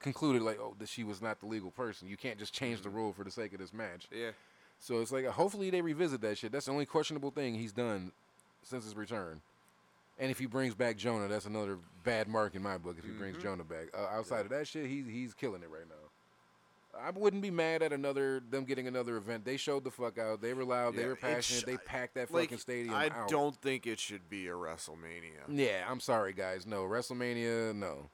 concluded 0.00 0.40
like, 0.40 0.58
oh, 0.58 0.74
that 0.78 0.88
she 0.88 1.04
was 1.04 1.20
not 1.20 1.40
the 1.40 1.46
legal 1.46 1.70
person. 1.70 2.08
You 2.08 2.16
can't 2.16 2.38
just 2.38 2.54
change 2.54 2.80
the 2.80 2.88
Mhm. 2.88 2.94
rule 2.94 3.12
for 3.12 3.22
the 3.22 3.30
sake 3.30 3.52
of 3.52 3.58
this 3.58 3.72
match. 3.74 4.08
Yeah. 4.10 4.30
So 4.80 5.00
it's 5.00 5.12
like, 5.12 5.26
hopefully 5.26 5.68
they 5.70 5.82
revisit 5.82 6.20
that 6.22 6.38
shit. 6.38 6.52
That's 6.52 6.66
the 6.66 6.72
only 6.72 6.86
questionable 6.86 7.30
thing 7.30 7.54
he's 7.54 7.72
done 7.72 8.12
since 8.62 8.84
his 8.84 8.96
return. 8.96 9.42
And 10.18 10.30
if 10.30 10.38
he 10.38 10.46
brings 10.46 10.74
back 10.74 10.96
Jonah, 10.96 11.28
that's 11.28 11.46
another 11.46 11.78
bad 12.02 12.28
mark 12.28 12.54
in 12.54 12.62
my 12.62 12.76
book. 12.78 12.96
If 12.98 13.04
he 13.04 13.10
brings 13.10 13.36
Mhm. 13.38 13.42
Jonah 13.42 13.64
back, 13.64 13.86
uh, 13.94 14.06
outside 14.10 14.40
of 14.40 14.48
that 14.50 14.66
shit, 14.66 14.86
he's 14.86 15.06
he's 15.06 15.32
killing 15.34 15.62
it 15.62 15.70
right 15.70 15.88
now. 15.88 15.94
I 16.98 17.10
wouldn't 17.10 17.40
be 17.42 17.50
mad 17.50 17.82
at 17.82 17.92
another 17.92 18.40
them 18.40 18.64
getting 18.64 18.86
another 18.88 19.16
event. 19.16 19.44
They 19.44 19.56
showed 19.56 19.84
the 19.84 19.90
fuck 19.90 20.18
out. 20.18 20.40
They 20.42 20.52
were 20.54 20.64
loud. 20.64 20.94
they 20.96 21.06
were 21.06 21.14
passionate. 21.16 21.64
They 21.64 21.76
packed 21.78 22.14
that 22.14 22.30
Like 22.30 22.46
fucking 22.48 22.58
stadium 22.58 22.94
I 22.94 23.08
out. 23.10 23.28
don't 23.28 23.56
think 23.62 23.86
it 23.86 23.98
should 24.00 24.28
be 24.28 24.48
a 24.48 24.52
WrestleMania. 24.52 25.44
Yeah, 25.48 25.86
I'm 25.88 26.00
sorry, 26.00 26.32
guys. 26.32 26.66
No 26.66 26.82
WrestleMania. 26.84 27.74
No. 27.74 28.10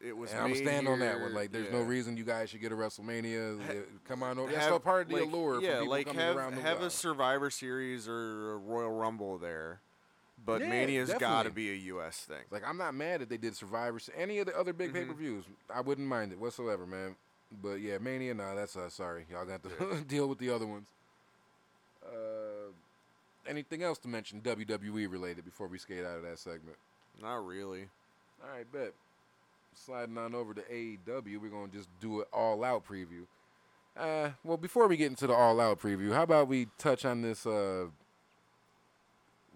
It 0.00 0.16
was. 0.16 0.30
And 0.32 0.40
I'm 0.40 0.50
made 0.50 0.58
stand 0.58 0.88
on 0.88 0.98
that 1.00 1.20
one. 1.20 1.32
Like, 1.34 1.52
there's 1.52 1.72
no 1.72 1.80
reason 1.80 2.16
you 2.16 2.24
guys 2.24 2.50
should 2.50 2.60
get 2.60 2.70
a 2.70 2.74
WrestleMania. 2.76 3.58
Ha- 3.66 3.72
Come 4.06 4.22
on 4.22 4.38
over. 4.38 4.52
That's 4.52 4.66
Have- 4.66 4.82
part 4.84 5.02
of 5.02 5.08
the 5.08 5.14
like, 5.16 5.24
allure 5.32 5.60
Yeah, 5.62 5.74
for 5.76 5.78
people 5.80 5.90
like 5.90 6.06
coming 6.06 6.20
have 6.22 6.36
around 6.36 6.54
the 6.56 6.62
have 6.62 6.82
a. 6.82 6.90
Survivor 6.90 7.50
Series 7.50 8.06
or 8.06 8.52
a 8.52 8.56
Royal 8.58 8.90
Rumble 8.92 9.38
there, 9.38 9.80
but 10.44 10.60
Yeah, 10.60 10.68
Mania's 10.68 11.12
got 11.14 11.44
to 11.44 11.50
be 11.50 11.70
a 11.70 11.74
U.S. 11.74 12.18
thing. 12.20 12.44
Like 12.50 12.62
I'm 12.68 12.76
not 12.76 12.94
mad 12.94 13.20
that 13.22 13.30
they 13.30 13.38
did 13.38 13.56
Survivor. 13.56 13.98
Series, 13.98 14.20
any 14.20 14.38
of 14.38 14.46
the 14.46 14.58
other 14.58 14.72
big 14.74 14.90
Mhm. 14.90 14.94
pay 14.94 15.04
per 15.06 15.14
views, 15.14 15.44
I 15.74 15.80
wouldn't 15.80 16.06
mind 16.06 16.32
it 16.32 16.38
whatsoever, 16.38 16.86
man. 16.86 17.16
But 17.62 17.76
yeah, 17.80 17.96
Mania, 17.98 18.34
nah, 18.34 18.54
that's 18.54 18.76
uh, 18.76 18.88
sorry, 18.90 19.24
y'all 19.30 19.46
got 19.46 19.62
to 19.62 20.04
deal 20.08 20.28
with 20.28 20.38
the 20.38 20.50
other 20.50 20.66
ones. 20.66 20.86
Uh, 22.04 22.70
anything 23.48 23.82
else 23.82 23.98
to 24.00 24.08
mention 24.08 24.40
WWE 24.42 25.10
related 25.10 25.44
before 25.44 25.66
we 25.68 25.78
skate 25.78 26.04
out 26.04 26.16
of 26.18 26.22
that 26.22 26.38
segment? 26.38 26.76
Not 27.20 27.46
really. 27.46 27.88
All 28.44 28.50
right, 28.54 28.70
bet. 28.70 28.92
Sliding 29.84 30.16
on 30.16 30.34
over 30.34 30.54
to 30.54 30.62
AEW, 30.62 31.40
we're 31.40 31.50
gonna 31.50 31.68
just 31.68 31.88
do 32.00 32.20
an 32.20 32.26
all 32.32 32.64
out 32.64 32.84
preview. 32.86 33.26
Uh, 33.96 34.30
well, 34.42 34.56
before 34.56 34.88
we 34.88 34.96
get 34.96 35.10
into 35.10 35.26
the 35.26 35.34
all 35.34 35.60
out 35.60 35.80
preview, 35.80 36.12
how 36.12 36.22
about 36.22 36.48
we 36.48 36.66
touch 36.78 37.04
on 37.04 37.22
this 37.22 37.46
uh 37.46 37.86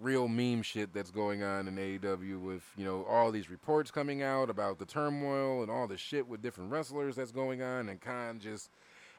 real 0.00 0.28
meme 0.28 0.62
shit 0.62 0.92
that's 0.94 1.10
going 1.10 1.42
on 1.42 1.68
in 1.68 1.76
AEW 1.76 2.40
with 2.40 2.62
you 2.76 2.84
know 2.84 3.04
all 3.08 3.30
these 3.30 3.50
reports 3.50 3.90
coming 3.90 4.22
out 4.22 4.50
about 4.50 4.78
the 4.78 4.86
turmoil 4.86 5.62
and 5.62 5.70
all 5.70 5.86
the 5.86 5.96
shit 5.96 6.26
with 6.28 6.42
different 6.42 6.70
wrestlers 6.70 7.16
that's 7.16 7.32
going 7.32 7.62
on, 7.62 7.88
and 7.88 8.00
Khan 8.00 8.38
just. 8.38 8.70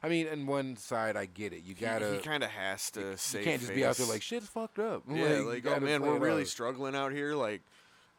I 0.04 0.08
mean, 0.08 0.26
on 0.26 0.48
one 0.48 0.76
side, 0.76 1.16
I 1.16 1.26
get 1.26 1.52
it. 1.52 1.62
You 1.62 1.76
gotta. 1.76 2.14
He, 2.14 2.18
kind 2.18 2.42
of 2.42 2.50
has 2.50 2.90
to 2.92 3.00
you 3.00 3.16
save 3.16 3.44
can't 3.44 3.60
just 3.60 3.72
be 3.72 3.84
out 3.84 3.94
there 3.96 4.08
like 4.08 4.20
shit's 4.20 4.48
fucked 4.48 4.80
up. 4.80 5.04
Yeah, 5.08 5.36
you 5.36 5.48
like, 5.48 5.64
oh 5.64 5.78
man, 5.78 6.02
we're 6.02 6.18
really 6.18 6.42
out. 6.42 6.48
struggling 6.48 6.96
out 6.96 7.12
here. 7.12 7.36
Like, 7.36 7.62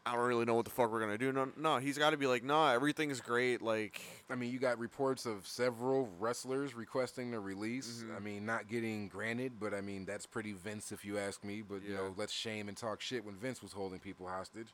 I 0.06 0.16
don't 0.16 0.26
really 0.26 0.44
know 0.44 0.56
what 0.56 0.66
the 0.66 0.72
fuck 0.72 0.92
we're 0.92 1.00
gonna 1.00 1.18
do. 1.18 1.32
No, 1.32 1.50
no, 1.56 1.78
he's 1.78 1.98
got 1.98 2.10
to 2.10 2.18
be 2.18 2.28
like, 2.28 2.44
no, 2.44 2.66
everything's 2.68 3.22
great. 3.22 3.62
Like, 3.62 4.02
I 4.30 4.36
mean, 4.36 4.52
you 4.52 4.60
got 4.60 4.78
reports 4.78 5.26
of 5.26 5.48
several 5.48 6.10
wrestlers 6.20 6.74
requesting 6.76 7.32
their 7.32 7.40
release. 7.40 8.04
Mhm. 8.06 8.16
I 8.18 8.20
mean, 8.20 8.46
not 8.46 8.68
getting 8.68 9.08
granted, 9.08 9.54
but 9.62 9.74
I 9.74 9.80
mean, 9.80 10.04
that's 10.04 10.26
pretty 10.26 10.52
Vince 10.52 10.92
if 10.92 11.06
you 11.06 11.18
ask 11.18 11.42
me. 11.46 11.62
But, 11.62 11.84
you 11.84 11.94
know, 11.96 12.14
let's 12.18 12.34
shame 12.34 12.68
and 12.68 12.76
talk 12.76 13.00
shit 13.00 13.24
when 13.24 13.36
Vince 13.36 13.62
was 13.62 13.72
holding 13.72 14.00
people 14.00 14.28
hostage. 14.28 14.74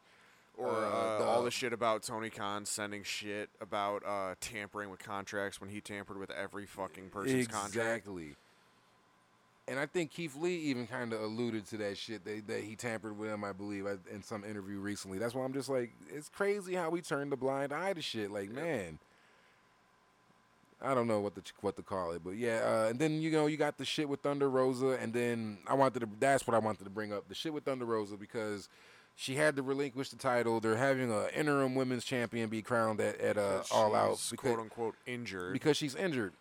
or 0.57 0.67
Uh, 0.67 0.71
uh, 0.89 1.17
the- 1.19 1.23
all 1.25 1.43
the 1.43 1.51
shit 1.51 1.71
about 1.71 2.03
Tony 2.03 2.29
Khan 2.29 2.65
sending 2.65 3.01
shit 3.03 3.49
about 3.61 4.03
uh, 4.05 4.35
tampering 4.41 4.89
with 4.89 4.99
contracts 4.99 5.61
when 5.61 5.69
he 5.69 5.79
tampered 5.79 6.17
with 6.17 6.31
every 6.31 6.65
fucking 6.65 7.11
person's 7.11 7.47
contract. 7.47 7.75
exactly. 8.07 8.35
And 9.69 9.79
I 9.79 9.85
think 9.85 10.09
Keith 10.09 10.35
Lee 10.35 10.55
even 10.55 10.87
kind 10.87 11.13
of 11.13 11.21
alluded 11.21 11.67
to 11.67 11.77
that 11.77 11.95
shit 11.97 12.25
that, 12.25 12.47
that 12.47 12.63
he 12.63 12.75
tampered 12.75 13.17
with 13.17 13.29
him, 13.29 13.43
I 13.43 13.51
believe, 13.51 13.85
in 14.11 14.23
some 14.23 14.43
interview 14.43 14.79
recently. 14.79 15.19
That's 15.19 15.35
why 15.35 15.45
I'm 15.45 15.53
just 15.53 15.69
like, 15.69 15.91
it's 16.11 16.27
crazy 16.27 16.73
how 16.73 16.89
we 16.89 17.01
turn 17.01 17.29
the 17.29 17.37
blind 17.37 17.71
eye 17.71 17.93
to 17.93 18.01
shit. 18.01 18.31
Like, 18.31 18.49
man. 18.49 18.97
I 20.81 20.93
don't 20.93 21.07
know 21.07 21.19
what 21.19 21.35
the 21.35 21.41
what 21.59 21.75
to 21.75 21.81
call 21.81 22.13
it, 22.13 22.23
but 22.23 22.37
yeah. 22.37 22.61
Uh, 22.63 22.89
and 22.89 22.99
then 22.99 23.21
you 23.21 23.31
know 23.31 23.47
you 23.47 23.57
got 23.57 23.77
the 23.77 23.83
shit 23.83 24.07
with 24.07 24.21
Thunder 24.21 24.49
Rosa, 24.49 24.97
and 25.01 25.13
then 25.13 25.57
I 25.67 25.73
wanted 25.73 25.99
to. 25.99 26.09
That's 26.21 26.47
what 26.47 26.55
I 26.55 26.59
wanted 26.59 26.85
to 26.85 26.89
bring 26.89 27.11
up. 27.11 27.27
The 27.27 27.35
shit 27.35 27.53
with 27.53 27.65
Thunder 27.65 27.83
Rosa 27.83 28.15
because 28.15 28.69
she 29.19 29.35
had 29.35 29.57
to 29.57 29.61
relinquish 29.61 30.09
the 30.09 30.15
title. 30.15 30.61
They're 30.61 30.77
having 30.77 31.11
a 31.11 31.27
interim 31.37 31.75
women's 31.75 32.05
champion 32.05 32.47
be 32.47 32.61
crowned 32.61 33.01
at, 33.01 33.19
at 33.19 33.37
uh, 33.37 33.63
All 33.71 33.93
Out 33.93 34.11
because, 34.11 34.33
quote 34.37 34.59
unquote 34.59 34.95
injured. 35.05 35.51
because 35.51 35.75
she's 35.75 35.95
injured, 35.95 36.31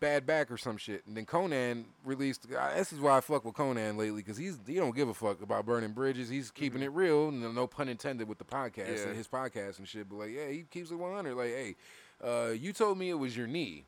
bad 0.00 0.26
back 0.26 0.50
or 0.50 0.56
some 0.56 0.76
shit. 0.76 1.06
And 1.06 1.16
then 1.16 1.26
Konnan 1.26 1.84
released. 2.04 2.46
uh, 2.56 2.74
This 2.74 2.92
is 2.92 3.00
why 3.00 3.16
I 3.16 3.20
fuck 3.20 3.44
with 3.44 3.54
Konnan 3.54 3.96
lately 3.96 4.20
because 4.22 4.36
he's 4.36 4.58
he 4.66 4.74
don't 4.74 4.94
give 4.94 5.08
a 5.08 5.14
fuck 5.14 5.42
about 5.42 5.66
burning 5.66 5.92
bridges. 5.92 6.28
He's 6.28 6.50
keeping 6.50 6.82
it 6.82 6.92
real. 6.92 7.30
No, 7.30 7.50
no 7.52 7.66
pun 7.66 7.88
intended 7.88 8.28
with 8.28 8.38
the 8.38 8.44
podcast 8.44 8.96
Yeah. 8.98 9.08
and 9.08 9.16
his 9.16 9.28
podcast 9.28 9.78
and 9.78 9.88
shit. 9.88 10.08
But 10.08 10.16
like, 10.16 10.30
yeah, 10.30 10.48
he 10.48 10.64
keeps 10.70 10.90
it 10.90 10.96
100. 10.96 11.34
Like, 11.34 11.48
hey, 11.48 11.76
uh, 12.24 12.50
you 12.50 12.72
told 12.72 12.98
me 12.98 13.10
it 13.10 13.18
was 13.18 13.36
your 13.36 13.46
knee. 13.46 13.84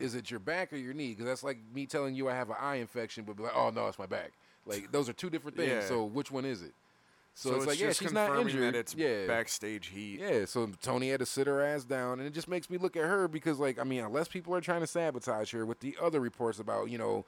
Is 0.00 0.16
it 0.16 0.28
your 0.28 0.40
back 0.40 0.72
or 0.72 0.76
your 0.76 0.92
knee? 0.92 1.10
Because 1.10 1.26
that's 1.26 1.44
like 1.44 1.58
me 1.72 1.86
telling 1.86 2.16
you 2.16 2.28
I 2.28 2.34
have 2.34 2.50
an 2.50 2.56
eye 2.60 2.76
infection, 2.76 3.22
but 3.24 3.36
be 3.36 3.44
like, 3.44 3.52
oh 3.54 3.70
no, 3.70 3.86
it's 3.86 3.98
my 3.98 4.06
back. 4.06 4.32
Like 4.66 4.90
those 4.90 5.08
are 5.08 5.12
two 5.12 5.30
different 5.30 5.56
things. 5.56 5.70
Yeah. 5.70 5.86
So 5.86 6.04
which 6.04 6.32
one 6.32 6.44
is 6.44 6.62
it? 6.62 6.72
So, 7.40 7.50
so 7.50 7.56
it's, 7.58 7.66
like, 7.66 7.78
yeah, 7.80 7.92
she's 7.92 8.12
not 8.12 8.36
injured. 8.36 8.74
That 8.74 8.78
it's 8.80 8.96
yeah, 8.96 9.28
backstage 9.28 9.86
heat. 9.86 10.18
yeah, 10.18 10.44
so 10.44 10.68
Tony 10.82 11.10
had 11.10 11.20
to 11.20 11.26
sit 11.26 11.46
her 11.46 11.60
ass 11.62 11.84
down, 11.84 12.18
and 12.18 12.26
it 12.26 12.32
just 12.34 12.48
makes 12.48 12.68
me 12.68 12.78
look 12.78 12.96
at 12.96 13.04
her 13.04 13.28
because, 13.28 13.60
like, 13.60 13.78
I 13.78 13.84
mean, 13.84 14.02
unless 14.02 14.26
people 14.26 14.52
are 14.56 14.60
trying 14.60 14.80
to 14.80 14.88
sabotage 14.88 15.52
her 15.52 15.64
with 15.64 15.78
the 15.78 15.96
other 16.02 16.18
reports 16.18 16.58
about, 16.58 16.90
you 16.90 16.98
know, 16.98 17.24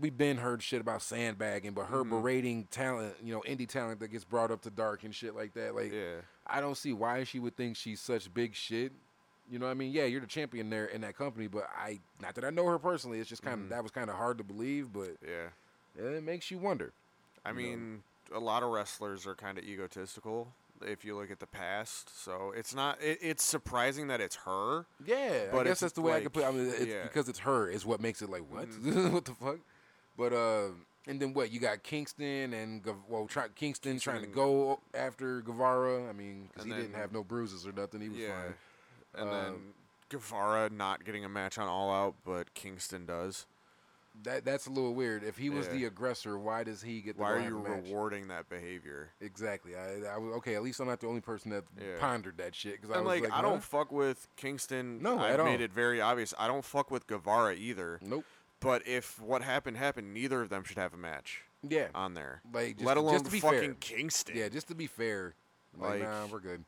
we've 0.00 0.16
been 0.16 0.38
heard 0.38 0.62
shit 0.62 0.80
about 0.80 1.02
sandbagging, 1.02 1.72
but 1.72 1.86
her 1.86 1.98
Mm-hmm. 1.98 2.08
berating 2.10 2.68
talent, 2.70 3.16
you 3.22 3.34
know, 3.34 3.42
indie 3.46 3.68
talent 3.68 4.00
that 4.00 4.08
gets 4.08 4.24
brought 4.24 4.50
up 4.50 4.62
to 4.62 4.70
dark 4.70 5.04
and 5.04 5.14
shit 5.14 5.34
like 5.36 5.52
that. 5.52 5.74
Like, 5.74 5.92
Yeah. 5.92 6.22
I 6.46 6.62
don't 6.62 6.76
see 6.78 6.94
why 6.94 7.24
she 7.24 7.38
would 7.38 7.54
think 7.54 7.76
she's 7.76 8.00
such 8.00 8.32
big 8.32 8.54
shit. 8.54 8.92
You 9.50 9.58
know 9.58 9.66
what 9.66 9.72
I 9.72 9.74
mean? 9.74 9.92
Yeah, 9.92 10.04
you're 10.06 10.22
the 10.22 10.26
champion 10.26 10.70
there 10.70 10.86
in 10.86 11.02
that 11.02 11.18
company, 11.18 11.48
but 11.48 11.68
I, 11.76 11.98
not 12.22 12.34
that 12.36 12.46
I 12.46 12.50
know 12.50 12.64
her 12.66 12.78
personally, 12.78 13.20
it's 13.20 13.28
just 13.28 13.42
kind 13.42 13.54
of, 13.54 13.60
Mm-hmm. 13.60 13.68
that 13.70 13.82
was 13.82 13.92
kind 13.92 14.08
of 14.08 14.16
hard 14.16 14.38
to 14.38 14.44
believe, 14.44 14.90
but 14.90 15.10
Yeah. 15.22 15.48
it 16.02 16.22
makes 16.22 16.50
you 16.50 16.56
wonder. 16.56 16.92
I 17.44 17.50
You 17.50 17.54
know. 17.76 17.98
A 18.34 18.38
lot 18.40 18.62
of 18.62 18.70
wrestlers 18.70 19.26
are 19.26 19.34
kind 19.34 19.58
of 19.58 19.64
egotistical 19.64 20.52
if 20.82 21.04
you 21.04 21.16
look 21.16 21.30
at 21.30 21.40
the 21.40 21.46
past. 21.46 22.10
So 22.24 22.52
it's 22.56 22.74
not. 22.74 23.00
It, 23.02 23.18
it's 23.20 23.44
surprising 23.44 24.08
that 24.08 24.20
it's 24.20 24.36
her. 24.46 24.86
Yeah, 25.04 25.46
But 25.52 25.60
I 25.60 25.64
guess 25.64 25.80
that's 25.80 25.92
the 25.92 26.00
way 26.00 26.14
I 26.14 26.20
could 26.20 26.32
put. 26.32 26.42
it. 26.44 26.46
I 26.46 26.50
mean, 26.52 26.68
it's 26.68 26.86
yeah. 26.86 27.02
because 27.02 27.28
it's 27.28 27.40
her 27.40 27.68
is 27.68 27.84
what 27.84 28.00
makes 28.00 28.22
it 28.22 28.30
like 28.30 28.42
what? 28.50 28.68
Mm-hmm. 28.68 29.12
what 29.14 29.24
the 29.24 29.34
fuck? 29.34 29.58
But 30.16 30.32
uh, 30.32 30.68
and 31.06 31.20
then 31.20 31.32
what? 31.34 31.50
You 31.50 31.60
got 31.60 31.82
Kingston 31.82 32.52
and 32.52 32.82
well, 33.08 33.26
try, 33.26 33.48
Kingston, 33.54 33.98
trying 33.98 34.20
to 34.22 34.26
go 34.28 34.80
after 34.94 35.40
Guevara. 35.42 36.08
I 36.08 36.12
mean, 36.12 36.48
because 36.48 36.64
he 36.64 36.72
And 36.72 36.80
didn't 36.82 36.94
have 36.96 37.12
no 37.12 37.24
bruises 37.24 37.66
or 37.66 37.72
nothing. 37.72 38.00
He 38.00 38.08
was 38.08 38.18
yeah. 38.18 38.28
fine. 38.42 38.54
And 39.14 39.28
Um, 39.28 39.34
then 39.34 39.54
Guevara 40.08 40.70
not 40.70 41.04
getting 41.04 41.24
a 41.24 41.28
match 41.28 41.58
on 41.58 41.68
All 41.68 41.92
Out, 41.92 42.14
but 42.24 42.54
Kingston 42.54 43.06
does. 43.06 43.46
That 44.22 44.44
that's 44.44 44.66
a 44.66 44.70
little 44.70 44.94
weird. 44.94 45.22
If 45.24 45.38
he 45.38 45.48
was 45.50 45.66
Yeah. 45.66 45.72
the 45.72 45.84
aggressor, 45.86 46.36
why 46.38 46.64
does 46.64 46.82
he 46.82 47.00
get? 47.00 47.16
To 47.16 47.22
Why 47.22 47.32
are 47.32 47.40
you 47.40 47.58
rewarding 47.58 48.28
that 48.28 48.48
behavior? 48.48 49.10
Exactly. 49.20 49.76
I, 49.76 50.02
I 50.14 50.18
was 50.18 50.34
okay. 50.38 50.54
At 50.56 50.62
least 50.62 50.80
I'm 50.80 50.88
not 50.88 51.00
the 51.00 51.06
only 51.06 51.20
person 51.20 51.50
that 51.52 51.64
Yeah. 51.80 51.98
pondered 51.98 52.36
that 52.38 52.54
shit. 52.54 52.80
Because 52.80 52.94
I 52.94 52.98
was 52.98 53.06
like, 53.06 53.22
like, 53.22 53.32
I 53.32 53.40
don't 53.40 53.54
huh? 53.54 53.60
fuck 53.60 53.92
with 53.92 54.26
Kingston. 54.36 55.00
No, 55.00 55.18
I've 55.18 55.34
at 55.34 55.40
all. 55.40 55.46
made 55.46 55.60
it 55.60 55.72
very 55.72 56.00
obvious. 56.00 56.34
I 56.38 56.48
don't 56.48 56.64
fuck 56.64 56.90
with 56.90 57.06
Guevara 57.06 57.54
either. 57.54 57.98
Nope. 58.02 58.24
But 58.58 58.86
if 58.86 59.18
what 59.20 59.42
happened 59.42 59.78
happened, 59.78 60.12
neither 60.12 60.42
of 60.42 60.50
them 60.50 60.64
should 60.64 60.76
have 60.76 60.92
a 60.92 60.98
match 60.98 61.44
Yeah. 61.62 61.88
on 61.94 62.12
there. 62.14 62.42
Like, 62.52 62.74
just- 62.76 62.84
let 62.86 62.96
alone 62.98 63.14
just 63.14 63.24
to 63.26 63.30
be 63.30 63.40
fucking 63.40 63.60
fair. 63.60 63.74
Kingston. 63.80 64.36
Yeah. 64.36 64.48
Just 64.50 64.68
to 64.68 64.74
be 64.74 64.86
fair. 64.86 65.34
Like, 65.78 66.00
Like- 66.00 66.02
nah, 66.02 66.26
we're 66.26 66.40
good. 66.40 66.64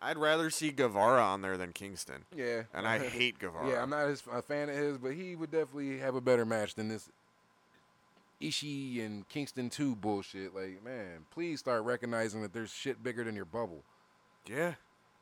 I'd 0.00 0.18
rather 0.18 0.50
see 0.50 0.70
Guevara 0.70 1.22
on 1.22 1.42
there 1.42 1.56
than 1.56 1.72
Kingston. 1.72 2.24
Yeah. 2.34 2.62
And 2.72 2.86
I 2.86 2.98
hate 3.08 3.38
Guevara. 3.38 3.68
Yeah, 3.68 3.82
I'm 3.82 3.90
not 3.90 4.08
his, 4.08 4.22
a 4.32 4.42
fan 4.42 4.68
of 4.68 4.76
his, 4.76 4.98
but 4.98 5.12
he 5.14 5.34
would 5.34 5.50
definitely 5.50 5.98
have 5.98 6.14
a 6.14 6.20
better 6.20 6.44
match 6.44 6.74
than 6.74 6.88
this 6.88 7.08
Ishii 8.40 9.04
and 9.04 9.28
Kingston 9.28 9.70
2 9.70 9.96
bullshit. 9.96 10.54
Like, 10.54 10.84
man, 10.84 11.24
please 11.32 11.58
start 11.58 11.82
recognizing 11.84 12.42
that 12.42 12.52
there's 12.52 12.70
shit 12.72 13.02
bigger 13.02 13.24
than 13.24 13.34
your 13.34 13.44
bubble. 13.44 13.82
Yeah. 14.46 14.74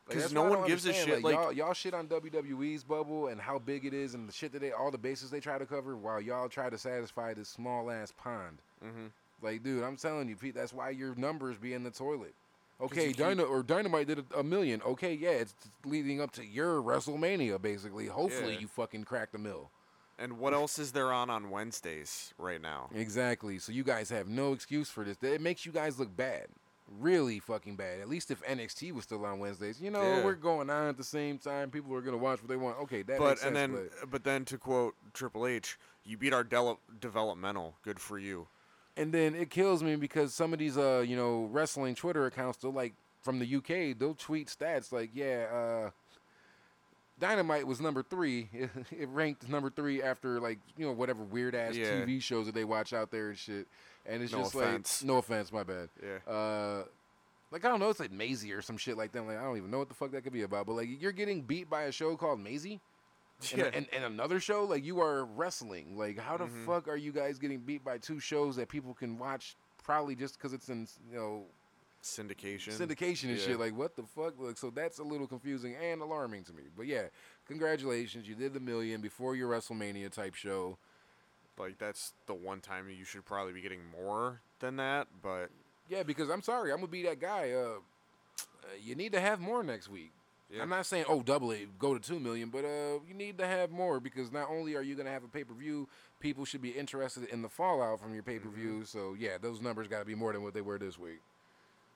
Because 0.07 0.25
that's 0.25 0.35
no 0.35 0.45
one 0.45 0.67
gives 0.69 0.87
a 0.87 0.93
shit. 0.93 1.23
Like, 1.25 1.35
y'all, 1.35 1.53
y'all 1.53 1.73
shit 1.73 1.93
on 1.93 2.07
WWE's 2.07 2.85
bubble 2.85 3.27
and 3.27 3.41
how 3.41 3.59
big 3.59 3.85
it 3.85 3.93
is 3.93 4.15
and 4.15 4.29
the 4.29 4.33
shit 4.33 4.53
that 4.53 4.61
they, 4.61 4.71
all 4.71 4.93
the 4.93 4.99
bases 4.99 5.31
they 5.31 5.41
try 5.41 5.59
to 5.59 5.67
cover, 5.67 5.97
while 5.97 6.21
y'all 6.21 6.49
try 6.49 6.71
to 6.71 6.79
satisfy 6.79 7.35
this 7.35 7.49
small 7.49 7.91
ass 7.91 8.13
pond. 8.17 8.59
Mhm. 8.85 9.11
Like, 9.43 9.65
dude, 9.65 9.83
I'm 9.83 9.97
telling 9.97 10.29
you, 10.29 10.37
Pete, 10.37 10.55
that's 10.55 10.73
why 10.73 10.91
your 10.91 11.15
numbers 11.17 11.57
be 11.57 11.75
in 11.75 11.83
the 11.83 11.91
toilet. 11.91 12.35
Okay, 12.81 13.13
Dyna 13.13 13.43
or 13.43 13.63
Dynamite 13.63 14.07
did 14.07 14.19
a, 14.33 14.41
a 14.41 14.43
million. 14.45 14.83
Okay, 14.83 15.15
yeah, 15.15 15.31
it's 15.31 15.55
leading 15.85 16.21
up 16.21 16.31
to 16.33 16.45
your 16.45 16.83
WrestleMania, 16.83 17.61
basically. 17.61 18.07
Hopefully, 18.07 18.55
Yeah. 18.55 18.61
you 18.61 18.67
fucking 18.69 19.05
crack 19.05 19.33
the 19.33 19.39
mill. 19.39 19.71
and 20.19 20.39
what 20.39 20.55
else 20.55 20.79
is 20.79 20.93
there 20.93 21.13
on 21.13 21.29
on 21.31 21.51
Wednesdays 21.51 22.33
right 22.39 22.61
now? 22.61 22.89
Exactly. 22.95 23.59
So 23.59 23.71
you 23.73 23.85
guys 23.85 24.09
have 24.11 24.29
no 24.29 24.53
excuse 24.55 24.89
for 24.89 25.05
this. 25.05 25.17
It 25.23 25.41
makes 25.43 25.67
you 25.67 25.73
guys 25.73 25.99
look 25.99 26.15
bad. 26.17 26.47
Really 27.01 27.39
fucking 27.41 27.77
bad. 27.77 28.01
At 28.01 28.09
least 28.09 28.31
if 28.31 28.43
NXT 28.45 28.93
was 28.93 29.05
still 29.05 29.25
on 29.27 29.39
Wednesdays. 29.41 29.81
You 29.81 29.91
know, 29.91 30.03
Yeah. 30.03 30.25
we're 30.25 30.35
going 30.35 30.71
on 30.71 30.89
at 30.89 30.97
the 30.97 31.05
same 31.05 31.37
time. 31.39 31.71
People 31.71 31.95
are 31.95 32.01
going 32.01 32.17
to 32.17 32.23
watch 32.23 32.41
what 32.41 32.49
they 32.49 32.57
want. 32.57 32.79
Okay, 32.81 33.03
that 33.03 33.19
But 33.19 33.29
makes 33.29 33.41
sense. 33.43 33.49
and 33.59 33.75
then, 33.75 33.91
but, 34.09 34.25
then 34.25 34.45
to 34.47 34.57
quote 34.57 34.95
Triple 35.13 35.47
H, 35.47 35.79
you 36.05 36.17
beat 36.17 36.33
our 36.33 36.45
del- 36.45 36.79
developmental. 37.01 37.77
Good 37.83 38.01
for 38.01 38.19
you. 38.19 38.47
And 38.97 39.13
then 39.13 39.35
it 39.35 39.51
kills 39.51 39.83
me 39.83 39.97
because 39.97 40.33
some 40.35 40.53
of 40.53 40.59
these, 40.59 40.77
uh, 40.79 41.05
you 41.07 41.17
know, 41.17 41.49
wrestling 41.51 41.95
Twitter 41.95 42.27
accounts, 42.27 42.59
they'll 42.59 42.73
like, 42.73 42.95
from 43.23 43.39
the 43.39 43.57
UK, 43.57 43.99
they'll 43.99 44.15
tweet 44.15 44.49
stats 44.49 44.93
like, 44.93 45.11
yeah, 45.15 45.47
uh, 45.87 45.91
Dynamite 47.19 47.67
was 47.67 47.81
number 47.81 48.03
three. 48.03 48.49
It, 48.53 48.71
it 48.91 49.09
ranked 49.09 49.49
number 49.49 49.71
three 49.71 50.03
after 50.03 50.39
like 50.41 50.59
you 50.77 50.85
know 50.87 50.93
whatever 50.93 51.23
weird 51.23 51.55
ass 51.55 51.75
Yeah. 51.77 51.93
TV 52.03 52.21
shows 52.21 52.47
that 52.47 52.55
they 52.55 52.65
watch 52.65 52.93
out 52.93 53.11
there 53.11 53.29
and 53.31 53.39
shit. 53.39 53.67
And 54.05 54.23
it's 54.23 54.33
No 54.33 54.41
just 54.43 54.55
offense. 54.55 55.03
like 55.03 55.07
no 55.09 55.17
offense, 55.19 55.51
my 55.53 55.63
bad. 55.63 55.89
Yeah. 56.03 56.33
Uh, 56.33 56.85
like 57.51 57.65
I 57.65 57.69
don't 57.69 57.81
know, 57.81 57.89
it's 57.89 58.01
like 58.01 58.13
Maisie 58.13 58.53
or 58.53 58.61
some 58.61 58.77
shit 58.77 58.97
like 58.99 59.13
that. 59.13 59.23
Like 59.27 59.39
I 59.39 59.43
don't 59.45 59.57
even 59.57 59.71
know 59.71 59.79
what 59.79 59.89
the 59.89 59.95
fuck 59.95 60.11
that 60.13 60.25
could 60.25 60.33
be 60.35 60.43
about. 60.43 60.67
But 60.67 60.75
like 60.75 60.89
you're 61.01 61.13
getting 61.13 61.41
beat 61.43 61.71
by 61.71 61.85
a 61.85 61.93
show 61.93 62.17
called 62.17 62.39
Maisie, 62.39 62.81
Yeah. 63.55 63.71
and, 63.75 63.87
and 63.93 64.05
another 64.05 64.41
show 64.41 64.65
like 64.65 64.85
you 64.85 65.01
are 65.01 65.25
wrestling. 65.25 65.97
Like 65.97 66.19
how 66.19 66.37
the 66.37 66.47
Mhm. 66.47 66.65
fuck 66.67 66.89
are 66.89 66.97
you 66.97 67.13
guys 67.13 67.39
getting 67.39 67.61
beat 67.61 67.85
by 67.85 67.99
two 67.99 68.19
shows 68.19 68.57
that 68.57 68.69
people 68.69 68.95
can 68.95 69.19
watch? 69.19 69.57
Probably 69.85 70.15
just 70.17 70.39
because 70.39 70.53
it's 70.53 70.69
in 70.69 70.89
you 71.11 71.17
know 71.19 71.45
Syndication. 72.03 72.73
syndication 72.73 73.25
and 73.31 73.39
Yeah. 73.39 73.45
shit. 73.47 73.59
Like 73.61 73.75
what 73.77 73.95
the 73.97 74.05
fuck? 74.05 74.35
Like 74.39 74.57
so 74.57 74.71
that's 74.71 74.99
a 74.99 75.03
little 75.03 75.27
confusing 75.27 75.75
and 75.75 76.01
alarming 76.01 76.45
to 76.45 76.53
me. 76.53 76.65
But 76.77 76.87
yeah, 76.87 77.09
congratulations, 77.47 78.27
you 78.29 78.35
did 78.35 78.55
the 78.55 78.61
million 78.61 79.01
before 79.01 79.35
your 79.37 79.51
WrestleMania 79.51 80.11
type 80.11 80.35
show. 80.35 80.79
Like 81.59 81.79
that's 81.79 82.15
the 82.27 82.35
one 82.35 82.61
time 82.61 82.89
you 82.89 83.05
should 83.05 83.25
probably 83.25 83.53
be 83.53 83.61
getting 83.61 83.85
more 83.85 84.41
than 84.61 84.77
that. 84.77 85.09
But 85.23 85.51
Yeah, 85.89 86.03
because 86.05 86.31
I'm 86.31 86.43
sorry, 86.43 86.73
I'm 86.73 86.79
gonna 86.79 86.89
be 86.89 87.03
that 87.05 87.21
guy. 87.21 87.53
Uh, 87.53 87.79
uh, 88.63 88.67
you 88.81 88.95
need 88.95 89.13
to 89.13 89.21
have 89.21 89.41
more 89.41 89.63
next 89.63 89.89
week. 89.89 90.13
Yeah. 90.51 90.63
I'm 90.63 90.69
not 90.69 90.87
saying 90.87 91.07
oh 91.09 91.23
double 91.23 91.51
it, 91.51 91.79
go 91.79 91.93
to 91.95 92.01
two 92.01 92.21
million, 92.21 92.51
but 92.51 92.65
uh, 92.65 93.01
you 93.07 93.15
need 93.15 93.37
to 93.39 93.47
have 93.47 93.71
more 93.71 93.99
because 93.99 94.31
not 94.31 94.49
only 94.49 94.77
are 94.77 94.83
you 94.83 94.95
gonna 94.95 95.11
have 95.11 95.25
a 95.25 95.29
pay 95.29 95.43
per 95.45 95.55
view, 95.55 95.89
people 96.21 96.45
should 96.45 96.63
be 96.63 96.71
interested 96.71 97.25
in 97.31 97.43
the 97.43 97.49
fallout 97.49 98.01
from 98.01 98.15
your 98.15 98.23
pay 98.23 98.39
per 98.39 98.49
view. 98.49 98.85
So 98.85 99.15
yeah, 99.19 99.39
those 99.41 99.61
numbers 99.61 99.89
got 99.89 99.99
to 100.01 100.05
be 100.05 100.15
more 100.15 100.33
than 100.33 100.43
what 100.43 100.55
they 100.55 100.61
were 100.61 100.79
this 100.79 100.99
week. 100.99 101.21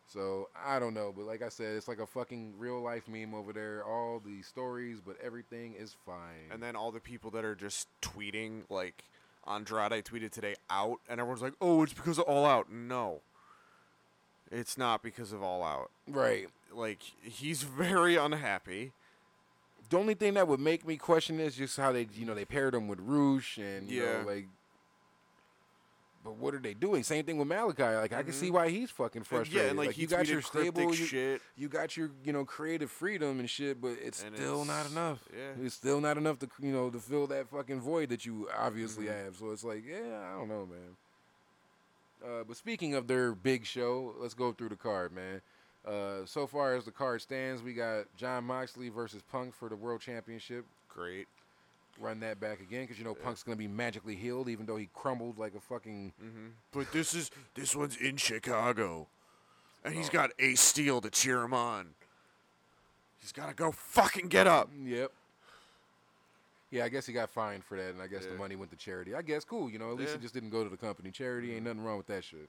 So 0.07 0.49
I 0.67 0.81
don't 0.81 0.95
know, 0.95 1.13
but 1.17 1.25
like 1.25 1.41
I 1.43 1.49
said, 1.49 1.77
it's 1.77 1.87
like 1.87 2.01
a 2.01 2.07
fucking 2.07 2.55
real 2.59 2.81
life 2.83 3.07
meme 3.07 3.33
over 3.33 3.53
there. 3.53 3.85
All 3.85 4.19
the 4.25 4.43
stories, 4.43 4.99
but 5.01 5.17
everything 5.23 5.75
is 5.79 5.95
fine. 6.05 6.51
and 6.51 6.61
then 6.61 6.75
all 6.75 6.91
the 6.91 6.99
people 7.01 7.31
that 7.31 7.45
are 7.45 7.55
just 7.55 7.87
tweeting 8.03 8.63
like 8.69 9.05
Andrade 9.47 10.05
tweeted 10.05 10.33
today 10.33 10.57
out, 10.69 10.99
and 11.09 11.21
everyone's 11.21 11.43
like, 11.43 11.55
"Oh, 11.61 11.83
it's 11.85 11.93
because 11.93 12.19
of 12.19 12.25
All 12.25 12.45
Out." 12.45 12.71
No, 12.71 13.21
it's 14.51 14.77
not 14.79 15.03
because 15.03 15.33
of 15.33 15.43
All 15.43 15.63
Out. 15.63 15.91
right. 16.09 16.49
Like 16.73 17.01
he's 17.23 17.63
very 17.63 18.17
unhappy. 18.17 18.93
The 19.89 19.99
only 19.99 20.15
thing 20.15 20.35
that 20.35 20.47
would 20.47 20.61
make 20.61 20.87
me 20.87 20.97
question 20.97 21.41
is 21.41 21.57
just 21.57 21.77
how 21.77 21.91
they, 21.91 22.07
you 22.15 22.25
know, 22.25 22.35
they 22.35 22.45
paired 22.45 22.75
him 22.75 22.87
with 22.87 23.01
Roosh 23.01 23.59
and 23.59 23.91
you 23.91 24.03
Yeah. 24.05 24.23
know, 24.23 24.27
like. 24.29 24.47
But 26.23 26.37
what 26.37 26.55
are 26.55 26.59
they 26.59 26.75
doing? 26.75 27.03
Same 27.03 27.25
thing 27.25 27.39
with 27.39 27.49
Malakai. 27.49 27.99
Like 27.99 28.13
I 28.13 28.23
can 28.23 28.35
see 28.35 28.51
why 28.51 28.69
he's 28.69 28.91
fucking 28.91 29.23
frustrated. 29.23 29.63
yeah, 29.65 29.69
and 29.71 29.79
like, 29.79 29.87
like 29.89 29.99
you 29.99 30.07
got 30.07 30.29
your 30.29 30.43
stable, 30.43 30.95
you, 30.95 31.07
shit. 31.07 31.41
you 31.57 31.67
got 31.69 31.97
your 31.97 32.11
you 32.23 32.33
know 32.35 32.45
creative 32.45 32.91
freedom 32.91 33.41
and 33.41 33.49
shit, 33.49 33.81
but 33.81 33.97
it's 34.03 34.23
And 34.23 34.37
still 34.37 34.67
not 34.67 34.91
enough. 34.91 35.21
yeah. 35.35 35.65
It's 35.65 35.75
still 35.77 35.99
not 35.99 36.19
enough 36.19 36.39
to 36.41 36.49
you 36.61 36.73
know 36.73 36.91
to 36.91 36.99
fill 36.99 37.27
that 37.29 37.49
fucking 37.49 37.81
void 37.81 38.11
that 38.11 38.27
you 38.27 38.51
obviously 38.55 39.07
Mhm. 39.07 39.25
have. 39.25 39.37
So 39.37 39.51
it's 39.51 39.65
like, 39.65 39.83
yeah, 39.87 40.31
I 40.35 40.39
don't 40.39 40.49
know, 40.49 40.67
man. 40.67 40.95
Uh, 42.25 42.45
but 42.47 42.57
speaking 42.57 42.95
of 42.95 43.07
their 43.07 43.35
big 43.35 43.65
show, 43.65 44.15
let's 44.19 44.35
go 44.35 44.53
through 44.53 44.69
the 44.71 44.77
card, 44.77 45.13
man. 45.13 45.41
Uh, 45.87 46.27
so 46.27 46.47
far 46.47 46.75
as 46.75 46.85
the 46.85 46.91
card 46.91 47.23
stands, 47.23 47.63
we 47.63 47.73
got 47.73 48.05
Jon 48.17 48.45
Moxley 48.45 48.91
versus 48.91 49.23
Punk 49.33 49.55
for 49.55 49.69
the 49.71 49.77
World 49.77 50.01
Championship. 50.03 50.67
Great. 50.89 51.27
Run 51.99 52.21
that 52.21 52.39
back 52.41 52.61
again 52.61 52.83
because 52.83 52.99
you 52.99 53.05
know 53.05 53.15
Punk's 53.15 53.43
gonna 53.43 53.57
be 53.57 53.69
magically 53.69 54.15
healed, 54.17 54.49
even 54.49 54.65
though 54.67 54.77
he 54.77 54.89
crumbled 54.95 55.39
like 55.39 55.55
a 55.55 55.61
fucking. 55.61 56.13
hmm 56.21 56.49
But 56.73 56.93
this 56.93 57.15
is 57.15 57.31
this 57.55 57.75
one's 57.77 57.97
in 57.97 58.17
Chicago, 58.17 59.07
and 59.85 59.95
Oh. 59.95 59.97
he's 59.99 60.09
got 60.09 60.31
Ace 60.39 60.61
Steel 60.61 61.01
to 61.03 61.11
cheer 61.11 61.43
him 61.43 61.53
on. 61.55 61.95
He's 63.19 63.33
got 63.33 63.49
to 63.49 63.55
go 63.55 63.71
fucking 63.71 64.29
get 64.29 64.47
up. 64.47 64.71
Yep. 64.83 65.13
Yeah, 66.71 66.85
I 66.85 66.89
guess 66.89 67.05
he 67.05 67.13
got 67.13 67.31
fined 67.31 67.65
for 67.65 67.77
that, 67.77 67.91
and 67.91 68.01
I 68.01 68.07
guess 68.07 68.27
the 68.27 68.35
money 68.35 68.55
went 68.55 68.71
to 68.71 68.77
charity. 68.77 69.15
I 69.15 69.23
guess 69.23 69.45
cool. 69.45 69.69
You 69.69 69.79
know, 69.79 69.91
at 69.91 69.97
least 69.97 70.11
Yeah. 70.11 70.17
it 70.17 70.23
just 70.23 70.35
didn't 70.35 70.51
go 70.51 70.63
to 70.63 70.71
the 70.71 70.77
company. 70.77 71.11
Charity 71.11 71.55
ain't 71.55 71.65
nothing 71.65 71.83
wrong 71.83 71.97
with 71.97 72.07
that 72.07 72.23
shit. 72.23 72.49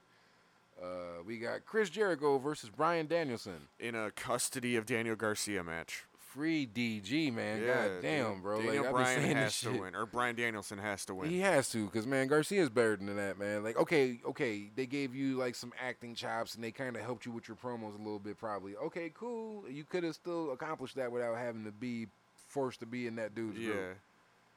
Uh, 0.82 1.24
we 1.26 1.38
got 1.38 1.66
Chris 1.66 1.90
Jericho 1.90 2.38
versus 2.38 2.70
Bryan 2.70 3.08
Danielson. 3.08 3.68
In 3.80 3.96
a 3.96 4.12
custody 4.12 4.76
of 4.76 4.86
Daniel 4.86 5.16
Garcia 5.16 5.64
match. 5.64 6.06
Free 6.18 6.66
DG, 6.66 7.34
man. 7.34 7.62
yeah, 7.62 7.88
God 7.88 8.02
damn, 8.02 8.42
bro. 8.42 8.62
Daniel 8.62 8.86
like, 8.86 8.94
Bryan 8.94 9.36
has 9.36 9.60
to 9.62 9.72
shit. 9.72 9.82
win, 9.82 9.96
or 9.96 10.06
Bryan 10.06 10.36
Danielson 10.36 10.78
has 10.78 11.04
to 11.06 11.14
win. 11.14 11.30
He 11.30 11.42
has 11.42 11.70
to, 11.72 11.90
cause 11.90 12.08
man, 12.08 12.28
Garcia's 12.28 12.70
better 12.70 12.96
than 12.96 13.14
that, 13.18 13.38
man. 13.38 13.66
Like, 13.66 13.76
okay, 13.78 14.22
okay, 14.26 14.70
they 14.74 14.86
gave 14.86 15.14
you 15.14 15.36
like 15.36 15.56
some 15.56 15.74
acting 15.86 16.16
chops, 16.16 16.56
and 16.56 16.64
they 16.64 16.72
kind 16.72 16.96
of 16.96 17.02
helped 17.02 17.26
you 17.26 17.34
with 17.34 17.50
your 17.50 17.58
promos 17.58 17.96
a 17.96 17.98
little 17.98 18.18
bit, 18.18 18.38
probably. 18.38 18.78
Okay, 18.78 19.12
cool. 19.14 19.66
You 19.70 19.84
could 19.84 20.06
have 20.06 20.16
still 20.16 20.54
accomplished 20.54 20.96
that 20.96 21.12
without 21.12 21.38
having 21.38 21.66
to 21.66 21.72
be 21.72 22.08
forced 22.48 22.80
to 22.80 22.86
be 22.86 23.08
in 23.08 23.18
that 23.18 23.36
dude's 23.36 23.60
yeah. 23.60 23.74
group. 23.74 23.98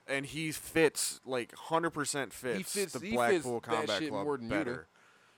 And 0.06 0.26
he 0.26 0.52
fits 0.52 1.20
like 1.24 1.54
hundred 1.54 1.90
percent 1.90 2.32
fits, 2.32 2.72
fits- 2.72 2.92
the 2.92 2.98
he 2.98 3.16
fits 3.16 3.44
Blackpool 3.44 3.60
that 3.60 3.70
Combat 3.70 4.08
Club 4.08 4.24
more 4.24 4.36
than 4.36 4.48
better. 4.48 4.86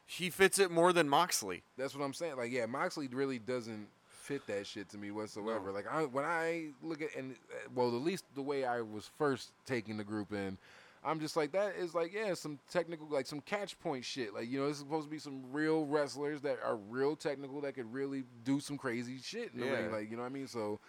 He 0.04 0.30
fits 0.30 0.58
it 0.58 0.70
more 0.70 0.92
than 0.92 1.08
Moxley. 1.08 1.62
That's 1.76 1.94
what 1.94 2.04
I'm 2.04 2.14
saying. 2.14 2.36
Like, 2.36 2.52
yeah, 2.52 2.66
Moxley 2.66 3.08
really 3.08 3.38
doesn't 3.40 3.88
fit 4.08 4.46
that 4.46 4.66
shit 4.66 4.88
to 4.90 4.98
me 4.98 5.10
whatsoever. 5.10 5.66
No. 5.66 5.72
Like, 5.72 5.92
I, 5.92 6.04
when 6.04 6.24
I 6.24 6.68
look 6.82 7.02
at 7.02 7.14
and 7.16 7.32
uh, 7.32 7.68
well, 7.74 7.88
at 7.88 8.02
least 8.02 8.24
the 8.34 8.42
way 8.42 8.64
I 8.64 8.80
was 8.80 9.10
first 9.18 9.50
taking 9.66 9.96
the 9.96 10.04
group 10.04 10.32
in, 10.32 10.58
I'm 11.04 11.20
just 11.20 11.36
like 11.36 11.52
that 11.52 11.76
is 11.76 11.94
like 11.94 12.12
yeah, 12.12 12.34
some 12.34 12.58
technical 12.70 13.06
like 13.08 13.26
some 13.26 13.40
catch 13.40 13.78
point 13.80 14.04
shit. 14.04 14.34
Like 14.34 14.48
you 14.50 14.60
know, 14.60 14.68
it's 14.68 14.78
supposed 14.78 15.06
to 15.06 15.10
be 15.10 15.18
some 15.18 15.44
real 15.52 15.84
wrestlers 15.84 16.40
that 16.42 16.58
are 16.64 16.76
real 16.76 17.14
technical 17.14 17.60
that 17.60 17.74
could 17.74 17.92
really 17.92 18.24
do 18.44 18.58
some 18.58 18.78
crazy 18.78 19.18
shit 19.22 19.52
in 19.54 19.60
the 19.60 19.66
ring. 19.66 19.84
Yeah. 19.86 19.96
Like 19.96 20.10
you 20.10 20.16
know 20.16 20.22
what 20.22 20.30
I 20.30 20.32
mean? 20.32 20.48
So. 20.48 20.80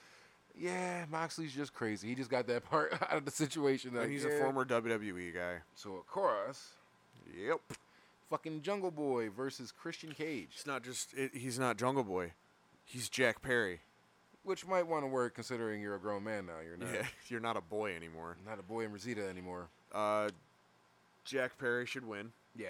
Yeah, 0.59 1.05
Moxley's 1.11 1.53
just 1.53 1.73
crazy. 1.73 2.07
He 2.07 2.15
just 2.15 2.29
got 2.29 2.47
that 2.47 2.63
part 2.69 2.93
out 3.01 3.17
of 3.17 3.25
the 3.25 3.31
situation. 3.31 3.95
and 3.97 4.11
he's 4.11 4.23
yeah. 4.23 4.31
a 4.31 4.39
former 4.39 4.65
WWE 4.65 5.33
guy. 5.33 5.57
So 5.75 5.95
of 5.95 6.07
course, 6.07 6.69
Yep. 7.37 7.59
fucking 8.29 8.61
Jungle 8.61 8.91
Boy 8.91 9.29
versus 9.29 9.71
Christian 9.71 10.11
Cage. 10.13 10.49
He's 10.53 10.65
not 10.65 10.83
just 10.83 11.13
it, 11.13 11.31
he's 11.35 11.59
not 11.59 11.77
Jungle 11.77 12.03
Boy. 12.03 12.31
He's 12.83 13.09
Jack 13.09 13.41
Perry. 13.41 13.81
Which 14.43 14.65
might 14.65 14.87
want 14.87 15.03
to 15.03 15.07
work 15.07 15.35
considering 15.35 15.81
you're 15.81 15.95
a 15.95 15.99
grown 15.99 16.23
man 16.23 16.45
now. 16.45 16.53
You're 16.65 16.77
not 16.77 16.93
Yeah, 16.93 17.05
you're 17.27 17.41
not 17.41 17.57
a 17.57 17.61
boy 17.61 17.93
anymore. 17.95 18.37
not 18.45 18.59
a 18.59 18.63
boy 18.63 18.85
in 18.85 18.91
Rosita 18.93 19.27
anymore. 19.27 19.67
Uh, 19.93 20.29
Jack 21.25 21.57
Perry 21.57 21.85
should 21.85 22.07
win. 22.07 22.31
Yeah. 22.55 22.69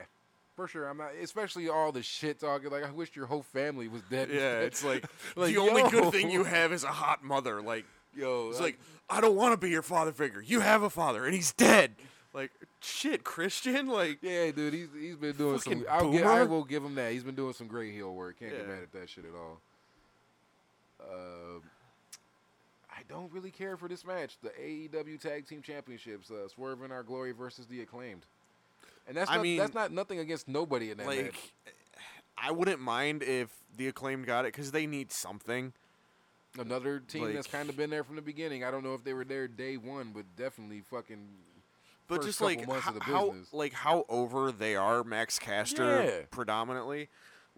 For 0.57 0.67
sure, 0.67 0.89
I'm 0.89 0.97
not. 0.97 1.11
Especially 1.21 1.69
all 1.69 1.91
the 1.91 2.01
shit 2.01 2.39
talking. 2.39 2.71
Like, 2.71 2.83
I 2.83 2.91
wish 2.91 3.15
your 3.15 3.27
whole 3.27 3.43
family 3.43 3.87
was 3.87 4.01
dead. 4.09 4.29
Yeah, 4.31 4.59
it's 4.61 4.83
like, 4.83 5.05
Like, 5.35 5.53
the 5.53 5.59
only 5.59 5.89
good 5.89 6.11
thing 6.11 6.31
you 6.31 6.43
have 6.43 6.73
is 6.73 6.83
a 6.83 6.87
hot 6.87 7.23
mother. 7.23 7.61
Like 7.61 7.85
yo, 8.15 8.49
it's 8.49 8.59
I- 8.59 8.63
like 8.63 8.79
I 9.09 9.21
don't 9.21 9.35
want 9.35 9.53
to 9.53 9.57
be 9.57 9.69
your 9.69 9.83
father 9.83 10.11
figure. 10.11 10.41
You 10.41 10.59
have 10.61 10.81
a 10.81 10.89
father, 10.89 11.25
and 11.25 11.33
he's 11.35 11.53
dead. 11.53 11.93
Like 12.33 12.51
shit, 12.81 13.23
Christian. 13.23 13.87
Like 13.87 14.17
yeah, 14.23 14.49
dude, 14.49 14.73
he's 14.73 14.87
he's 14.99 15.15
been 15.15 15.35
doing 15.35 15.59
some. 15.59 15.85
I'll 15.89 16.11
get, 16.11 16.25
I 16.25 16.43
will 16.43 16.63
give 16.63 16.83
him 16.83 16.95
that. 16.95 17.11
He's 17.11 17.23
been 17.23 17.35
doing 17.35 17.53
some 17.53 17.67
great 17.67 17.93
heel 17.93 18.11
work. 18.13 18.39
Can't 18.39 18.51
get 18.51 18.67
mad 18.67 18.81
at 18.81 18.91
that 18.93 19.09
shit 19.09 19.25
at 19.25 19.35
all. 19.35 19.61
Uh, 20.99 21.59
I 22.89 23.01
don't 23.07 23.31
really 23.31 23.51
care 23.51 23.77
for 23.77 23.87
this 23.87 24.03
match. 24.03 24.37
The 24.41 24.49
AEW 24.49 25.21
Tag 25.21 25.47
Team 25.47 25.61
Championships, 25.61 26.31
uh, 26.31 26.47
Swerve 26.47 26.81
and 26.81 26.91
Our 26.91 27.03
Glory 27.03 27.31
versus 27.31 27.67
the 27.67 27.81
Acclaimed. 27.81 28.25
And 29.07 29.15
that's 29.15 29.29
I 29.31 29.35
not, 29.35 29.41
mean- 29.43 29.57
that's 29.57 29.73
not 29.73 29.91
nothing 29.91 30.19
against 30.19 30.47
nobody 30.47 30.91
in 30.91 30.97
that 30.97 31.07
like 31.07 31.23
match. 31.25 31.53
I 32.37 32.51
wouldn't 32.51 32.79
mind 32.79 33.23
if 33.23 33.49
the 33.75 33.87
acclaimed 33.87 34.25
got 34.25 34.45
it 34.45 34.53
because 34.53 34.71
they 34.71 34.85
need 34.85 35.11
something. 35.11 35.73
Another 36.59 36.99
team 36.99 37.33
that's 37.33 37.47
kind 37.47 37.69
of 37.69 37.77
been 37.77 37.89
there 37.89 38.03
from 38.03 38.15
the 38.15 38.21
beginning. 38.21 38.63
I 38.63 38.71
don't 38.71 38.83
know 38.83 38.93
if 38.95 39.03
they 39.03 39.13
were 39.13 39.25
there 39.25 39.47
day 39.47 39.77
one, 39.77 40.11
but 40.13 40.23
definitely 40.35 40.81
fucking. 40.81 41.27
But 42.07 42.23
just 42.23 42.41
like 42.41 42.65
months 42.67 42.85
ho- 42.85 42.89
of 42.91 42.95
the 42.99 43.03
how 43.03 43.35
like 43.51 43.73
how 43.73 44.05
over 44.09 44.51
they 44.51 44.75
are, 44.75 45.03
Max 45.03 45.37
Caster 45.39 46.03
Yeah. 46.03 46.25
predominantly. 46.31 47.09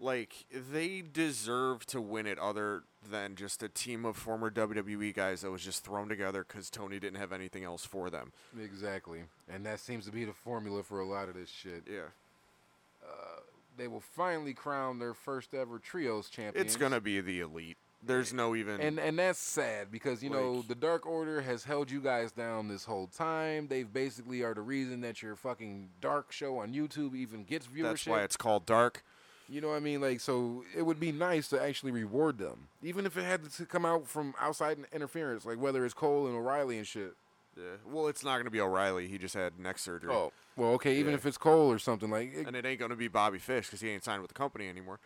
Like 0.02 0.46
they 0.50 1.02
deserve 1.02 1.84
to 1.86 2.00
win 2.00 2.26
it, 2.26 2.38
other 2.38 2.84
than 3.06 3.34
just 3.36 3.62
a 3.62 3.68
team 3.68 4.06
of 4.06 4.16
former 4.16 4.50
WWE 4.50 5.14
guys 5.14 5.42
that 5.42 5.50
was 5.50 5.62
just 5.62 5.84
thrown 5.84 6.08
together 6.08 6.42
because 6.48 6.70
Tony 6.70 6.98
didn't 6.98 7.18
have 7.18 7.32
anything 7.32 7.64
else 7.64 7.84
for 7.84 8.08
them. 8.08 8.32
Exactly, 8.58 9.24
and 9.46 9.64
that 9.66 9.78
seems 9.78 10.06
to 10.06 10.10
be 10.10 10.24
the 10.24 10.32
formula 10.32 10.82
for 10.82 11.00
a 11.00 11.06
lot 11.06 11.28
of 11.28 11.34
this 11.34 11.50
shit. 11.50 11.82
Yeah, 11.86 12.08
uh, 13.04 13.40
They 13.76 13.88
will 13.88 14.00
finally 14.00 14.54
crown 14.54 14.98
their 14.98 15.14
first 15.14 15.52
ever 15.54 15.78
trios 15.78 16.28
champion. 16.30 16.64
it's 16.64 16.76
gonna 16.76 17.00
be 17.00 17.20
the 17.20 17.40
elite. 17.40 17.76
There's 18.02 18.32
no 18.32 18.54
even. 18.54 18.80
and 18.80 18.98
and 18.98 19.18
that's 19.18 19.38
sad 19.38 19.92
because 19.92 20.22
you 20.22 20.30
know 20.30 20.62
the 20.62 20.74
Dark 20.74 21.04
Order 21.04 21.42
has 21.42 21.64
held 21.64 21.90
you 21.90 22.00
guys 22.00 22.32
down 22.32 22.68
this 22.68 22.86
whole 22.86 23.06
time. 23.08 23.68
They've 23.68 23.92
basically 23.92 24.42
are 24.42 24.54
the 24.54 24.62
reason 24.62 25.02
that 25.02 25.20
your 25.20 25.36
fucking 25.36 25.90
Dark 26.00 26.32
show 26.32 26.56
on 26.58 26.72
YouTube 26.72 27.14
even 27.14 27.44
gets 27.44 27.66
viewership. 27.66 27.82
that's 27.82 28.06
why 28.06 28.22
it's 28.22 28.38
called 28.38 28.64
Dark. 28.64 29.04
You 29.50 29.60
know 29.60 29.68
what 29.70 29.76
I 29.76 29.80
mean? 29.80 30.00
Like, 30.00 30.20
so 30.20 30.62
it 30.76 30.82
would 30.82 31.00
be 31.00 31.10
nice 31.10 31.48
to 31.48 31.60
actually 31.60 31.90
reward 31.90 32.38
them, 32.38 32.68
even 32.84 33.04
if 33.04 33.16
it 33.16 33.24
had 33.24 33.50
to 33.50 33.66
come 33.66 33.84
out 33.84 34.06
from 34.06 34.32
outside 34.40 34.78
interference, 34.92 35.44
like 35.44 35.58
whether 35.58 35.84
it's 35.84 35.92
Cole 35.94 36.26
and 36.28 36.36
O'Reilly 36.36 36.78
and 36.78 36.86
shit. 36.86 37.14
Yeah. 37.56 37.64
Well, 37.84 38.06
it's 38.06 38.22
not 38.22 38.36
gonna 38.38 38.50
be 38.50 38.60
O'Reilly. 38.60 39.08
He 39.08 39.18
just 39.18 39.34
had 39.34 39.58
neck 39.58 39.78
surgery. 39.78 40.12
Oh, 40.12 40.32
well, 40.56 40.70
okay, 40.74 40.96
even 40.98 41.10
Yeah. 41.10 41.16
if 41.18 41.26
it's 41.26 41.36
Cole 41.36 41.70
or 41.70 41.80
something 41.80 42.08
like 42.10 42.32
it, 42.32 42.46
And 42.46 42.54
it 42.54 42.64
ain't 42.64 42.78
gonna 42.78 42.94
be 42.94 43.08
Bobby 43.08 43.38
Fish 43.38 43.66
because 43.66 43.80
he 43.80 43.90
ain't 43.90 44.04
signed 44.04 44.22
with 44.22 44.28
the 44.28 44.34
company 44.38 44.68
anymore. 44.68 45.00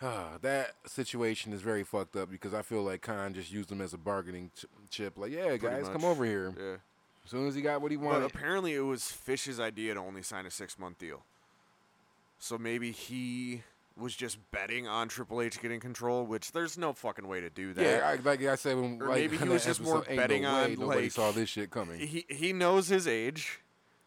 That 0.40 0.72
situation 0.86 1.52
is 1.52 1.60
very 1.62 1.84
fucked 1.84 2.16
up 2.16 2.30
because 2.30 2.54
I 2.54 2.62
feel 2.62 2.82
like 2.82 3.02
Khan 3.02 3.34
just 3.34 3.52
used 3.52 3.70
him 3.70 3.80
as 3.80 3.92
a 3.94 3.98
bargaining 3.98 4.50
ch- 4.56 4.64
chip. 4.90 5.16
Like, 5.18 5.30
yeah, 5.32 5.48
Pretty 5.48 5.58
guys, 5.66 5.88
come 5.88 6.04
over 6.04 6.24
here. 6.24 6.52
Yeah. 6.58 6.76
As 7.24 7.30
soon 7.30 7.46
as 7.46 7.54
he 7.54 7.62
got 7.62 7.80
what 7.82 7.90
he 7.92 7.96
wanted. 7.96 8.20
But 8.22 8.34
apparently, 8.34 8.74
it 8.74 8.80
was 8.80 9.04
Fish's 9.12 9.60
idea 9.60 9.94
to 9.94 10.00
only 10.00 10.22
sign 10.22 10.44
a 10.46 10.50
six 10.50 10.76
month 10.78 10.98
deal. 10.98 11.22
So 12.42 12.58
maybe 12.58 12.90
he 12.90 13.62
was 13.96 14.16
just 14.16 14.36
betting 14.50 14.88
on 14.88 15.06
Triple 15.06 15.40
H 15.40 15.62
getting 15.62 15.78
control, 15.78 16.26
which 16.26 16.50
there's 16.50 16.76
no 16.76 16.92
fucking 16.92 17.28
way 17.28 17.40
to 17.40 17.48
do 17.48 17.72
that. 17.72 17.84
yeah, 17.84 18.00
I, 18.04 18.16
like 18.16 18.42
I 18.44 18.56
said, 18.56 18.74
when 18.74 19.00
Or 19.00 19.10
like, 19.10 19.20
maybe 19.20 19.36
he 19.36 19.48
was 19.48 19.64
just 19.64 19.80
more 19.80 20.00
betting 20.00 20.42
no 20.42 20.48
on, 20.50 20.74
nobody 20.74 21.02
like, 21.02 21.12
saw 21.12 21.30
this 21.30 21.50
shit 21.50 21.70
coming. 21.70 22.00
he 22.00 22.26
he 22.28 22.52
knows 22.52 22.88
his 22.88 23.06
age. 23.06 23.60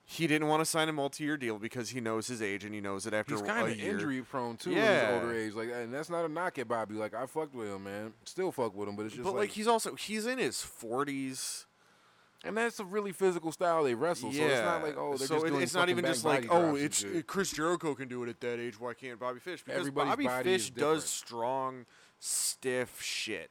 He 0.04 0.28
didn't 0.28 0.50
want 0.50 0.60
to 0.60 0.65
sign 0.65 0.89
a 0.89 0.93
multi-year 0.93 1.38
deal 1.38 1.58
because 1.60 1.91
he 1.91 2.02
knows 2.02 2.28
his 2.28 2.41
age 2.41 2.65
and 2.65 2.76
he 2.76 2.82
knows 2.82 3.06
that 3.06 3.13
after 3.13 3.36
He's 3.36 3.41
kind 3.41 3.71
of 3.71 3.80
injury 3.80 4.21
prone 4.21 4.58
too 4.58 4.71
Yeah. 4.71 4.82
at 4.82 5.13
his 5.13 5.24
older 5.24 5.36
age. 5.36 5.54
Like, 5.54 5.69
and 5.74 5.93
that's 5.93 6.10
not 6.10 6.26
a 6.26 6.28
knock 6.28 6.60
at 6.60 6.67
Bobby. 6.67 6.95
Like, 6.95 7.13
I 7.15 7.26
fucked 7.26 7.56
with 7.56 7.69
him, 7.69 7.86
man. 7.86 8.13
Still 8.26 8.52
fuck 8.52 8.76
with 8.76 8.89
him, 8.89 8.98
but 8.98 9.06
it's 9.06 9.15
just 9.15 9.24
But 9.24 9.32
like, 9.32 9.39
like 9.43 9.50
he's 9.52 9.67
also 9.67 9.95
he's 9.95 10.26
in 10.28 10.39
his 10.39 10.58
40s. 10.58 11.65
And 12.45 12.55
that's 12.55 12.79
a 12.79 12.86
really 12.86 13.12
physical 13.12 13.51
style 13.51 13.84
they 13.84 13.95
wrestle. 13.95 14.31
So 14.31 14.43
it's 14.43 14.62
not 14.62 14.84
like 14.84 14.95
oh, 14.97 15.17
they're 15.17 15.27
so 15.27 15.36
just 15.36 15.45
it- 15.45 15.49
doing 15.49 15.62
it's 15.62 15.73
not 15.73 15.89
even 15.89 16.05
just 16.05 16.23
like 16.25 16.47
oh, 16.49 16.75
it's 16.75 17.03
uh, 17.03 17.21
Chris 17.27 17.51
Jericho 17.51 17.95
can 17.95 18.08
do 18.08 18.23
it 18.23 18.29
at 18.29 18.39
that 18.41 18.60
age. 18.60 18.79
Why 18.79 18.93
can't 18.93 19.19
Bobby 19.19 19.39
Fish? 19.39 19.63
Because 19.63 19.79
Everybody's 19.79 20.25
Bobby 20.27 20.43
Fish 20.43 20.63
is 20.63 20.69
does 20.69 21.05
strong, 21.05 21.86
stiff 22.19 23.01
shit. 23.01 23.49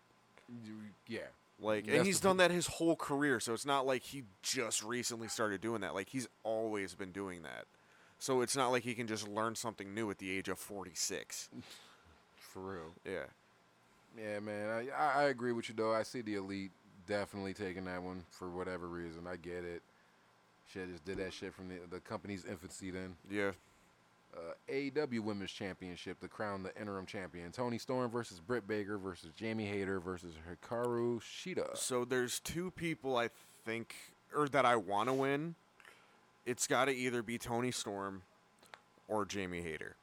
Yeah. 1.08 1.20
Like, 1.60 1.86
and 1.88 2.04
he's 2.04 2.20
done 2.20 2.36
that 2.38 2.50
his 2.50 2.66
whole 2.66 2.96
career. 2.96 3.40
So 3.40 3.52
it's 3.52 3.64
not 3.64 3.86
like 3.86 4.02
he 4.02 4.24
just 4.42 4.82
recently 4.82 5.28
started 5.28 5.60
doing 5.60 5.80
that. 5.82 5.94
Like 5.94 6.08
he's 6.08 6.28
always 6.42 6.94
been 6.94 7.12
doing 7.12 7.42
that. 7.42 7.64
So 8.18 8.40
it's 8.40 8.56
not 8.56 8.68
like 8.70 8.82
he 8.82 8.94
can 8.94 9.06
just 9.06 9.28
learn 9.28 9.54
something 9.54 9.94
new 9.94 10.10
at 10.10 10.18
the 10.18 10.30
age 10.30 10.48
of 10.48 10.58
46. 10.58 11.48
For 12.36 12.60
real. 12.60 12.92
Yeah. 13.04 13.24
Yeah, 14.16 14.40
man. 14.40 14.88
I 14.96 15.20
I 15.20 15.22
agree 15.24 15.52
with 15.52 15.68
you 15.68 15.74
though. 15.74 15.92
I 15.92 16.02
see 16.02 16.20
the 16.20 16.34
elite 16.36 16.70
definitely 17.06 17.54
taking 17.54 17.84
that 17.86 18.02
one 18.02 18.24
for 18.30 18.48
whatever 18.48 18.88
reason. 18.88 19.26
I 19.26 19.36
get 19.36 19.64
it. 19.64 19.82
Shit 20.72 20.90
just 20.90 21.04
did 21.04 21.18
that 21.18 21.32
shit 21.32 21.54
from 21.54 21.68
the, 21.68 21.76
the 21.90 22.00
company's 22.00 22.44
infancy 22.44 22.90
then. 22.90 23.16
Yeah. 23.30 23.52
Uh, 24.34 24.52
AEW 24.68 25.20
Women's 25.20 25.52
Championship 25.52 26.18
to 26.20 26.28
crown 26.28 26.64
the 26.64 26.74
interim 26.80 27.06
champion. 27.06 27.52
Toni 27.52 27.78
Storm 27.78 28.10
versus 28.10 28.40
Britt 28.40 28.66
Baker 28.66 28.98
versus 28.98 29.30
Jamie 29.36 29.66
Hayter 29.66 30.00
versus 30.00 30.34
Hikaru 30.50 31.20
Shida. 31.20 31.76
So 31.76 32.04
there's 32.04 32.40
two 32.40 32.72
people 32.72 33.16
I 33.16 33.30
think, 33.64 33.94
or 34.34 34.48
that 34.48 34.64
I 34.64 34.74
want 34.76 35.08
to 35.08 35.12
win. 35.12 35.54
It's 36.46 36.66
got 36.66 36.86
to 36.86 36.92
either 36.92 37.22
be 37.22 37.38
Toni 37.38 37.70
Storm 37.70 38.22
or 39.06 39.24
Jamie 39.24 39.62
Hayter. 39.62 39.96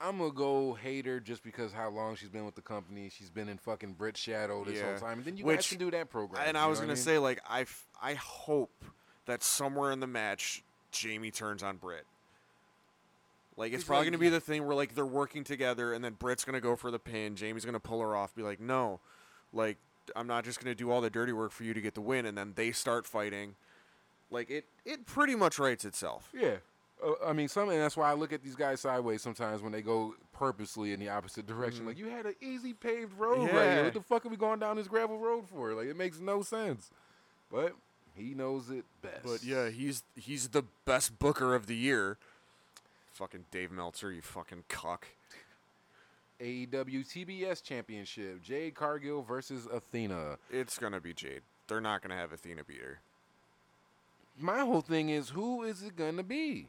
I'm 0.00 0.18
gonna 0.18 0.30
go 0.30 0.74
Hayter 0.74 1.20
just 1.20 1.42
because 1.42 1.72
how 1.72 1.88
long 1.88 2.16
she's 2.16 2.28
been 2.28 2.44
with 2.44 2.54
the 2.54 2.60
company. 2.62 3.10
She's 3.16 3.30
been 3.30 3.48
in 3.48 3.56
fucking 3.58 3.94
Britt 3.94 4.16
Shadow 4.16 4.62
this 4.64 4.78
Yeah. 4.78 4.90
whole 4.90 4.98
time. 5.00 5.18
And 5.18 5.24
then 5.24 5.36
you 5.38 5.44
Which- 5.46 5.56
guys 5.58 5.68
can 5.68 5.78
do 5.78 5.90
that 5.92 6.10
program. 6.10 6.42
And 6.46 6.58
I 6.58 6.66
was 6.66 6.78
gonna 6.80 6.92
what 6.92 6.98
say, 6.98 7.18
like, 7.18 7.40
I, 7.48 7.62
f- 7.62 7.86
I 8.00 8.14
hope 8.14 8.84
that 9.24 9.42
somewhere 9.42 9.90
in 9.92 10.00
the 10.00 10.06
match, 10.06 10.62
Jamie 10.90 11.30
turns 11.30 11.62
on 11.62 11.78
Britt. 11.78 12.06
Like, 13.56 13.72
it's 13.72 13.80
It's 13.80 13.86
probably 13.88 14.04
like- 14.04 14.12
gonna 14.12 14.18
be 14.20 14.28
the 14.28 14.40
thing 14.40 14.66
where 14.66 14.76
like 14.76 14.94
they're 14.94 15.06
working 15.06 15.42
together, 15.44 15.94
and 15.94 16.04
then 16.04 16.12
Britt's 16.14 16.44
gonna 16.44 16.60
go 16.60 16.76
for 16.76 16.90
the 16.90 16.98
pin. 16.98 17.34
Jamie's 17.36 17.64
gonna 17.64 17.80
pull 17.80 18.00
her 18.02 18.14
off, 18.14 18.34
be 18.34 18.42
like, 18.42 18.60
"No, 18.60 19.00
like, 19.52 19.78
I'm 20.14 20.26
not 20.26 20.44
just 20.44 20.60
gonna 20.60 20.74
do 20.74 20.90
all 20.90 21.00
the 21.00 21.08
dirty 21.10 21.32
work 21.32 21.52
for 21.52 21.64
you 21.64 21.72
to 21.72 21.80
get 21.80 21.94
the 21.94 22.02
win." 22.02 22.26
And 22.26 22.36
then 22.36 22.52
they 22.54 22.70
start 22.72 23.06
fighting. 23.06 23.56
Like 24.28 24.50
it, 24.50 24.66
it 24.84 25.06
pretty 25.06 25.34
much 25.36 25.58
writes 25.58 25.84
itself. 25.86 26.28
Yeah. 26.34 26.56
Uh, 27.04 27.12
I 27.26 27.32
mean, 27.32 27.48
some, 27.48 27.68
and 27.68 27.80
that's 27.80 27.96
why 27.96 28.10
I 28.10 28.14
look 28.14 28.32
at 28.32 28.42
these 28.42 28.54
guys 28.54 28.80
sideways 28.80 29.20
sometimes 29.22 29.62
when 29.62 29.72
they 29.72 29.82
go 29.82 30.14
purposely 30.32 30.92
in 30.92 31.00
the 31.00 31.08
opposite 31.10 31.46
direction. 31.46 31.86
Like, 31.86 31.98
you 31.98 32.08
had 32.08 32.26
an 32.26 32.34
easy 32.40 32.72
paved 32.72 33.18
road 33.18 33.50
right 33.52 33.72
here. 33.72 33.84
What 33.84 33.94
the 33.94 34.00
fuck 34.00 34.24
are 34.24 34.28
we 34.30 34.36
going 34.36 34.60
down 34.60 34.76
this 34.76 34.88
gravel 34.88 35.18
road 35.18 35.46
for? 35.48 35.74
Like, 35.74 35.88
it 35.88 35.96
makes 35.96 36.20
no 36.20 36.42
sense. 36.42 36.90
But 37.50 37.74
He 38.14 38.34
knows 38.34 38.70
it 38.70 38.84
best. 39.02 39.24
But 39.24 39.44
yeah, 39.44 39.68
he's 39.68 40.02
he's 40.14 40.48
the 40.48 40.64
best 40.84 41.18
booker 41.18 41.54
of 41.54 41.66
the 41.66 41.76
year. 41.76 42.16
Fucking 43.12 43.44
Dave 43.50 43.70
Meltzer, 43.70 44.10
you 44.10 44.22
fucking 44.22 44.64
cuck. 44.68 45.06
AEW 46.40 47.06
TBS 47.06 47.62
Championship: 47.62 48.42
Jade 48.42 48.74
Cargill 48.74 49.22
versus 49.22 49.66
Athena. 49.72 50.38
It's 50.50 50.78
gonna 50.78 51.00
be 51.00 51.14
Jade. 51.14 51.42
They're 51.68 51.80
not 51.80 52.02
gonna 52.02 52.16
have 52.16 52.32
Athena 52.32 52.64
beat 52.64 52.80
her. 52.80 53.00
My 54.38 54.60
whole 54.60 54.82
thing 54.82 55.08
is, 55.08 55.30
who 55.30 55.62
is 55.62 55.82
it 55.82 55.96
gonna 55.96 56.22
be? 56.22 56.68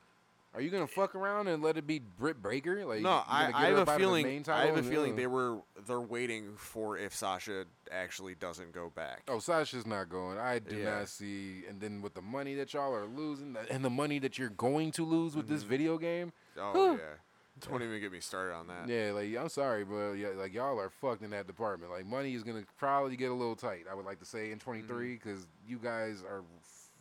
Are 0.53 0.61
you 0.61 0.69
gonna 0.71 0.87
fuck 0.87 1.13
around 1.13 1.47
and 1.47 1.61
let 1.61 1.77
it 1.77 1.85
be 1.85 1.99
Britt 1.99 2.41
Breaker? 2.41 2.85
Like, 2.85 3.01
No, 3.01 3.21
I, 3.27 3.45
I 3.45 3.45
have 3.45 3.53
a 3.53 3.55
out 3.55 3.73
of 3.73 3.85
the 3.85 3.91
feeling. 3.97 4.45
I 4.47 4.65
have 4.65 4.77
a 4.77 4.83
feeling 4.83 5.15
they 5.15 5.27
were 5.27 5.59
they're 5.85 6.01
waiting 6.01 6.55
for 6.57 6.97
if 6.97 7.13
Sasha 7.13 7.65
actually 7.91 8.35
doesn't 8.35 8.71
go 8.71 8.91
back. 8.93 9.23
Oh, 9.27 9.39
Sasha's 9.39 9.85
not 9.85 10.09
going. 10.09 10.37
I 10.37 10.59
do 10.59 10.77
Yeah. 10.77 10.99
not 10.99 11.09
see. 11.09 11.63
And 11.69 11.79
then 11.79 12.01
with 12.01 12.15
the 12.15 12.21
money 12.21 12.55
that 12.55 12.73
y'all 12.73 12.93
are 12.93 13.05
losing, 13.05 13.55
and 13.69 13.85
the 13.85 13.89
money 13.89 14.19
that 14.19 14.37
you're 14.37 14.49
going 14.49 14.91
to 14.93 15.05
lose 15.05 15.35
with 15.35 15.47
this 15.47 15.61
mm-hmm. 15.61 15.69
video 15.69 15.97
game, 15.97 16.33
Oh 16.57 16.73
Whew. 16.73 16.91
yeah. 16.93 17.17
Don't 17.59 17.81
even 17.81 17.99
get 17.99 18.11
me 18.11 18.19
started 18.19 18.53
on 18.53 18.67
that. 18.67 18.87
yeah, 18.87 19.11
like 19.11 19.35
I'm 19.35 19.49
sorry, 19.49 19.83
but 19.83 20.13
yeah, 20.13 20.29
like 20.35 20.53
y'all 20.53 20.79
are 20.79 20.89
fucked 20.89 21.23
in 21.23 21.31
that 21.31 21.47
department. 21.47 21.91
Like 21.91 22.05
money 22.05 22.33
is 22.33 22.43
gonna 22.43 22.63
probably 22.77 23.15
get 23.15 23.31
a 23.31 23.33
little 23.33 23.55
tight. 23.55 23.85
I 23.89 23.95
would 23.95 24.05
like 24.05 24.19
to 24.19 24.25
say 24.25 24.51
in 24.51 24.59
23 24.59 24.87
mm-hmm. 24.87 25.13
because 25.13 25.47
you 25.67 25.77
guys 25.77 26.23
are 26.23 26.43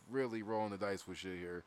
really 0.09 0.41
rolling 0.41 0.71
the 0.71 0.77
dice 0.77 1.07
with 1.07 1.17
shit 1.17 1.37
here. 1.37 1.63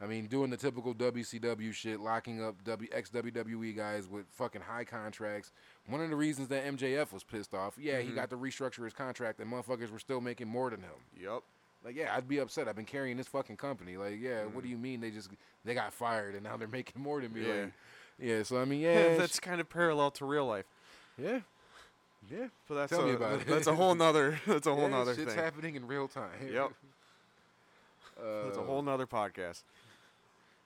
I 0.00 0.06
mean, 0.06 0.26
doing 0.26 0.50
the 0.50 0.56
typical 0.56 0.94
WCW 0.94 1.72
shit, 1.72 1.98
locking 1.98 2.42
up 2.42 2.62
W 2.64 2.88
ex 2.92 3.10
WWE 3.10 3.76
guys 3.76 4.08
with 4.08 4.26
fucking 4.30 4.62
high 4.62 4.84
contracts. 4.84 5.50
One 5.88 6.00
of 6.00 6.08
the 6.10 6.16
reasons 6.16 6.48
that 6.48 6.64
MJF 6.64 7.12
was 7.12 7.24
pissed 7.24 7.52
off, 7.52 7.74
yeah, 7.78 7.98
he 7.98 8.06
mm-hmm. 8.06 8.14
got 8.14 8.30
to 8.30 8.36
restructure 8.36 8.84
his 8.84 8.92
contract, 8.92 9.40
and 9.40 9.52
motherfuckers 9.52 9.90
were 9.90 9.98
still 9.98 10.20
making 10.20 10.46
more 10.46 10.70
than 10.70 10.82
him. 10.82 10.90
Yep. 11.20 11.42
Like, 11.84 11.96
yeah, 11.96 12.14
I'd 12.14 12.28
be 12.28 12.38
upset. 12.38 12.68
I've 12.68 12.76
been 12.76 12.84
carrying 12.84 13.16
this 13.16 13.28
fucking 13.28 13.56
company. 13.56 13.96
Like, 13.96 14.20
yeah, 14.20 14.42
what 14.44 14.52
do 14.52 14.58
mm-hmm. 14.60 14.68
you 14.68 14.78
mean 14.78 15.00
they 15.00 15.10
just 15.10 15.30
they 15.64 15.74
got 15.74 15.92
fired 15.92 16.34
and 16.34 16.44
now 16.44 16.56
they're 16.56 16.68
making 16.72 17.02
more 17.02 17.20
than 17.20 17.32
me? 17.32 17.46
Yeah. 17.46 17.54
Like, 17.62 17.72
yeah. 18.20 18.42
So 18.42 18.60
I 18.60 18.64
mean, 18.64 18.80
yeah, 18.82 19.16
that's 19.16 19.40
kind 19.40 19.60
of 19.60 19.68
parallel 19.68 20.10
to 20.12 20.24
real 20.24 20.46
life. 20.46 20.66
yeah, 21.16 21.40
yeah. 22.30 22.46
But 22.68 22.74
that's 22.74 22.90
Tell 22.90 23.02
a, 23.02 23.06
me 23.06 23.12
about 23.14 23.40
it. 23.40 23.46
That's 23.46 23.66
a 23.66 23.74
whole 23.74 23.94
nother. 23.94 24.40
That's 24.46 24.66
a 24.66 24.74
whole 24.74 24.90
yeah, 24.90 24.98
nother 24.98 25.14
shit's 25.14 25.34
thing. 25.34 25.42
happening 25.42 25.74
in 25.76 25.86
real 25.86 26.08
time. 26.08 26.30
Yep. 26.52 26.72
Uh, 28.18 28.44
That's 28.44 28.58
a 28.58 28.62
whole 28.62 28.82
nother 28.82 29.06
podcast. 29.06 29.62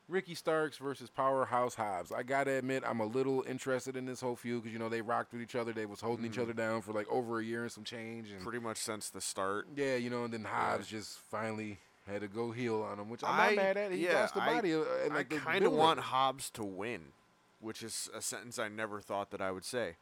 Ricky 0.08 0.34
Starks 0.34 0.76
versus 0.78 1.08
Powerhouse 1.08 1.74
Hobbs. 1.74 2.12
I 2.12 2.22
gotta 2.22 2.52
admit, 2.52 2.82
I'm 2.86 3.00
a 3.00 3.06
little 3.06 3.44
interested 3.48 3.96
in 3.96 4.04
this 4.04 4.20
whole 4.20 4.36
feud 4.36 4.62
because 4.62 4.72
you 4.72 4.78
know 4.78 4.88
they 4.88 5.00
rocked 5.00 5.32
with 5.32 5.40
each 5.40 5.54
other. 5.54 5.72
They 5.72 5.86
was 5.86 6.00
holding 6.00 6.26
each 6.26 6.38
other 6.38 6.52
down 6.52 6.82
for 6.82 6.92
like 6.92 7.08
over 7.08 7.38
a 7.38 7.44
year 7.44 7.62
and 7.62 7.72
some 7.72 7.84
change. 7.84 8.30
And 8.30 8.42
Pretty 8.42 8.58
much 8.58 8.76
since 8.78 9.08
the 9.10 9.20
start. 9.20 9.68
yeah, 9.74 9.96
you 9.96 10.10
know, 10.10 10.24
and 10.24 10.32
then 10.34 10.44
Hobbs 10.44 10.88
just 10.88 11.18
finally 11.30 11.78
had 12.06 12.20
to 12.22 12.28
go 12.28 12.50
heel 12.50 12.82
on 12.82 12.98
him, 12.98 13.08
which 13.08 13.22
I'm 13.24 13.40
I- 13.40 13.46
not 13.48 13.56
mad 13.56 13.76
at. 13.76 13.92
He 13.92 14.04
yeah, 14.04 14.20
lost 14.22 14.34
the 14.34 14.40
body. 14.40 14.74
uh, 14.74 14.82
and, 15.04 15.12
I 15.12 15.16
like, 15.16 15.28
the 15.30 15.36
kind 15.36 15.64
of 15.64 15.72
want 15.72 16.00
Hobbs 16.00 16.50
to 16.50 16.64
win, 16.64 17.12
which 17.60 17.82
is 17.82 18.10
a 18.14 18.20
sentence 18.20 18.58
I 18.58 18.68
never 18.68 19.00
thought 19.00 19.30
that 19.30 19.40
I 19.40 19.50
would 19.52 19.64
say. 19.64 19.94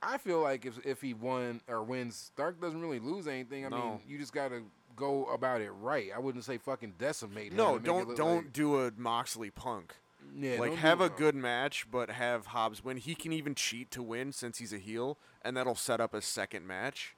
I 0.00 0.18
feel 0.18 0.40
like 0.40 0.64
if 0.64 0.84
if 0.86 1.00
he 1.00 1.12
won 1.14 1.60
or 1.66 1.82
wins, 1.82 2.14
Stark 2.14 2.60
doesn't 2.60 2.80
really 2.80 3.00
lose 3.00 3.26
anything. 3.26 3.66
I 3.66 3.70
mean, 3.70 4.00
you 4.06 4.18
just 4.18 4.32
gotta 4.32 4.62
go 4.98 5.24
about 5.26 5.60
it 5.60 5.70
right. 5.70 6.10
I 6.14 6.18
wouldn't 6.18 6.44
say 6.44 6.58
fucking 6.58 6.94
decimate. 6.98 7.52
No, 7.52 7.78
don't 7.78 8.16
don't 8.16 8.36
like- 8.44 8.52
do 8.52 8.80
a 8.82 8.90
Moxley 8.96 9.50
Punk. 9.50 9.94
yeah, 10.36 10.58
like 10.58 10.74
have 10.74 11.00
a 11.00 11.08
good 11.08 11.34
match, 11.34 11.86
but 11.90 12.10
have 12.10 12.46
Hobbs 12.46 12.82
win. 12.84 12.96
He 12.98 13.14
can 13.14 13.32
even 13.32 13.54
cheat 13.54 13.90
to 13.92 14.02
win 14.02 14.32
since 14.32 14.58
he's 14.58 14.72
a 14.72 14.78
heel, 14.78 15.16
and 15.42 15.56
that'll 15.56 15.74
set 15.74 16.00
up 16.00 16.12
a 16.14 16.20
second 16.20 16.66
match. 16.66 17.14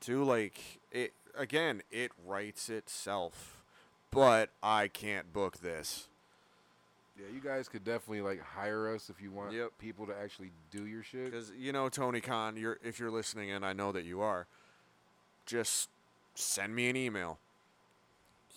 Too 0.00 0.22
like 0.22 0.80
it 0.92 1.12
again. 1.36 1.82
It 1.90 2.12
writes 2.24 2.68
itself, 2.68 3.62
but 4.10 4.50
I 4.62 4.88
can't 4.88 5.32
book 5.32 5.58
this. 5.60 6.08
Yeah, 7.18 7.26
you 7.32 7.40
guys 7.40 7.68
could 7.68 7.84
definitely 7.84 8.20
like 8.22 8.42
hire 8.42 8.92
us 8.92 9.08
if 9.08 9.22
you 9.22 9.30
want 9.30 9.52
Yep. 9.52 9.78
people 9.78 10.04
to 10.06 10.14
actually 10.16 10.50
do 10.70 10.84
your 10.86 11.02
shit. 11.04 11.26
Because 11.26 11.52
you 11.56 11.72
know 11.72 11.88
Tony 11.88 12.20
Khan, 12.20 12.56
you're 12.56 12.78
if 12.82 12.98
you're 12.98 13.10
listening, 13.10 13.50
and 13.50 13.64
I 13.64 13.72
know 13.72 13.92
that 13.92 14.04
you 14.04 14.20
are, 14.20 14.46
just 15.46 15.88
send 16.34 16.74
me 16.74 16.88
an 16.88 16.96
email. 16.96 17.38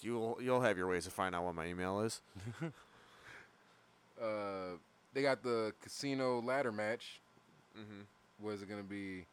You'll 0.02 0.38
you'll 0.42 0.62
have 0.62 0.78
your 0.78 0.88
ways 0.88 1.06
to 1.06 1.12
find 1.12 1.36
out 1.36 1.44
what 1.44 1.56
my 1.56 1.68
email 1.68 2.02
is. 2.02 2.22
Uh, 4.20 4.78
they 5.14 5.22
got 5.22 5.44
the 5.44 5.72
casino 5.80 6.42
ladder 6.42 6.72
match. 6.72 7.22
Mm-hmm. 7.78 8.46
Was 8.46 8.64
it 8.64 8.68
gonna 8.68 8.82
be 8.82 9.26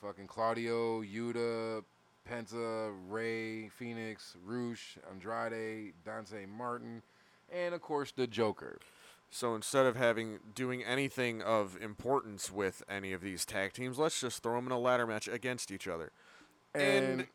fucking 0.00 0.26
Claudio, 0.26 1.02
Yuta, 1.02 1.82
Penta, 2.30 2.92
Rey, 3.08 3.68
Fenix, 3.68 4.36
Rush, 4.44 4.98
Andrade, 5.10 5.92
Dante 6.04 6.46
Martin, 6.46 7.02
and 7.52 7.74
of 7.74 7.80
course 7.80 8.12
the 8.12 8.26
Joker. 8.26 8.78
So 9.30 9.54
instead 9.54 9.86
of 9.86 9.96
having 9.96 10.38
doing 10.54 10.84
anything 10.84 11.42
of 11.42 11.76
importance 11.80 12.50
with 12.50 12.82
any 12.88 13.12
of 13.12 13.20
these 13.20 13.44
tag 13.44 13.72
teams, 13.72 13.98
let's 13.98 14.20
just 14.20 14.42
throw 14.42 14.56
them 14.56 14.66
in 14.66 14.72
a 14.72 14.78
ladder 14.78 15.06
match 15.06 15.28
against 15.28 15.70
each 15.70 15.88
other. 15.88 16.12
And, 16.80 17.20
And 17.20 17.26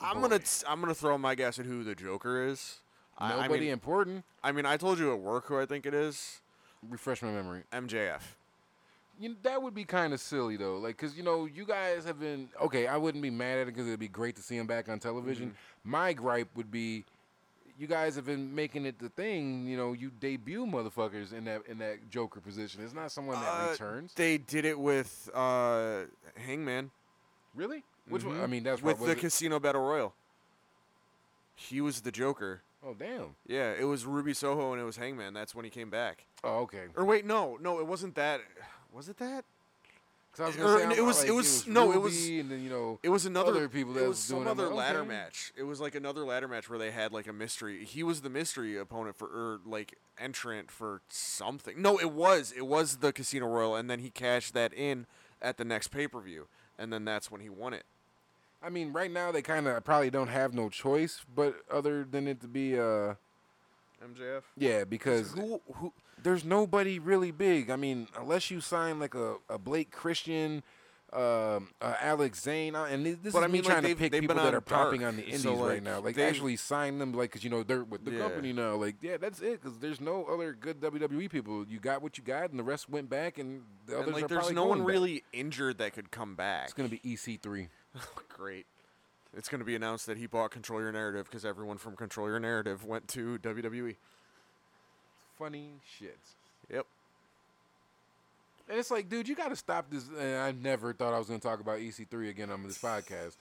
I'm 0.00 0.16
boy. 0.16 0.22
gonna 0.28 0.38
t- 0.40 0.66
I'm 0.68 0.80
gonna 0.80 0.94
throw 0.94 1.16
my 1.18 1.34
guess 1.34 1.58
at 1.58 1.66
who 1.66 1.84
the 1.84 1.94
Joker 1.94 2.46
is. 2.46 2.80
I- 3.16 3.32
I 3.32 3.42
nobody 3.42 3.60
mean, 3.66 3.70
important. 3.72 4.24
I 4.42 4.52
mean, 4.52 4.66
I 4.66 4.76
told 4.76 4.98
you 4.98 5.12
at 5.12 5.20
work 5.20 5.46
who 5.46 5.58
I 5.58 5.66
think 5.66 5.86
it 5.86 5.94
is. 5.94 6.40
Refresh 6.88 7.22
my 7.22 7.30
memory. 7.30 7.62
MJF. 7.72 8.36
You 9.18 9.28
know, 9.30 9.36
that 9.42 9.62
would 9.62 9.74
be 9.74 9.84
kind 9.84 10.12
of 10.12 10.20
silly 10.20 10.56
though, 10.56 10.76
like 10.78 10.96
because 10.96 11.16
you 11.16 11.22
know 11.22 11.44
you 11.46 11.64
guys 11.64 12.04
have 12.04 12.18
been 12.18 12.48
okay. 12.60 12.86
I 12.88 12.96
wouldn't 12.96 13.22
be 13.22 13.30
mad 13.30 13.58
at 13.58 13.62
it 13.62 13.66
because 13.66 13.86
it'd 13.86 14.00
be 14.00 14.08
great 14.08 14.34
to 14.36 14.42
see 14.42 14.56
him 14.56 14.66
back 14.66 14.88
on 14.88 14.98
television. 14.98 15.50
Mm-hmm. 15.50 15.90
My 15.90 16.12
gripe 16.12 16.48
would 16.56 16.72
be, 16.72 17.04
you 17.78 17.86
guys 17.86 18.16
have 18.16 18.26
been 18.26 18.52
making 18.52 18.86
it 18.86 18.98
the 18.98 19.08
thing. 19.10 19.68
You 19.68 19.76
know, 19.76 19.92
you 19.92 20.10
debut 20.18 20.66
motherfuckers 20.66 21.32
in 21.32 21.44
that 21.44 21.62
in 21.68 21.78
that 21.78 22.10
Joker 22.10 22.40
position. 22.40 22.82
It's 22.82 22.92
not 22.92 23.12
someone 23.12 23.40
that 23.40 23.46
Uh, 23.48 23.70
returns. 23.70 24.12
They 24.14 24.36
did 24.36 24.64
it 24.64 24.78
with 24.78 25.30
uh, 25.32 26.06
Hangman 26.36 26.90
really? 27.54 27.84
Which 28.08 28.24
one? 28.24 28.36
Mhm. 28.36 28.42
I 28.42 28.46
mean, 28.46 28.62
that's 28.64 28.82
with 28.82 28.98
the 29.00 29.12
it? 29.12 29.18
Casino 29.18 29.58
Battle 29.58 29.82
Royal. 29.82 30.14
He 31.56 31.80
was 31.80 32.00
the 32.02 32.10
Joker. 32.12 32.62
Oh 32.86 32.94
damn. 32.94 33.36
Yeah, 33.46 33.72
it 33.72 33.84
was 33.84 34.04
Ruby 34.04 34.34
Soho 34.34 34.72
and 34.72 34.80
it 34.80 34.84
was 34.84 34.96
Hangman. 34.96 35.32
That's 35.32 35.54
when 35.54 35.64
he 35.64 35.70
came 35.70 35.88
back. 35.88 36.24
Oh 36.42 36.58
okay. 36.60 36.84
Or 36.96 37.04
wait, 37.04 37.24
no, 37.24 37.56
no, 37.60 37.78
it 37.78 37.86
wasn't 37.86 38.14
that. 38.16 38.40
Was 38.92 39.08
it 39.08 39.16
that? 39.18 39.44
'Cause 40.32 40.40
I 40.40 40.46
was 40.48 40.56
gonna 40.56 40.76
say, 40.78 40.82
I'm- 40.82 40.90
it 40.92 41.04
was- 41.04 41.18
like, 41.20 41.28
it 41.28 41.32
was- 41.32 41.66
no, 41.68 41.92
it 41.92 41.96
was- 42.00 42.26
and 42.26 42.50
then 42.50 42.60
you 42.62 42.68
know 42.68 42.98
It 43.04 43.08
was 43.10 43.24
another 43.24 43.52
Other 43.52 43.68
people 43.68 43.96
It 43.96 44.00
was 44.00 44.08
was 44.08 44.18
some 44.18 44.38
doing 44.38 44.48
it, 44.48 44.50
other 44.50 44.68
ladder 44.74 44.98
okay. 45.00 45.08
match. 45.08 45.52
It 45.56 45.62
was 45.62 45.80
like 45.80 45.94
another 45.94 46.24
ladder 46.24 46.48
match 46.48 46.68
where 46.68 46.78
they 46.78 46.90
had 46.90 47.12
like 47.12 47.28
a 47.28 47.32
mystery. 47.32 47.84
He 47.84 48.02
was 48.02 48.22
the 48.22 48.28
mystery 48.28 48.76
opponent 48.76 49.14
for 49.16 49.28
or 49.28 49.60
like 49.64 49.96
entrant 50.18 50.72
for 50.72 51.02
something. 51.08 51.80
No, 51.80 51.98
it 52.00 52.10
was 52.10 52.50
it 52.50 52.66
was 52.66 52.96
the 52.96 53.12
Casino 53.12 53.46
Royal, 53.46 53.76
and 53.76 53.88
then 53.88 54.00
he 54.00 54.10
cashed 54.10 54.54
that 54.54 54.74
in 54.74 55.06
at 55.40 55.56
the 55.56 55.64
next 55.64 55.88
pay 55.88 56.08
per 56.08 56.20
view, 56.20 56.48
and 56.76 56.92
then 56.92 57.04
that's 57.04 57.30
when 57.30 57.40
he 57.40 57.48
won 57.48 57.72
it. 57.72 57.84
I 58.64 58.70
mean, 58.70 58.92
right 58.92 59.10
now 59.10 59.30
they 59.32 59.42
kind 59.42 59.66
of 59.68 59.84
probably 59.84 60.10
don't 60.10 60.28
have 60.28 60.54
no 60.54 60.68
choice, 60.68 61.24
but 61.34 61.56
other 61.70 62.04
than 62.04 62.26
it 62.26 62.40
to 62.40 62.48
be 62.48 62.78
uh 62.78 63.14
MJF. 64.02 64.42
yeah 64.56 64.84
because 64.84 65.32
Who 65.32 65.60
who? 65.74 65.92
there's 66.22 66.44
nobody 66.44 66.98
really 66.98 67.30
big. 67.30 67.70
I 67.70 67.76
mean, 67.76 68.08
unless 68.18 68.50
you 68.50 68.60
sign 68.60 68.98
like 68.98 69.14
a, 69.14 69.36
a 69.48 69.58
Blake 69.58 69.90
Christian, 69.90 70.62
um, 71.12 71.68
uh, 71.80 71.94
Alex 72.00 72.42
Zayne, 72.42 72.74
uh, 72.74 72.84
and 72.84 73.04
this 73.06 73.16
this 73.22 73.32
But 73.32 73.40
is 73.40 73.44
I 73.44 73.46
me 73.48 73.52
mean, 73.52 73.62
like, 73.64 73.72
trying 73.72 73.82
to 73.84 73.94
pick 73.96 74.12
people 74.12 74.34
that 74.36 74.46
on 74.48 74.54
are 74.54 74.60
popping 74.60 75.04
on 75.04 75.16
the 75.16 75.22
indies 75.24 75.42
so, 75.42 75.54
right 75.66 75.82
now. 75.82 76.00
Like 76.00 76.16
they've- 76.16 76.28
actually 76.28 76.56
sign 76.56 76.98
them, 76.98 77.12
like 77.12 77.30
because 77.30 77.44
you 77.44 77.50
know 77.50 77.62
they're 77.62 77.84
with 77.84 78.04
the 78.04 78.10
Yeah. 78.12 78.18
company 78.18 78.52
now. 78.52 78.74
Like 78.76 78.96
yeah, 79.00 79.16
that's 79.18 79.40
it. 79.40 79.62
Because 79.62 79.78
there's 79.78 80.00
no 80.00 80.24
other 80.24 80.52
good 80.54 80.80
WWE 80.80 81.28
people. 81.30 81.64
You 81.66 81.78
got 81.78 82.02
what 82.02 82.18
you 82.18 82.24
got, 82.24 82.50
and 82.50 82.58
the 82.58 82.64
rest 82.64 82.88
went 82.90 83.08
back, 83.10 83.38
and 83.38 83.62
the 83.86 83.94
And 83.94 84.02
others 84.02 84.14
like, 84.14 84.24
are 84.24 84.28
there's 84.28 84.38
probably 84.40 84.54
no 84.56 84.64
one 84.66 84.78
back. 84.80 84.88
really 84.88 85.24
injured 85.32 85.78
that 85.78 85.92
could 85.92 86.10
come 86.10 86.34
back. 86.34 86.64
It's 86.64 86.72
gonna 86.74 86.88
be 86.88 87.00
EC3. 87.04 87.68
Great. 88.28 88.66
It's 89.36 89.48
going 89.48 89.58
to 89.60 89.64
be 89.64 89.74
announced 89.74 90.06
that 90.06 90.16
he 90.16 90.26
bought 90.26 90.50
Control 90.50 90.80
Your 90.80 90.92
Narrative 90.92 91.26
because 91.26 91.44
everyone 91.44 91.76
from 91.78 91.96
Control 91.96 92.28
Your 92.28 92.38
Narrative 92.38 92.84
went 92.84 93.08
to 93.08 93.38
WWE. 93.38 93.96
Funny 95.38 95.70
shit. 95.98 96.18
Yep. 96.70 96.86
And 98.68 98.78
it's 98.78 98.90
like, 98.90 99.08
dude, 99.08 99.28
you 99.28 99.34
got 99.34 99.48
to 99.48 99.56
stop 99.56 99.90
this. 99.90 100.08
And 100.08 100.36
I 100.36 100.52
never 100.52 100.92
thought 100.92 101.12
I 101.12 101.18
was 101.18 101.26
going 101.28 101.40
to 101.40 101.46
talk 101.46 101.60
about 101.60 101.80
EC3 101.80 102.30
again 102.30 102.50
on 102.50 102.62
this 102.62 102.78
podcast. 102.78 103.36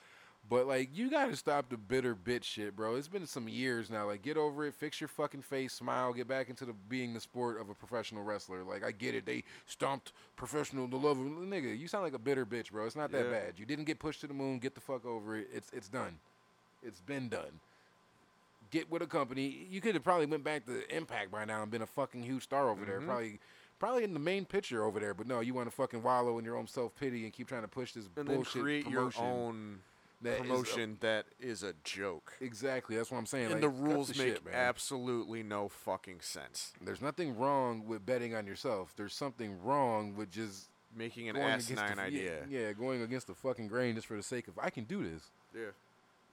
But, 0.50 0.68
like, 0.68 0.90
you 0.94 1.10
got 1.10 1.28
to 1.30 1.36
stop 1.38 1.70
the 1.70 1.78
bitter 1.78 2.14
bitch 2.16 2.44
shit, 2.44 2.76
bro. 2.76 2.96
It's 2.96 3.08
been 3.08 3.26
some 3.26 3.48
years 3.48 3.90
now. 3.90 4.08
Like, 4.08 4.22
get 4.22 4.36
over 4.36 4.66
it. 4.66 4.74
Fix 4.76 5.00
your 5.00 5.08
fucking 5.08 5.42
face. 5.42 5.72
Smile. 5.74 6.12
Get 6.12 6.28
back 6.28 6.50
into 6.50 6.66
the 6.66 6.74
being 6.90 7.14
the 7.14 7.22
sport 7.22 7.62
of 7.62 7.70
a 7.70 7.74
professional 7.74 8.24
wrestler. 8.24 8.64
Like, 8.64 8.84
I 8.84 8.92
get 8.92 9.16
it. 9.16 9.26
They 9.26 9.46
stomped 9.68 10.12
professional, 10.36 10.86
the 10.88 10.98
love 10.98 11.18
of 11.18 11.26
Nigga, 11.26 11.78
you 11.80 11.88
sound 11.88 12.04
like 12.04 12.14
a 12.14 12.20
bitter 12.20 12.46
bitch, 12.46 12.72
bro. 12.72 12.86
It's 12.86 12.96
not 12.96 13.12
that 13.14 13.26
Yeah. 13.26 13.32
bad. 13.32 13.54
You 13.58 13.66
didn't 13.66 13.86
get 13.86 14.00
pushed 14.00 14.20
to 14.22 14.28
the 14.28 14.34
moon. 14.34 14.60
Get 14.60 14.76
the 14.76 14.82
fuck 14.82 15.06
over 15.06 15.38
it. 15.38 15.48
It's, 15.54 15.72
it's 15.72 15.88
done. 15.88 16.20
It's 16.84 17.00
been 17.00 17.30
done. 17.30 17.60
Get 18.70 18.92
with 18.92 19.02
a 19.02 19.08
company. 19.08 19.66
You 19.70 19.80
could 19.80 19.96
have 19.96 20.04
probably 20.04 20.26
went 20.26 20.44
back 20.44 20.66
to 20.66 20.96
Impact 20.96 21.32
by 21.32 21.46
now 21.46 21.62
and 21.62 21.72
been 21.72 21.84
a 21.84 21.88
fucking 21.88 22.22
huge 22.24 22.44
star 22.44 22.70
over 22.70 22.84
there. 22.84 23.00
Mhm. 23.00 23.06
Probably 23.06 23.40
probably 23.80 24.04
in 24.04 24.14
the 24.14 24.20
main 24.20 24.46
picture 24.46 24.84
over 24.84 25.00
there. 25.00 25.14
But 25.14 25.28
no, 25.28 25.40
you 25.42 25.54
want 25.54 25.68
to 25.70 25.76
fucking 25.76 26.02
wallow 26.04 26.38
in 26.40 26.46
your 26.46 26.58
own 26.58 26.68
self 26.68 26.94
pity 26.96 27.24
and 27.24 27.32
keep 27.34 27.48
trying 27.48 27.62
to 27.62 27.68
push 27.68 27.94
this 27.94 28.06
And 28.18 28.28
then 28.28 28.36
bullshit 28.36 28.62
create 28.62 28.86
promotion. 28.86 29.24
your 29.24 29.32
own. 29.32 29.82
That 30.24 30.34
is 30.34 30.40
a- 30.40 30.42
promotion 30.44 30.98
that 31.02 31.26
is 31.40 31.64
a 31.64 31.74
joke. 31.84 32.34
exactly. 32.42 32.96
That's 32.96 33.12
what 33.12 33.18
I'm 33.18 33.26
saying. 33.26 33.46
And 33.46 33.54
like, 33.54 33.62
the 33.62 33.70
rules 33.70 34.10
the 34.10 34.24
make 34.24 34.34
shit, 34.36 34.44
absolutely 34.54 35.44
no 35.44 35.70
fucking 35.70 36.22
sense. 36.22 36.74
There's 36.82 37.02
nothing 37.02 37.38
wrong 37.38 37.86
with 37.86 38.06
betting 38.06 38.36
on 38.36 38.48
yourself. 38.48 38.94
There's 38.96 39.14
something 39.14 39.62
wrong 39.64 40.16
with 40.16 40.32
just 40.32 40.70
Making 40.96 41.30
an 41.30 41.36
against 41.36 41.70
the, 41.70 41.82
asinine 41.82 41.98
yeah, 41.98 42.04
idea. 42.04 42.46
Yeah, 42.50 42.74
going 42.74 43.02
against 43.02 43.28
the 43.28 43.34
fucking 43.34 43.68
grain 43.68 43.96
just 43.96 44.06
for 44.06 44.16
the 44.16 44.24
sake 44.24 44.48
of 44.48 44.60
I 44.60 44.70
can 44.70 44.84
do 44.84 45.04
this. 45.04 45.24
Yeah. 45.56 45.72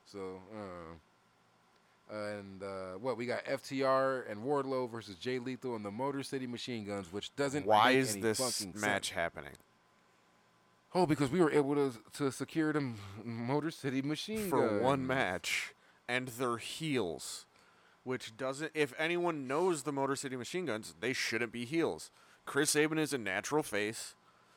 So, 0.04 0.40
uh, 0.54 2.14
and 2.14 2.62
uh, 2.62 2.98
what 3.00 3.16
we 3.16 3.26
got 3.26 3.44
FTR 3.44 4.30
and 4.30 4.42
Wardlow 4.42 4.90
versus 4.90 5.14
Jay 5.16 5.38
Lethal 5.38 5.76
and 5.76 5.84
the 5.84 5.90
Motor 5.90 6.22
City 6.22 6.46
Machine 6.46 6.84
Guns, 6.84 7.12
which 7.12 7.34
doesn't. 7.36 7.64
Why 7.64 7.92
is 7.92 8.18
this 8.18 8.66
match 8.74 8.74
sense. 8.74 9.08
happening? 9.10 9.52
Oh, 10.94 11.06
because 11.06 11.30
we 11.30 11.40
were 11.40 11.52
able 11.52 11.74
to 11.76 11.92
to 12.14 12.32
secure 12.32 12.72
them 12.72 12.96
Motor 13.24 13.70
City 13.70 14.02
Machine 14.02 14.48
For 14.48 14.66
Guns 14.68 14.82
one 14.82 15.06
match, 15.06 15.74
and 16.08 16.28
they're 16.28 16.56
heels, 16.58 17.46
which 18.02 18.36
doesn't. 18.36 18.72
If 18.74 18.92
anyone 18.98 19.46
knows 19.46 19.84
the 19.84 19.92
Motor 19.92 20.16
City 20.16 20.36
Machine 20.36 20.66
Guns, 20.66 20.94
they 21.00 21.12
shouldn't 21.12 21.52
be 21.52 21.64
heels. 21.64 22.10
Chris 22.44 22.70
Sabin 22.70 22.98
is 22.98 23.12
a 23.12 23.18
natural 23.18 23.62
face, 23.62 24.16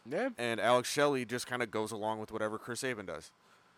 Yeah, 0.10 0.30
and 0.38 0.60
Alex 0.60 0.90
Shelley 0.92 1.26
just 1.26 1.46
kind 1.46 1.62
of 1.62 1.70
goes 1.70 1.92
along 1.92 2.20
with 2.20 2.32
whatever 2.32 2.58
Chris 2.58 2.80
Sabin 2.80 3.06
does. 3.06 3.32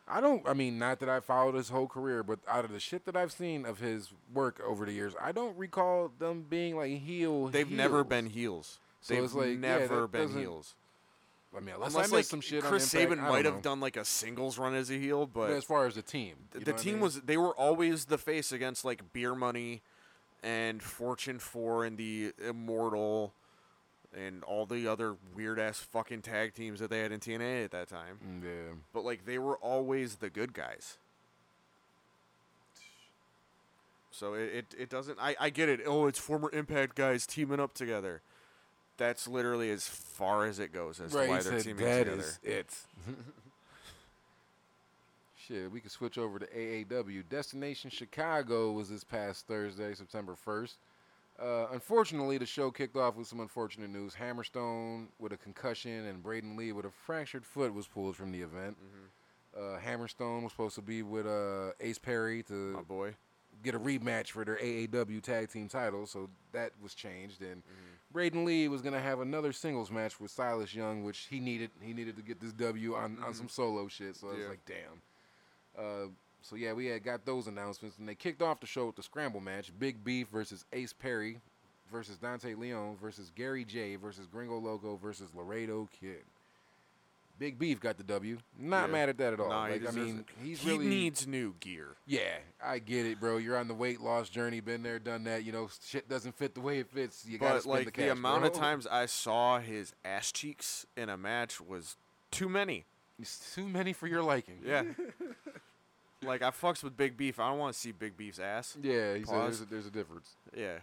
I 0.08 0.22
don't. 0.22 0.48
I 0.48 0.54
mean, 0.54 0.78
not 0.80 1.00
that 1.00 1.10
I 1.10 1.20
followed 1.20 1.56
his 1.56 1.70
whole 1.70 1.88
career, 1.88 2.24
but 2.24 2.40
out 2.48 2.64
of 2.64 2.72
the 2.72 2.80
shit 2.80 3.06
that 3.06 3.18
I've 3.18 3.32
seen 3.34 3.66
of 3.66 3.80
his 3.80 4.14
work 4.34 4.62
over 4.66 4.86
the 4.86 4.94
years, 4.94 5.14
I 5.20 5.34
don't 5.34 5.58
recall 5.58 6.12
them 6.20 6.46
being 6.48 6.78
like 6.78 7.00
heel. 7.02 7.48
They've 7.48 7.70
never 7.70 8.04
been 8.06 8.28
heels. 8.28 8.80
So 9.02 9.14
They've 9.14 9.24
it's 9.24 9.34
like, 9.34 9.58
never 9.58 10.02
that 10.02 10.12
been 10.12 10.38
heels. 10.38 10.76
I 11.56 11.60
mean, 11.62 11.76
unless, 11.76 11.94
Unless 11.94 12.12
I 12.12 12.16
like 12.18 12.26
some 12.26 12.42
shit 12.42 12.64
Chris 12.64 12.94
on 12.94 13.02
Impact, 13.02 13.22
might 13.22 13.44
know. 13.46 13.52
have 13.54 13.62
done 13.62 13.80
like 13.80 13.96
a 13.98 14.04
singles 14.06 14.58
run 14.58 14.76
as 14.76 14.90
a 14.90 14.96
heel, 14.96 15.26
but 15.26 15.48
But 15.48 15.52
as 15.58 15.64
far 15.64 15.86
as 15.88 15.96
the 15.96 16.02
team, 16.02 16.36
the 16.52 16.60
what 16.60 16.70
I 16.70 16.72
team 16.84 16.94
mean? 16.96 17.02
was 17.04 17.22
they 17.22 17.38
were 17.38 17.54
always 17.56 18.06
the 18.06 18.18
face 18.18 18.52
against 18.52 18.84
like 18.84 19.14
Beer 19.14 19.34
Money 19.36 19.82
and 20.44 20.84
Fortune 20.84 21.40
Four 21.40 21.86
and 21.86 21.98
the 21.98 22.34
Immortal 22.46 23.34
and 24.18 24.44
all 24.44 24.66
the 24.66 24.88
other 24.88 25.16
weird 25.36 25.60
ass 25.60 25.80
fucking 25.80 26.22
tag 26.22 26.54
teams 26.54 26.80
that 26.80 26.90
they 26.90 27.00
had 27.00 27.12
in 27.12 27.20
TNA 27.20 27.66
at 27.66 27.72
that 27.72 27.88
time. 27.90 28.20
Mm, 28.26 28.44
Yeah. 28.44 28.74
But 28.94 29.04
like 29.06 29.26
they 29.26 29.38
were 29.40 29.58
always 29.58 30.16
the 30.16 30.30
good 30.30 30.54
guys. 30.54 30.98
So 34.12 34.34
it, 34.34 34.54
it, 34.54 34.66
it 34.84 34.90
doesn't 34.90 35.18
I, 35.20 35.36
I 35.40 35.50
get 35.50 35.68
it. 35.68 35.82
Oh, 35.86 36.08
it's 36.08 36.20
former 36.20 36.50
Impact 36.52 36.96
guys 36.96 37.26
teaming 37.28 37.60
up 37.60 37.74
together. 37.74 38.22
That's 38.98 39.28
literally 39.28 39.72
as 39.72 39.88
far 39.88 40.46
as 40.46 40.60
it 40.60 40.72
goes 40.74 41.00
as 41.00 41.14
right, 41.14 41.26
to 41.26 41.30
why 41.30 41.38
he 41.38 41.44
they're 41.44 41.62
teaming 41.62 41.86
that 41.86 42.04
together. 42.06 42.22
is 42.22 42.40
it. 42.44 42.76
Shit, 45.38 45.72
we 45.72 45.80
could 45.80 45.92
switch 45.92 46.18
over 46.18 46.40
to 46.40 46.48
AAW. 46.48 47.24
Destination 47.30 47.92
Chicago 47.92 48.72
was 48.72 48.90
this 48.90 49.04
past 49.04 49.46
Thursday, 49.48 49.94
September 49.94 50.36
1st. 50.46 50.74
Uh, 51.38 51.68
unfortunately, 51.74 52.38
the 52.38 52.46
show 52.46 52.72
kicked 52.72 52.96
off 52.96 53.16
with 53.16 53.28
some 53.28 53.42
unfortunate 53.42 53.90
news. 53.90 54.16
Hammerstone 54.16 55.08
with 55.20 55.34
a 55.34 55.38
concussion 55.38 56.06
and 56.06 56.24
Braden 56.24 56.56
Lee 56.56 56.72
with 56.72 56.86
a 56.86 56.90
fractured 56.90 57.46
foot 57.46 57.74
was 57.74 57.86
pulled 57.86 58.16
from 58.16 58.32
the 58.32 58.42
event. 58.42 58.78
Uh, 59.56 59.78
Hammerstone 59.86 60.44
was 60.44 60.52
supposed 60.54 60.76
to 60.76 60.82
be 60.82 61.04
with 61.04 61.28
uh, 61.28 61.72
Ace 61.80 62.00
Perry 62.00 62.42
to 62.44 62.54
My 62.54 62.82
boy. 62.82 63.16
Get 63.66 63.76
a 63.76 63.80
rematch 63.80 64.30
for 64.30 64.46
their 64.46 64.56
AAW 64.58 65.22
tag 65.22 65.50
team 65.52 65.68
title, 65.68 66.06
so 66.06 66.30
that 66.54 66.72
was 66.82 66.94
changed. 66.94 67.42
And 67.42 67.62
Braden 68.14 68.46
Lee 68.46 68.68
was 68.70 68.82
gonna 68.82 69.02
have 69.02 69.20
another 69.20 69.52
singles 69.52 69.92
match 69.92 70.20
with 70.20 70.32
Silas 70.32 70.74
Young, 70.74 71.04
which 71.04 71.28
he 71.30 71.40
needed. 71.40 71.72
He 71.82 71.94
needed 71.94 72.16
to 72.16 72.22
get 72.22 72.40
this 72.40 72.54
W 72.54 72.96
on, 72.96 73.18
on 73.26 73.34
some 73.34 73.50
solo 73.50 73.88
shit. 73.90 74.16
So 74.16 74.30
I 74.30 74.32
was 74.32 74.40
Yeah. 74.44 74.48
like, 74.50 74.66
damn. 74.66 75.02
Uh, 75.78 76.08
so 76.42 76.56
yeah, 76.56 76.74
we 76.74 76.86
had 76.86 77.04
got 77.04 77.26
those 77.26 77.48
announcements, 77.48 77.98
and 77.98 78.08
they 78.08 78.16
kicked 78.16 78.42
off 78.42 78.60
the 78.60 78.68
show 78.68 78.86
with 78.86 78.96
the 78.96 79.04
scramble 79.04 79.42
match: 79.42 79.72
Big 79.78 80.04
Beef 80.04 80.28
versus 80.30 80.64
Ace 80.72 80.94
Perry 80.94 81.42
versus 81.92 82.18
Dante 82.18 82.54
Leon 82.56 82.98
versus 83.02 83.32
Gary 83.36 83.66
J 83.66 83.96
versus 83.96 84.28
Gringo 84.28 84.58
Loco 84.60 84.96
versus 84.96 85.30
Laredo 85.36 85.90
Kid. 86.00 86.24
Big 87.38 87.60
Beef 87.60 87.80
got 87.80 87.98
the 87.98 88.04
W. 88.04 88.38
Not 88.58 88.88
Yeah. 88.88 88.92
mad 88.94 89.10
at 89.10 89.18
that 89.18 89.34
at 89.34 89.40
all. 89.40 89.50
Nah, 89.50 89.68
he 89.68 89.80
like, 89.80 89.88
I 89.90 89.92
mean, 89.92 90.26
he's 90.42 90.62
he 90.62 90.70
really 90.72 90.86
needs 90.88 91.28
new 91.28 91.54
gear. 91.60 91.96
yeah, 92.06 92.38
I 92.64 92.80
get 92.80 93.06
it, 93.06 93.20
bro. 93.20 93.38
You're 93.38 93.58
on 93.58 93.68
the 93.68 93.74
weight 93.74 94.00
loss 94.02 94.30
journey, 94.30 94.60
been 94.62 94.84
there, 94.84 95.00
done 95.00 95.24
that. 95.26 95.44
You 95.44 95.52
know, 95.52 95.70
shit 95.84 96.08
doesn't 96.08 96.36
fit 96.38 96.54
the 96.56 96.62
way 96.62 96.80
it 96.80 96.88
fits. 96.90 97.26
You 97.28 97.38
But 97.38 97.62
spend 97.62 97.66
like 97.66 97.80
the 97.80 97.92
the, 97.92 97.92
cash, 97.92 98.12
amount 98.12 98.46
of 98.46 98.54
times 98.54 98.88
I 98.88 99.06
saw 99.08 99.60
his 99.60 99.94
ass 100.06 100.32
cheeks 100.32 100.86
in 100.96 101.10
a 101.10 101.18
match 101.18 101.60
was 101.60 101.98
too 102.32 102.48
many. 102.50 102.86
it's 103.20 103.54
too 103.54 103.68
many 103.68 103.92
for 103.94 104.08
your 104.08 104.24
liking. 104.24 104.60
Yeah. 104.64 104.84
like 106.24 106.42
I 106.42 106.52
fucks 106.52 106.84
with 106.84 106.96
Big 106.98 107.18
Beef. 107.18 107.40
I 107.40 107.50
don't 107.50 107.60
want 107.60 107.74
to 107.74 107.80
see 107.80 107.92
Big 107.92 108.16
Beef's 108.18 108.40
ass. 108.40 108.78
yeah. 108.82 109.16
He 109.16 109.24
said 109.26 109.36
there's 109.42 109.62
a, 109.62 109.66
there's 109.66 109.86
a 109.88 109.92
difference. 109.92 110.36
Yeah. 110.56 110.78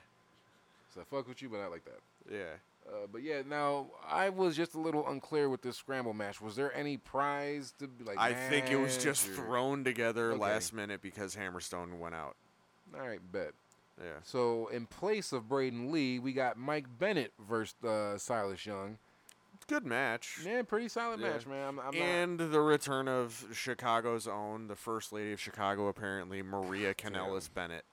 So 0.95 1.01
I 1.01 1.05
fuck 1.05 1.27
with 1.27 1.41
you, 1.41 1.49
but 1.49 1.59
not 1.61 1.71
like 1.71 1.85
that. 1.87 2.01
Yeah. 2.31 2.45
Uh, 2.87 3.07
but 3.11 3.23
yeah, 3.23 3.43
now 3.49 3.87
I 4.09 4.29
was 4.29 4.57
just 4.57 4.75
a 4.75 4.81
little 4.81 5.07
unclear 5.09 5.49
with 5.49 5.63
this 5.63 5.77
scramble 5.77 6.15
match. 6.15 6.41
Was 6.41 6.57
there 6.57 6.75
any 6.77 6.97
prize 6.97 7.73
to 7.79 7.87
be 7.87 8.05
like? 8.05 8.19
I 8.19 8.35
think 8.35 8.71
it 8.71 8.77
was 8.77 8.99
just 8.99 9.29
or- 9.29 9.33
thrown 9.35 9.85
together 9.85 10.33
Okay. 10.33 10.41
last 10.41 10.73
minute 10.73 11.01
because 11.01 11.37
Hammerstone 11.37 11.99
went 11.99 12.15
out. 12.15 12.37
All 12.95 13.07
right, 13.07 13.21
bet. 13.33 13.53
Yeah. 14.03 14.19
So 14.25 14.67
in 14.69 14.87
place 14.87 15.33
of 15.33 15.49
Braden 15.49 15.93
Lee, 15.93 16.19
we 16.19 16.33
got 16.33 16.57
Mike 16.57 16.87
Bennett 16.99 17.33
versus 17.49 17.75
uh, 17.85 18.19
Silas 18.19 18.65
Young. 18.67 18.99
Good 19.69 19.87
match. 19.87 20.41
Yeah, 20.45 20.63
pretty 20.63 20.89
solid 20.89 21.21
Yeah. 21.21 21.31
match, 21.31 21.47
man. 21.47 21.69
I'm, 21.69 21.79
I'm 21.79 21.85
not, 21.87 21.95
and 21.95 22.39
the 22.41 22.61
return 22.61 23.07
of 23.07 23.47
Chicago's 23.53 24.27
own, 24.27 24.67
the 24.67 24.75
first 24.75 25.13
lady 25.13 25.33
of 25.33 25.41
Chicago, 25.41 25.87
apparently, 25.87 26.43
Maria 26.43 26.95
Kanellis 26.95 27.49
Bennett. 27.53 27.85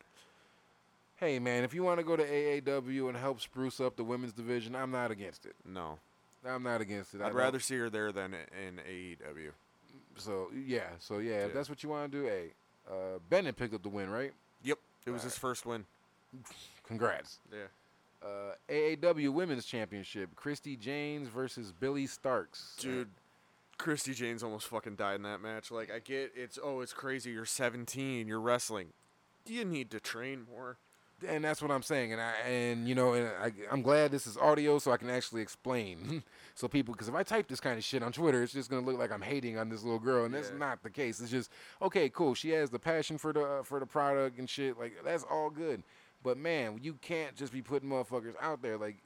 Hey 1.19 1.37
man, 1.39 1.63
if 1.63 1.73
you 1.73 1.83
want 1.83 1.99
to 1.99 2.05
go 2.05 2.15
to 2.15 2.23
AAW 2.23 3.09
and 3.09 3.17
help 3.17 3.41
spruce 3.41 3.81
up 3.81 3.97
the 3.97 4.03
women's 4.03 4.31
division, 4.31 4.75
I'm 4.75 4.91
not 4.91 5.11
against 5.11 5.45
it. 5.45 5.55
No. 5.65 5.99
I'm 6.47 6.63
not 6.63 6.79
against 6.79 7.13
it. 7.13 7.21
I'd 7.21 7.33
rather 7.33 7.59
see 7.59 7.75
her 7.77 7.89
there 7.89 8.13
than 8.13 8.33
in 8.33 8.79
AEW. 8.89 9.51
So 10.15 10.47
yeah, 10.55 10.87
so 10.99 11.17
yeah, 11.17 11.39
if 11.41 11.47
Yeah. 11.49 11.53
that's 11.53 11.69
what 11.69 11.83
you 11.83 11.89
want 11.89 12.09
to 12.11 12.17
do, 12.21 12.25
hey, 12.25 12.53
uh, 12.89 13.19
Bennett 13.29 13.57
picked 13.57 13.73
up 13.73 13.83
the 13.83 13.89
win, 13.89 14.09
right? 14.09 14.31
Yep. 14.63 14.79
It 15.05 15.11
was 15.11 15.23
his 15.23 15.37
first 15.37 15.65
win. 15.65 15.85
Congrats. 16.87 17.39
Yeah. 17.51 17.67
Uh, 18.25 18.53
AAW 18.69 19.29
Women's 19.33 19.65
Championship: 19.65 20.35
Christy 20.35 20.75
James 20.77 21.27
versus 21.27 21.71
Billie 21.71 22.07
Starkz. 22.07 22.77
Dude, 22.77 23.09
Christy 23.77 24.13
Jane's 24.13 24.43
almost 24.43 24.67
fucking 24.67 24.95
died 24.95 25.15
in 25.15 25.23
that 25.23 25.41
match. 25.41 25.71
Like, 25.71 25.89
I 25.91 25.99
get 25.99 26.31
it's, 26.35 26.59
oh, 26.61 26.81
it's 26.81 26.93
crazy. 26.93 27.31
You're 27.31 27.45
17. 27.45 28.27
You're 28.27 28.41
wrestling. 28.41 28.87
You 29.45 29.63
need 29.65 29.89
to 29.91 29.99
train 30.01 30.45
more. 30.49 30.77
And 31.27 31.43
that's 31.43 31.61
what 31.61 31.71
I'm 31.71 31.81
saying. 31.81 32.13
And 32.13 32.21
I 32.21 32.31
and 32.47 32.87
you 32.87 32.95
know, 32.95 33.13
and 33.13 33.27
I, 33.41 33.51
I'm 33.71 33.81
glad 33.81 34.11
this 34.11 34.25
is 34.27 34.37
audio, 34.37 34.79
so 34.79 34.91
I 34.91 34.97
can 34.97 35.09
actually 35.09 35.41
explain. 35.41 36.23
so 36.55 36.67
people, 36.67 36.93
because 36.93 37.07
if 37.09 37.15
I 37.15 37.23
type 37.23 37.47
this 37.47 37.59
kind 37.59 37.77
of 37.77 37.83
shit 37.83 38.01
on 38.03 38.11
Twitter, 38.11 38.41
it's 38.43 38.53
just 38.53 38.69
gonna 38.69 38.85
look 38.85 38.97
like 38.97 39.11
I'm 39.11 39.21
hating 39.21 39.57
on 39.57 39.69
this 39.69 39.83
little 39.83 39.99
girl, 39.99 40.25
and 40.25 40.33
that's 40.33 40.49
Yeah. 40.51 40.57
not 40.57 40.83
the 40.83 40.89
case. 40.89 41.19
It's 41.19 41.31
just 41.31 41.51
okay, 41.81 42.09
cool. 42.09 42.33
She 42.35 42.49
has 42.51 42.69
the 42.69 42.79
passion 42.79 43.17
for 43.17 43.33
the 43.33 43.41
uh, 43.43 43.63
for 43.63 43.79
the 43.79 43.85
product 43.85 44.39
and 44.39 44.49
shit. 44.49 44.79
Like 44.79 44.93
that's 45.03 45.23
all 45.23 45.49
good. 45.49 45.83
But 46.23 46.37
man, 46.37 46.79
you 46.81 46.93
can't 47.01 47.35
just 47.35 47.53
be 47.53 47.61
putting 47.61 47.89
motherfuckers 47.89 48.33
out 48.41 48.61
there 48.61 48.77
like. 48.77 48.97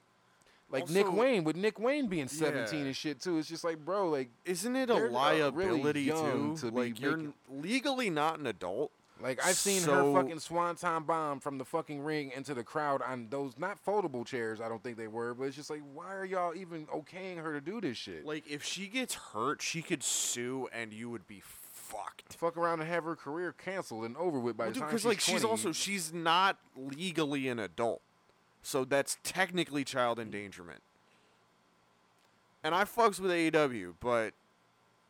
Like 0.72 0.90
Nick 0.90 1.12
Wayne, 1.14 1.44
with 1.44 1.56
Nick 1.56 1.78
Wayne 1.78 2.08
being 2.08 2.28
17 2.28 2.80
Yeah. 2.80 2.86
and 2.88 2.96
shit 2.96 3.22
too, 3.22 3.38
it's 3.38 3.48
just 3.48 3.64
like, 3.64 3.86
bro, 3.86 4.10
like, 4.10 4.30
Isn't 4.44 4.76
it 4.76 4.90
a 4.90 4.96
uh, 4.96 5.00
really 5.02 5.12
liability 5.14 6.06
too? 6.10 6.56
to 6.60 6.72
be 6.72 6.78
like 6.80 7.00
you're 7.00 7.18
making- 7.18 7.34
legally 7.52 8.10
not 8.10 8.40
an 8.40 8.48
adult. 8.48 8.92
Like 9.24 9.44
I've 9.44 9.56
seen 9.56 9.82
So- 9.82 10.14
her 10.14 10.22
fucking 10.22 10.40
swanton 10.40 11.04
bomb 11.04 11.40
from 11.40 11.58
the 11.58 11.64
fucking 11.64 12.04
ring 12.04 12.32
into 12.36 12.54
the 12.54 12.64
crowd 12.64 13.02
on 13.02 13.30
those 13.30 13.58
not 13.58 13.84
foldable 13.84 14.26
chairs. 14.26 14.60
I 14.60 14.68
don't 14.68 14.84
think 14.84 14.98
they 14.98 15.08
were, 15.08 15.34
but 15.34 15.46
it's 15.46 15.56
just 15.56 15.70
like, 15.70 15.82
why 15.94 16.14
are 16.14 16.26
y'all 16.26 16.54
even 16.54 16.88
okaying 16.88 17.38
her 17.42 17.54
to 17.54 17.62
do 17.62 17.80
this 17.80 17.96
shit? 17.98 18.26
Like 18.26 18.46
if 18.50 18.64
she 18.64 18.88
gets 18.88 19.14
hurt, 19.14 19.62
she 19.62 19.82
could 19.82 20.04
sue, 20.04 20.68
and 20.74 20.92
you 20.92 21.10
would 21.10 21.26
be 21.26 21.42
fucked. 21.42 22.34
Fuck 22.34 22.58
around 22.58 22.82
and 22.82 22.90
have 22.90 23.06
her 23.06 23.16
career 23.16 23.54
canceled 23.54 24.04
and 24.04 24.18
over 24.18 24.40
with 24.40 24.58
by 24.58 24.68
the 24.68 24.74
time 24.74 24.88
Because 24.88 25.02
she's 25.02 25.06
like 25.06 25.20
she's 25.22 25.46
also 25.46 25.72
she's 25.72 26.12
not 26.12 26.58
legally 26.76 27.48
an 27.48 27.60
adult, 27.60 28.02
so 28.62 28.84
that's 28.84 29.18
technically 29.24 29.86
child 29.86 30.20
endangerment. 30.20 30.82
And 32.62 32.76
I 32.76 32.84
fucks 32.84 33.22
with 33.22 33.32
AEW, 33.32 33.96
but 34.02 34.34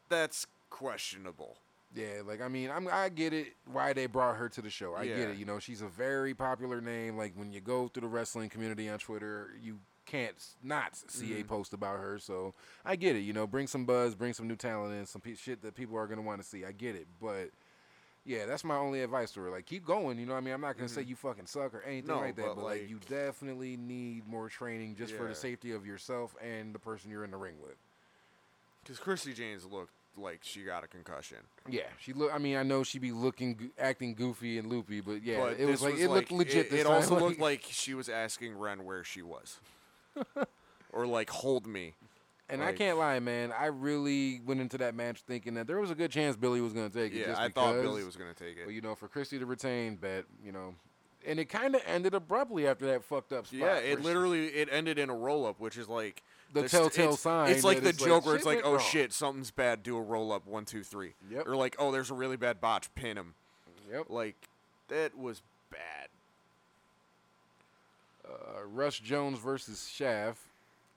that's 0.10 0.46
questionable. 0.70 1.58
Yeah, 1.96 2.22
like 2.26 2.42
I 2.42 2.48
mean, 2.48 2.70
I'm 2.72 2.88
I 2.92 3.10
get 3.10 3.34
it 3.34 3.54
why 3.72 3.94
they 3.94 4.06
brought 4.08 4.38
her 4.38 4.50
to 4.50 4.62
the 4.62 4.70
show. 4.70 4.94
I 4.96 5.04
Yeah. 5.04 5.16
get 5.18 5.30
it. 5.32 5.38
You 5.38 5.46
know, 5.46 5.60
she's 5.60 5.82
a 5.82 5.88
very 5.88 6.34
popular 6.34 6.82
name. 6.82 7.18
Like 7.18 7.34
when 7.36 7.52
you 7.52 7.62
go 7.62 7.88
through 7.88 8.02
the 8.02 8.08
wrestling 8.08 8.50
community 8.50 8.90
on 8.90 9.00
Twitter, 9.00 9.52
you 9.62 9.80
can't 10.06 10.36
not 10.64 10.96
see 10.96 11.28
Mm-hmm. 11.28 11.42
a 11.42 11.44
post 11.46 11.74
about 11.74 12.00
her. 12.00 12.20
So 12.20 12.54
I 12.84 12.96
get 12.96 13.16
it. 13.16 13.20
You 13.22 13.34
know, 13.34 13.48
bring 13.48 13.68
some 13.68 13.86
buzz, 13.86 14.16
bring 14.16 14.34
some 14.34 14.48
new 14.48 14.56
talent 14.56 14.94
in, 14.94 15.06
some 15.06 15.22
pe- 15.22 15.36
shit 15.36 15.62
that 15.62 15.76
people 15.76 15.98
are 15.98 16.08
gonna 16.08 16.22
want 16.22 16.42
to 16.42 16.48
see. 16.48 16.66
I 16.66 16.72
get 16.72 16.96
it, 16.96 17.08
but. 17.22 17.50
Yeah, 18.26 18.46
that's 18.46 18.64
my 18.64 18.78
only 18.78 19.02
advice 19.02 19.32
to 19.32 19.42
her. 19.42 19.50
Like, 19.50 19.66
keep 19.66 19.86
going. 19.86 20.18
You 20.18 20.26
know 20.26 20.32
what 20.32 20.38
I 20.38 20.42
mean? 20.46 20.54
I'm 20.54 20.62
not 20.62 20.78
going 20.78 20.88
to 20.88 20.94
say 20.94 21.02
you 21.02 21.14
fucking 21.14 21.46
suck 21.46 21.74
or 21.74 21.82
anything 21.82 22.04
Mm-hmm. 22.10 22.20
No, 22.22 22.26
like 22.26 22.36
that, 22.38 22.46
but, 22.46 22.56
but, 22.56 22.64
like, 22.64 22.80
like- 22.84 22.90
you 22.90 22.98
definitely 23.10 23.76
need 23.76 24.26
more 24.26 24.48
training 24.48 24.96
just 24.96 25.14
for 25.14 25.28
the 25.28 25.36
safety 25.36 25.74
of 25.74 25.86
yourself 25.86 26.34
and 26.42 26.74
the 26.74 26.80
person 26.80 27.12
you're 27.12 27.26
in 27.26 27.32
the 27.32 27.38
ring 27.38 27.56
with. 27.62 27.76
Because 28.82 28.98
Christy 28.98 29.34
James 29.34 29.66
looked 29.66 29.92
like 30.18 30.40
she 30.42 30.64
got 30.64 30.84
a 30.84 30.88
concussion. 30.88 31.38
Yeah, 31.70 31.84
she 32.00 32.14
look. 32.14 32.34
I 32.34 32.38
mean, 32.38 32.58
I 32.58 32.64
know 32.64 32.84
she'd 32.84 33.02
be 33.02 33.12
looking, 33.12 33.72
acting 33.80 34.14
goofy 34.16 34.58
and 34.58 34.70
loopy, 34.70 35.02
but 35.02 35.24
yeah, 35.24 35.40
but 35.40 35.60
it 35.60 35.66
was 35.66 35.82
like 35.82 35.98
it 35.98 36.10
looked 36.10 36.32
legit. 36.32 36.68
It, 36.68 36.72
this 36.72 36.82
it 36.82 36.88
also 36.88 37.20
looked 37.20 37.40
like 37.42 37.64
she 37.70 37.94
was 37.94 38.10
asking 38.10 38.58
Ren 38.58 38.86
where 38.86 39.04
she 39.04 39.22
was, 39.22 39.60
or 40.92 41.06
like 41.08 41.30
hold 41.30 41.68
me. 41.68 41.96
And 42.50 42.64
I 42.64 42.74
can't 42.74 42.98
lie, 42.98 43.20
man. 43.20 43.52
I 43.58 43.68
really 43.68 44.42
went 44.46 44.62
into 44.62 44.78
that 44.80 44.94
match 44.94 45.22
thinking 45.22 45.56
that 45.56 45.66
there 45.66 45.80
was 45.80 45.90
a 45.90 45.96
good 45.96 46.12
chance 46.12 46.36
Billie 46.36 46.62
was 46.62 46.74
going 46.74 46.90
to 46.90 46.96
take 46.96 47.14
it. 47.14 47.28
Yeah, 47.28 47.36
I 47.38 47.50
thought. 47.50 47.82
Billie 47.82 48.04
was 48.04 48.16
gonna 48.16 48.34
take 48.34 48.58
it. 48.58 48.66
But 48.66 48.74
you 48.74 48.82
know, 48.82 48.96
for 48.96 49.08
Christy 49.08 49.40
to 49.40 49.46
retain, 49.46 49.96
bet 49.96 50.26
you 50.44 50.52
know, 50.52 50.76
and 51.26 51.40
it 51.40 51.46
kind 51.46 51.76
of 51.76 51.82
ended 51.86 52.14
abruptly 52.14 52.68
after 52.68 52.86
that 52.88 53.04
fucked 53.04 53.32
up 53.34 53.48
spot. 53.48 53.60
Yeah, 53.60 53.76
it 53.78 54.02
literally 54.02 54.48
it 54.48 54.70
ended 54.72 54.98
in 55.00 55.10
a 55.10 55.16
roll 55.16 55.46
up, 55.46 55.60
which 55.60 55.78
is 55.78 55.88
like 55.88 56.22
The 56.54 56.62
there's- 56.62 56.72
telltale 56.72 57.14
it's, 57.14 57.22
sign 57.22 57.52
It's 57.52 57.64
like 57.64 57.82
the 57.82 57.90
it's 57.90 58.02
like, 58.02 58.08
joke 58.10 58.26
where 58.26 58.36
it's 58.36 58.46
like, 58.46 58.62
oh 58.64 58.74
wrong. 58.74 58.82
shit, 58.82 59.14
something's 59.14 59.52
bad. 59.52 59.84
Do 59.84 59.98
a 59.98 60.02
roll 60.02 60.32
up, 60.32 60.46
one, 60.48 60.66
two, 60.66 60.84
three. 60.84 61.14
Yep. 61.30 61.48
Or 61.48 61.56
like, 61.56 61.76
oh, 61.80 61.92
there's 61.92 62.12
a 62.12 62.14
really 62.16 62.38
bad 62.38 62.60
botch. 62.62 62.94
Pin 62.96 63.18
him. 63.18 63.34
Yep. 63.92 64.06
Like 64.10 64.36
that 64.90 65.18
was 65.18 65.42
bad. 65.72 66.08
Uh, 68.28 68.64
Rush 68.66 69.00
Jones 69.00 69.40
versus 69.40 69.88
Shaft. 69.94 70.42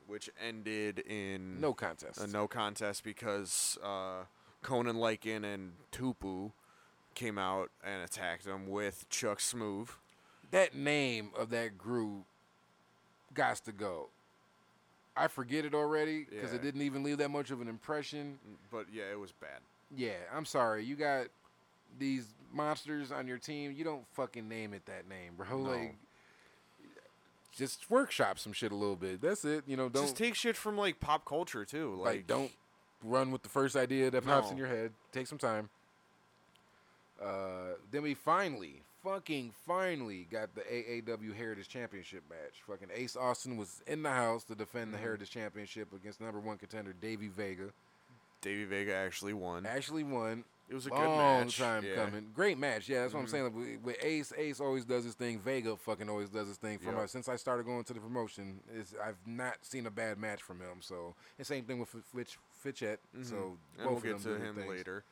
Which 0.06 0.30
ended 0.40 1.00
in 1.00 1.60
No 1.60 1.74
contest. 1.74 2.20
a 2.20 2.28
no 2.28 2.46
contest 2.46 3.02
because 3.02 3.76
uh, 3.82 4.22
Conan 4.62 4.94
Lycan 4.98 5.42
and 5.42 5.72
Tupu 5.90 6.52
came 7.16 7.38
out 7.38 7.70
and 7.82 8.04
attacked 8.04 8.46
him 8.46 8.68
with 8.68 9.04
Chuck 9.10 9.40
Smooth. 9.40 9.88
That 10.56 10.74
name 10.74 11.32
of 11.36 11.50
that 11.50 11.76
group 11.76 12.24
got 13.34 13.56
to 13.66 13.72
go. 13.72 14.08
I 15.14 15.28
forget 15.28 15.66
it 15.66 15.74
already 15.74 16.24
because 16.24 16.50
Yeah. 16.50 16.56
it 16.56 16.62
didn't 16.62 16.80
even 16.80 17.02
leave 17.02 17.18
that 17.18 17.30
much 17.30 17.50
of 17.50 17.60
an 17.60 17.68
impression. 17.68 18.38
But 18.70 18.86
yeah, 18.90 19.10
it 19.12 19.20
was 19.20 19.32
bad. 19.32 19.60
Yeah, 19.94 20.16
I'm 20.32 20.46
sorry. 20.46 20.82
You 20.82 20.96
got 20.96 21.26
these 21.98 22.24
monsters 22.54 23.12
on 23.12 23.26
your 23.26 23.36
team. 23.36 23.72
You 23.72 23.84
don't 23.84 24.06
fucking 24.14 24.48
name 24.48 24.72
it 24.72 24.86
that 24.86 25.06
name, 25.06 25.34
bro. 25.36 25.58
No. 25.58 25.70
Like, 25.70 25.94
just 27.52 27.90
workshop 27.90 28.38
some 28.38 28.54
shit 28.54 28.72
a 28.72 28.74
little 28.74 28.96
bit. 28.96 29.20
That's 29.20 29.44
it. 29.44 29.64
You 29.66 29.76
know, 29.76 29.90
don't 29.90 30.04
Just 30.04 30.16
take 30.16 30.34
shit 30.34 30.56
from 30.56 30.78
like 30.78 31.00
pop 31.00 31.26
culture 31.26 31.66
too. 31.66 31.96
Like, 31.96 32.06
like 32.16 32.26
don't 32.26 32.52
run 33.04 33.30
with 33.30 33.42
the 33.42 33.50
first 33.50 33.76
idea 33.76 34.10
that 34.10 34.24
pops 34.24 34.50
in 34.50 34.56
your 34.56 34.68
head. 34.68 34.92
Take 35.12 35.26
some 35.26 35.38
time. 35.38 35.68
Uh, 37.22 37.74
then 37.90 38.02
we 38.02 38.14
finally, 38.14 38.82
fucking 39.06 39.52
finally, 39.66 40.26
got 40.30 40.54
the 40.54 40.62
AAW 40.62 41.34
Heritage 41.36 41.68
Championship 41.68 42.24
match. 42.28 42.62
Fucking 42.66 42.88
Ace 42.94 43.16
Austin 43.16 43.56
was 43.56 43.82
in 43.86 44.02
the 44.02 44.10
house 44.10 44.42
to 44.44 44.54
defend 44.54 44.92
the 44.92 44.98
Mhm. 44.98 45.02
Heritage 45.02 45.30
Championship 45.30 45.92
against 45.92 46.20
number 46.20 46.40
one 46.40 46.58
contender 46.58 46.92
Davey 46.92 47.28
Vega. 47.28 47.72
Davey 48.40 48.64
Vega 48.64 48.94
actually 48.94 49.32
won. 49.32 49.64
Actually 49.66 50.02
won. 50.04 50.44
It 50.68 50.74
was 50.74 50.86
a 50.86 50.90
good 50.90 50.96
Long 50.98 51.44
match. 51.44 51.56
time 51.58 51.84
yeah. 51.84 51.94
coming. 51.94 52.32
Great 52.34 52.58
match. 52.58 52.88
Yeah, 52.88 53.02
that's 53.02 53.14
what 53.14 53.20
I'm 53.20 53.26
Mhm. 53.26 53.30
saying. 53.30 53.44
Like, 53.44 53.84
with, 53.84 53.96
Ace, 54.02 54.32
Ace 54.36 54.58
always 54.60 54.84
does 54.84 55.04
his 55.04 55.14
thing. 55.14 55.38
Vega 55.38 55.76
fucking 55.76 56.08
always 56.10 56.28
does 56.28 56.48
his 56.48 56.56
thing. 56.56 56.78
From 56.80 56.96
Yep. 56.96 57.08
since 57.08 57.28
I 57.28 57.36
started 57.36 57.64
going 57.66 57.84
to 57.84 57.94
the 57.94 58.00
promotion, 58.00 58.60
is 58.72 58.92
I've 59.00 59.24
not 59.26 59.64
seen 59.64 59.86
a 59.86 59.90
bad 59.92 60.18
match 60.18 60.42
from 60.42 60.60
him. 60.60 60.82
So 60.82 61.14
and 61.38 61.46
same 61.46 61.64
thing 61.64 61.78
with 61.78 61.90
Fitch 62.12 62.36
Fitchett. 62.58 62.98
Mhm. 63.16 63.24
So 63.24 63.58
we'll 63.78 63.96
of 63.98 64.02
get 64.02 64.20
them 64.20 64.38
to 64.38 64.44
him 64.44 64.56
things. 64.56 64.68
later. 64.68 65.04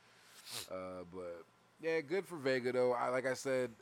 Uh, 0.71 1.05
but 1.13 1.45
yeah, 1.81 2.01
good 2.01 2.27
for 2.27 2.37
Vega 2.37 2.73
though. 2.73 2.93
I 2.93 3.09
like 3.11 3.25
I 3.27 3.35
said, 3.35 3.73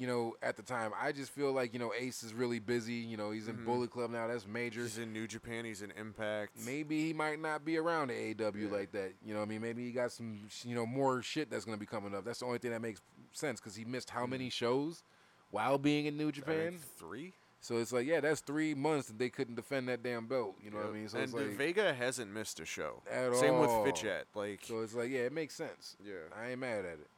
you 0.00 0.06
know, 0.06 0.34
at 0.42 0.56
the 0.56 0.62
time, 0.62 0.92
I 1.00 1.12
just 1.12 1.30
feel 1.30 1.52
like 1.52 1.72
you 1.72 1.78
know 1.78 1.92
Ace 1.98 2.22
is 2.22 2.32
really 2.32 2.58
busy. 2.58 2.94
You 2.94 3.16
know, 3.16 3.30
he's 3.30 3.48
in 3.48 3.58
Mhm. 3.58 3.64
Bullet 3.66 3.90
Club 3.90 4.10
now. 4.10 4.26
That's 4.26 4.46
major. 4.46 4.80
He's 4.82 4.96
in 4.98 5.12
New 5.12 5.26
Japan. 5.26 5.64
He's 5.64 5.82
in 5.82 5.90
Impact. 5.92 6.56
Maybe 6.64 7.06
he 7.06 7.12
might 7.12 7.38
not 7.40 7.64
be 7.64 7.76
around 7.76 8.08
the 8.08 8.14
AEW 8.14 8.66
Yeah. 8.66 8.72
like 8.72 8.92
that. 8.92 9.12
You 9.24 9.34
know, 9.34 9.40
what 9.40 9.46
I 9.46 9.50
mean, 9.50 9.60
maybe 9.60 9.84
he 9.84 9.92
got 9.92 10.10
some, 10.10 10.40
you 10.64 10.74
know, 10.74 10.86
more 10.86 11.22
shit 11.22 11.50
that's 11.50 11.64
gonna 11.64 11.76
be 11.76 11.86
coming 11.86 12.14
up. 12.14 12.24
That's 12.24 12.38
the 12.40 12.46
only 12.46 12.58
thing 12.58 12.70
that 12.70 12.80
makes 12.80 13.00
sense 13.32 13.60
because 13.60 13.76
he 13.76 13.84
missed 13.84 14.10
how 14.10 14.26
many 14.26 14.48
shows 14.50 15.02
while 15.50 15.76
being 15.78 16.06
in 16.06 16.16
New 16.16 16.32
Japan. 16.32 16.78
three. 16.96 17.34
So 17.62 17.76
it's 17.76 17.92
like, 17.92 18.06
yeah, 18.06 18.20
that's 18.20 18.40
three 18.40 18.72
months 18.72 19.08
that 19.08 19.18
they 19.18 19.28
couldn't 19.28 19.54
defend 19.56 19.86
that 19.90 20.02
damn 20.02 20.26
belt. 20.26 20.56
You 20.64 20.70
know 20.70 20.78
what 20.78 20.86
I 20.86 20.90
mean? 20.92 21.08
So 21.10 21.18
and 21.18 21.24
it's 21.24 21.34
like, 21.34 21.48
Vega 21.58 21.92
hasn't 21.92 22.32
missed 22.32 22.58
a 22.58 22.64
show. 22.64 23.02
At 23.10 23.34
Same 23.36 23.52
all. 23.56 23.82
with 23.84 23.94
Fitchett. 23.94 24.28
Like, 24.34 24.60
so 24.64 24.80
it's 24.80 24.94
like, 24.94 25.10
yeah, 25.10 25.20
it 25.26 25.32
makes 25.32 25.54
sense. 25.56 25.94
yeah. 26.02 26.14
I 26.34 26.52
ain't 26.52 26.60
mad 26.60 26.86
at 26.86 26.98
it. 27.00 27.10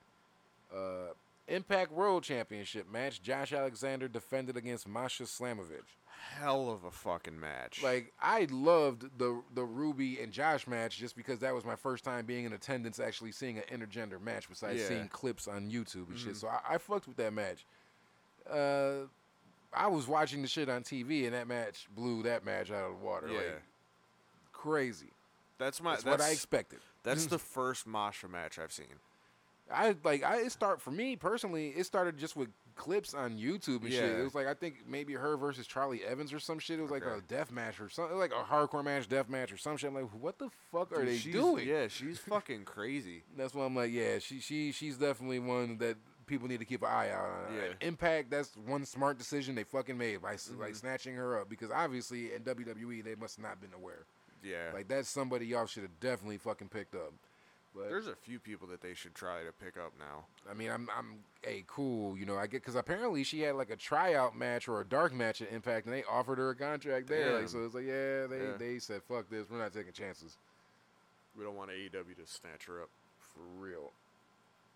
Uh, 0.74 1.12
Impact 1.48 1.92
World 1.92 2.22
Championship 2.22 2.90
match: 2.90 3.22
Josh 3.22 3.52
Alexander 3.52 4.08
defended 4.08 4.56
against 4.56 4.86
Masha 4.88 5.24
Slamovich. 5.24 5.96
Hell 6.38 6.70
of 6.70 6.84
a 6.84 6.90
fucking 6.90 7.38
match. 7.38 7.82
Like 7.82 8.12
I 8.20 8.46
loved 8.50 9.18
the 9.18 9.42
the 9.54 9.64
Ruby 9.64 10.20
and 10.20 10.32
Josh 10.32 10.66
match 10.68 10.96
just 10.98 11.16
because 11.16 11.40
that 11.40 11.52
was 11.54 11.64
my 11.64 11.74
first 11.74 12.04
time 12.04 12.26
being 12.26 12.44
in 12.44 12.52
attendance, 12.52 13.00
actually 13.00 13.32
seeing 13.32 13.58
an 13.58 13.64
intergender 13.72 14.20
match 14.20 14.48
besides 14.48 14.80
Yeah. 14.80 14.88
seeing 14.88 15.08
clips 15.08 15.48
on 15.48 15.68
YouTube 15.68 16.08
and 16.10 16.18
shit. 16.18 16.34
Mhm. 16.34 16.36
So 16.36 16.48
I, 16.48 16.74
I 16.74 16.78
fucked 16.78 17.08
with 17.08 17.16
that 17.16 17.32
match. 17.32 17.66
Uh, 18.48 19.06
I 19.74 19.88
was 19.88 20.06
watching 20.06 20.42
the 20.42 20.48
shit 20.48 20.68
on 20.68 20.82
TV 20.84 21.24
and 21.24 21.34
that 21.34 21.48
match 21.48 21.88
blew 21.94 22.22
that 22.22 22.44
match 22.44 22.70
out 22.70 22.84
of 22.90 22.98
the 23.00 23.04
water. 23.04 23.26
yeah. 23.28 23.38
Like 23.38 23.62
crazy. 24.52 25.10
that's 25.58 25.82
my. 25.82 25.92
That's, 25.92 26.04
That's, 26.04 26.20
what 26.20 26.28
I 26.28 26.30
expected. 26.30 26.78
That's 27.02 27.26
the 27.34 27.38
first 27.38 27.84
Masha 27.86 28.28
match 28.28 28.58
I've 28.60 28.72
seen. 28.72 28.86
I 29.74 29.96
like 30.04 30.22
I 30.22 30.38
it 30.38 30.52
start 30.52 30.80
for 30.80 30.90
me 30.90 31.16
personally. 31.16 31.68
It 31.68 31.84
started 31.84 32.18
just 32.18 32.36
with 32.36 32.48
clips 32.74 33.14
on 33.14 33.38
YouTube 33.38 33.82
and 33.82 33.92
shit. 33.92 34.18
It 34.18 34.22
was 34.22 34.34
like 34.34 34.46
I 34.46 34.54
think 34.54 34.84
maybe 34.86 35.14
her 35.14 35.36
versus 35.36 35.66
Charlie 35.66 36.02
Evans 36.04 36.32
or 36.32 36.38
some 36.38 36.58
shit. 36.58 36.78
It 36.78 36.82
was 36.82 36.90
like 36.90 37.04
a 37.04 37.20
death 37.28 37.50
match 37.50 37.80
or 37.80 37.88
something, 37.88 38.18
like 38.18 38.32
a 38.32 38.42
hardcore 38.42 38.84
match, 38.84 39.08
death 39.08 39.28
match 39.28 39.52
or 39.52 39.56
some 39.56 39.76
shit. 39.76 39.88
I'm 39.88 39.94
like, 39.94 40.10
what 40.20 40.38
the 40.38 40.50
fuck 40.70 40.92
are 40.92 41.04
Dude, 41.04 41.08
they 41.08 41.30
doing? 41.30 41.68
Yeah, 41.68 41.88
she's 41.88 42.18
fucking 42.18 42.64
crazy. 42.64 43.22
That's 43.36 43.54
why 43.54 43.64
I'm 43.64 43.76
like, 43.76 43.92
yeah, 43.92 44.18
she 44.18 44.40
she 44.40 44.72
she's 44.72 44.96
definitely 44.96 45.38
one 45.38 45.78
that 45.78 45.96
people 46.26 46.48
need 46.48 46.60
to 46.60 46.64
keep 46.64 46.82
an 46.82 46.88
eye 46.88 47.10
out 47.10 47.26
on. 47.26 47.54
Yeah. 47.54 47.86
Impact, 47.86 48.30
that's 48.30 48.56
one 48.56 48.84
smart 48.86 49.18
decision 49.18 49.54
they 49.54 49.64
fucking 49.64 49.98
made 49.98 50.22
by 50.22 50.34
s 50.34 50.50
like 50.58 50.70
mm-hmm. 50.70 50.76
snatching 50.76 51.14
her 51.14 51.40
up 51.40 51.48
because 51.48 51.70
obviously 51.70 52.32
in 52.32 52.42
WWE 52.42 53.04
they 53.04 53.14
must 53.14 53.40
not 53.40 53.50
have 53.50 53.60
been 53.60 53.74
aware. 53.74 54.06
Yeah. 54.42 54.70
Like 54.72 54.88
that's 54.88 55.08
somebody 55.08 55.46
y'all 55.46 55.66
should 55.66 55.82
have 55.82 56.00
definitely 56.00 56.38
fucking 56.38 56.68
picked 56.68 56.94
up. 56.94 57.12
But 57.74 57.88
There's 57.88 58.06
a 58.06 58.14
few 58.14 58.38
people 58.38 58.68
that 58.68 58.82
they 58.82 58.92
should 58.92 59.14
try 59.14 59.44
to 59.44 59.52
pick 59.64 59.78
up 59.78 59.92
now. 59.98 60.26
I 60.50 60.52
mean, 60.52 60.70
I'm, 60.70 60.88
I'm, 60.96 61.14
hey, 61.42 61.64
cool. 61.66 62.18
You 62.18 62.26
know, 62.26 62.36
I 62.36 62.42
get 62.46 62.60
because 62.60 62.74
apparently 62.74 63.24
she 63.24 63.40
had 63.40 63.54
like 63.54 63.70
a 63.70 63.76
tryout 63.76 64.36
match 64.36 64.68
or 64.68 64.80
a 64.82 64.84
dark 64.84 65.14
match 65.14 65.40
at 65.40 65.50
Impact, 65.50 65.86
and 65.86 65.94
they 65.94 66.04
offered 66.04 66.36
her 66.36 66.50
a 66.50 66.54
contract 66.54 67.06
there. 67.08 67.38
Like, 67.38 67.48
so 67.48 67.64
it's 67.64 67.74
like, 67.74 67.86
yeah, 67.86 68.26
they, 68.26 68.38
Yeah. 68.44 68.56
they 68.58 68.78
said, 68.78 69.00
fuck 69.08 69.30
this, 69.30 69.46
we're 69.50 69.58
not 69.58 69.72
taking 69.72 69.92
chances 69.92 70.36
We 71.36 71.44
don't 71.44 71.56
want 71.56 71.70
AEW 71.70 71.92
to 72.16 72.26
snatch 72.26 72.66
her 72.66 72.82
up. 72.82 72.90
for 73.20 73.40
real. 73.58 73.90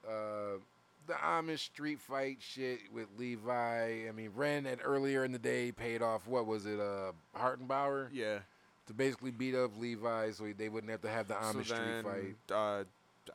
Uh, 0.08 0.58
the 1.06 1.12
Amish 1.14 1.58
street 1.60 2.00
fight 2.00 2.38
shit 2.40 2.80
with 2.92 3.06
Levi. 3.18 4.08
I 4.08 4.12
mean, 4.12 4.30
Ren 4.34 4.64
had 4.64 4.78
earlier 4.82 5.24
in 5.24 5.32
the 5.32 5.38
day 5.38 5.70
paid 5.70 6.00
off. 6.02 6.26
What 6.26 6.46
was 6.46 6.64
it? 6.66 6.80
Uh, 6.80 7.12
Hartenbauer 7.38 8.08
Yeah. 8.12 8.38
To 8.86 8.94
basically 8.94 9.30
beat 9.30 9.54
up 9.54 9.72
Levi, 9.78 10.30
so 10.32 10.46
they 10.56 10.68
wouldn't 10.68 10.90
have 10.90 11.02
to 11.02 11.08
have 11.08 11.28
the 11.28 11.34
Amish 11.34 11.66
so 11.68 11.74
street 11.74 12.02
fight. 12.48 12.54
Uh, 12.54 12.84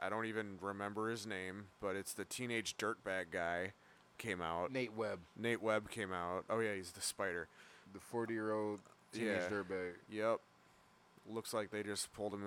I 0.02 0.10
don't 0.10 0.26
even 0.26 0.58
remember 0.62 1.10
his 1.10 1.26
name, 1.28 1.66
but 1.82 1.95
it's 1.95 2.14
the 2.14 2.24
teenage 2.26 2.78
dirtbag 2.78 3.26
guy 3.32 3.74
came 4.18 4.41
out. 4.41 4.72
Nate 4.72 4.95
Webb, 4.95 5.20
Nate 5.38 5.62
Webb 5.62 5.89
came 5.89 6.14
out. 6.14 6.45
Oh 6.49 6.60
yeah, 6.60 6.76
he's 6.76 6.91
the 6.91 7.02
spider. 7.02 7.47
the 7.93 7.99
40 7.99 8.34
year 8.34 8.54
old 8.54 8.80
teenage 9.12 9.41
Yeah. 9.41 9.49
dirtbag. 9.49 9.91
Yep. 10.10 10.39
Looks 11.30 11.54
like 11.54 11.72
they 11.72 11.84
just 11.84 12.14
pulled 12.14 12.34
him 12.34 12.43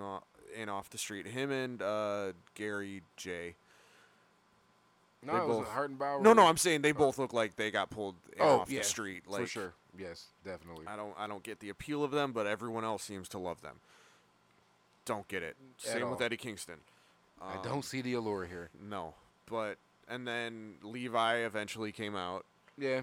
in 0.57 0.69
off 0.71 0.89
the 0.91 0.99
street. 0.99 1.27
Him 1.27 1.51
and 1.51 1.83
uh, 1.83 2.33
Gary 2.55 3.03
J. 3.17 3.55
No, 5.23 5.33
They 5.33 5.39
it 5.39 5.47
was 5.47 5.57
both- 5.59 5.69
Hartenbauer. 5.69 6.23
No, 6.23 6.33
no, 6.33 6.47
I'm 6.47 6.57
saying 6.57 6.83
they 6.83 6.93
both 6.93 7.19
look 7.19 7.33
like 7.33 7.57
they 7.57 7.71
got 7.71 7.91
pulled 7.91 8.17
in 8.37 8.43
Oh, 8.43 8.61
off 8.61 8.71
yeah, 8.71 8.81
the 8.81 8.85
street. 8.85 9.25
Like 9.29 9.43
for 9.43 9.47
sure. 9.49 9.73
Yes, 9.99 10.27
definitely. 10.45 10.87
I 10.87 10.97
don't 10.97 11.15
I 11.19 11.27
don't 11.27 11.43
get 11.43 11.61
the 11.61 11.69
appeal 11.69 12.03
of 12.03 12.11
them, 12.11 12.33
but 12.33 12.47
everyone 12.47 12.85
else 12.85 13.03
seems 13.03 13.29
to 13.31 13.39
love 13.39 13.61
them. 13.63 13.77
Don't 15.05 15.29
get 15.29 15.43
it. 15.43 15.57
At 15.87 15.93
Same 15.93 16.11
with. 16.11 16.21
Eddie 16.21 16.37
Kingston. 16.37 16.79
I 17.41 17.57
Um, 17.57 17.63
don't 17.63 17.85
see 17.85 18.01
the 18.01 18.15
allure 18.15 18.47
here. 18.47 18.71
No, 18.81 19.15
but 19.47 19.77
and 20.09 20.27
then 20.27 20.75
Levi 20.83 21.37
eventually 21.39 21.93
came 21.93 22.17
out. 22.17 22.45
Yeah, 22.79 23.03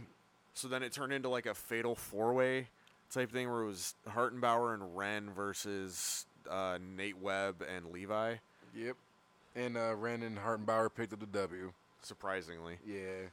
So 0.54 0.68
then 0.68 0.84
it 0.84 0.92
turned 0.92 1.14
into 1.14 1.30
like 1.30 1.46
a 1.46 1.54
fatal 1.54 1.96
four 1.96 2.34
way 2.34 2.68
type 3.10 3.32
thing 3.32 3.50
where 3.50 3.62
it 3.62 3.68
was 3.68 3.96
Hartenbauer 4.10 4.74
and 4.74 4.98
Ren 4.98 5.30
versus 5.30 6.26
uh, 6.50 6.78
Nate 6.82 7.18
Webb 7.20 7.64
and 7.74 7.92
Levi. 7.92 8.36
yep. 8.76 8.96
And 9.56 9.78
uh, 9.78 9.96
Ren 9.96 10.24
and 10.24 10.38
Hartenbauer 10.40 10.90
picked 10.94 11.12
up 11.14 11.20
the 11.20 11.26
W. 11.26 11.74
Surprisingly, 12.02 12.78
Yeah. 12.86 13.28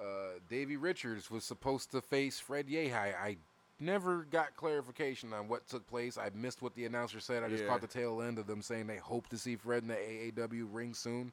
Uh, 0.00 0.38
Davey 0.48 0.76
Richards 0.76 1.30
was 1.30 1.44
supposed 1.44 1.90
to 1.92 2.00
face 2.00 2.40
Fred 2.40 2.68
Yehi. 2.68 2.92
I 2.94 3.36
never 3.78 4.26
got 4.30 4.56
clarification 4.56 5.32
on 5.32 5.48
what 5.48 5.68
took 5.68 5.86
place. 5.88 6.16
I 6.16 6.30
missed 6.34 6.62
what 6.62 6.74
the 6.74 6.86
announcer 6.86 7.20
said. 7.20 7.42
I 7.42 7.48
just 7.48 7.62
Yeah. 7.64 7.68
caught 7.68 7.80
the 7.82 7.86
tail 7.86 8.22
end 8.22 8.38
of 8.38 8.46
them 8.46 8.62
saying 8.62 8.86
they 8.86 8.96
hope 8.96 9.28
to 9.28 9.38
see 9.38 9.56
Fred 9.56 9.82
in 9.82 9.88
the 9.88 9.96
AAW 9.96 10.64
ring 10.70 10.94
soon. 10.94 11.32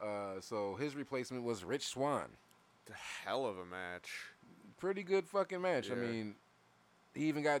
Uh, 0.00 0.40
so 0.40 0.74
his 0.76 0.94
replacement 0.96 1.44
was 1.44 1.64
Rich 1.64 1.86
Swann. 1.86 2.28
the 2.86 2.94
hell 2.94 3.44
of 3.44 3.58
a 3.58 3.66
match. 3.66 4.10
Pretty 4.78 5.02
good 5.02 5.26
fucking 5.28 5.60
match. 5.60 5.90
I 5.90 5.94
mean, 5.94 6.34
he 7.14 7.24
even 7.26 7.42
got 7.42 7.60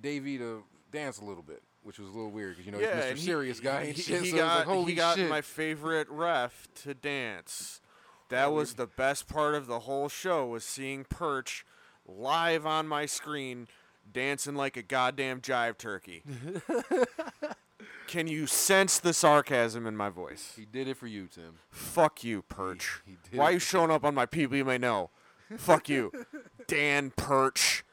Davey 0.00 0.38
to 0.38 0.64
dance 0.90 1.18
a 1.18 1.24
little 1.24 1.42
bit. 1.42 1.62
which 1.84 1.98
was 1.98 2.08
a 2.08 2.12
little 2.12 2.30
weird 2.30 2.50
because 2.52 2.66
you 2.66 2.72
know 2.72 2.78
yeah, 2.78 2.96
he's 2.96 3.04
Mr. 3.04 3.16
he- 3.20 3.24
Serious 3.26 3.60
guy 3.60 3.86
he. 3.86 3.92
He 3.92 4.30
so 4.30 4.36
got 4.36 4.58
like, 4.58 4.66
holy 4.66 4.90
he 4.92 4.94
got 4.96 5.16
shit. 5.16 5.28
my 5.30 5.40
favorite 5.40 6.08
ref 6.10 6.66
to 6.82 6.92
dance. 6.94 7.80
That 8.28 8.52
was 8.52 8.74
the 8.74 8.86
best 8.86 9.26
part 9.26 9.54
of 9.54 9.66
the 9.66 9.80
whole 9.80 10.08
show 10.08 10.46
was 10.46 10.64
seeing 10.64 11.04
Perch 11.04 11.64
live 12.06 12.66
on 12.66 12.86
my 12.86 13.06
screen 13.06 13.68
dancing 14.10 14.54
like 14.54 14.76
a 14.76 14.82
goddamn 14.82 15.40
jive 15.40 15.78
turkey. 15.78 16.22
Can 18.06 18.26
you 18.26 18.46
sense 18.46 18.98
the 18.98 19.12
sarcasm 19.12 19.86
in 19.86 19.96
my 19.96 20.08
voice? 20.08 20.54
he 20.56 20.64
did 20.64 20.88
it 20.88 20.96
for 20.96 21.06
you, 21.06 21.26
Tim. 21.26 21.58
Fuck 21.70 22.24
you, 22.24 22.42
Perch. 22.42 23.02
he 23.06 23.16
did 23.30 23.38
Why 23.38 23.46
it 23.46 23.48
are 23.48 23.52
you 23.52 23.58
showing 23.58 23.90
up 23.90 24.04
on 24.04 24.14
my 24.14 24.24
people 24.26 24.56
you 24.56 24.64
may 24.64 24.78
know? 24.78 25.10
Fuck 25.56 25.88
you, 25.88 26.12
Dan 26.66 27.10
Perch. 27.16 27.84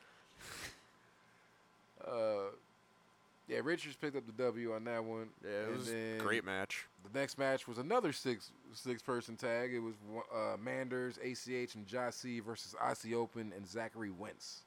Uh, 2.06 2.52
yeah, 3.48 3.60
Richards 3.64 3.96
picked 3.96 4.16
up 4.16 4.26
the 4.26 4.44
W 4.44 4.74
on 4.74 4.84
that 4.86 5.04
one. 5.04 5.28
Yeah, 5.44 5.50
it 5.50 5.68
And 5.68 5.78
was 5.78 5.92
a 5.92 6.18
great 6.20 6.44
match. 6.46 6.86
The 7.12 7.20
next 7.20 7.38
match 7.38 7.68
was 7.68 7.78
another 7.78 8.12
six 8.12 8.52
six 8.74 9.02
person 9.02 9.36
tag. 9.36 9.74
It 9.74 9.80
was 9.80 9.94
uh, 10.34 10.58
Manders, 10.58 11.18
ACH, 11.24 11.76
and 11.76 11.86
Jossie 11.88 12.44
versus 12.44 12.76
Aussie 12.82 13.14
Open 13.14 13.54
and 13.56 13.68
Zachary 13.68 14.12
Wentz. 14.12 14.62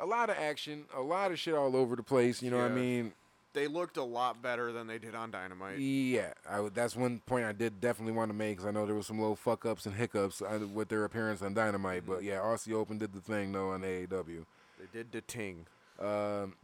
A 0.00 0.06
lot 0.06 0.30
of 0.30 0.36
action, 0.38 0.84
a 0.96 1.00
lot 1.00 1.32
of 1.32 1.38
shit 1.38 1.54
all 1.54 1.74
over 1.74 1.96
the 1.96 2.02
place. 2.04 2.42
You 2.42 2.50
know 2.50 2.58
what 2.58 2.70
I 2.70 2.74
mean? 2.74 3.12
They 3.54 3.66
looked 3.66 3.96
a 3.96 4.04
lot 4.04 4.40
better 4.42 4.70
than 4.70 4.86
they 4.86 4.98
did 4.98 5.14
on 5.14 5.30
Dynamite. 5.30 5.78
Yeah, 5.78 6.34
I 6.48 6.68
that's 6.72 6.94
one 6.94 7.20
point 7.26 7.46
I 7.46 7.52
did 7.52 7.80
definitely 7.80 8.12
want 8.12 8.28
to 8.28 8.34
make 8.34 8.58
because 8.58 8.66
I 8.66 8.70
know 8.70 8.84
there 8.86 8.94
was 8.94 9.06
some 9.06 9.18
little 9.18 9.34
fuck 9.34 9.64
ups 9.64 9.86
and 9.86 9.94
hiccups 9.94 10.42
uh, 10.42 10.60
with 10.72 10.88
their 10.90 11.04
appearance 11.04 11.42
on 11.42 11.54
Dynamite. 11.54 12.04
But 12.06 12.22
yeah, 12.22 12.36
Aussie 12.36 12.74
Open 12.74 12.98
did 12.98 13.12
the 13.14 13.20
thing 13.20 13.52
though 13.52 13.70
on 13.70 13.80
AAW. 13.80 14.44
They 14.78 14.86
did 14.92 15.10
the 15.10 15.22
ting. 15.22 15.66
Um, 15.98 16.54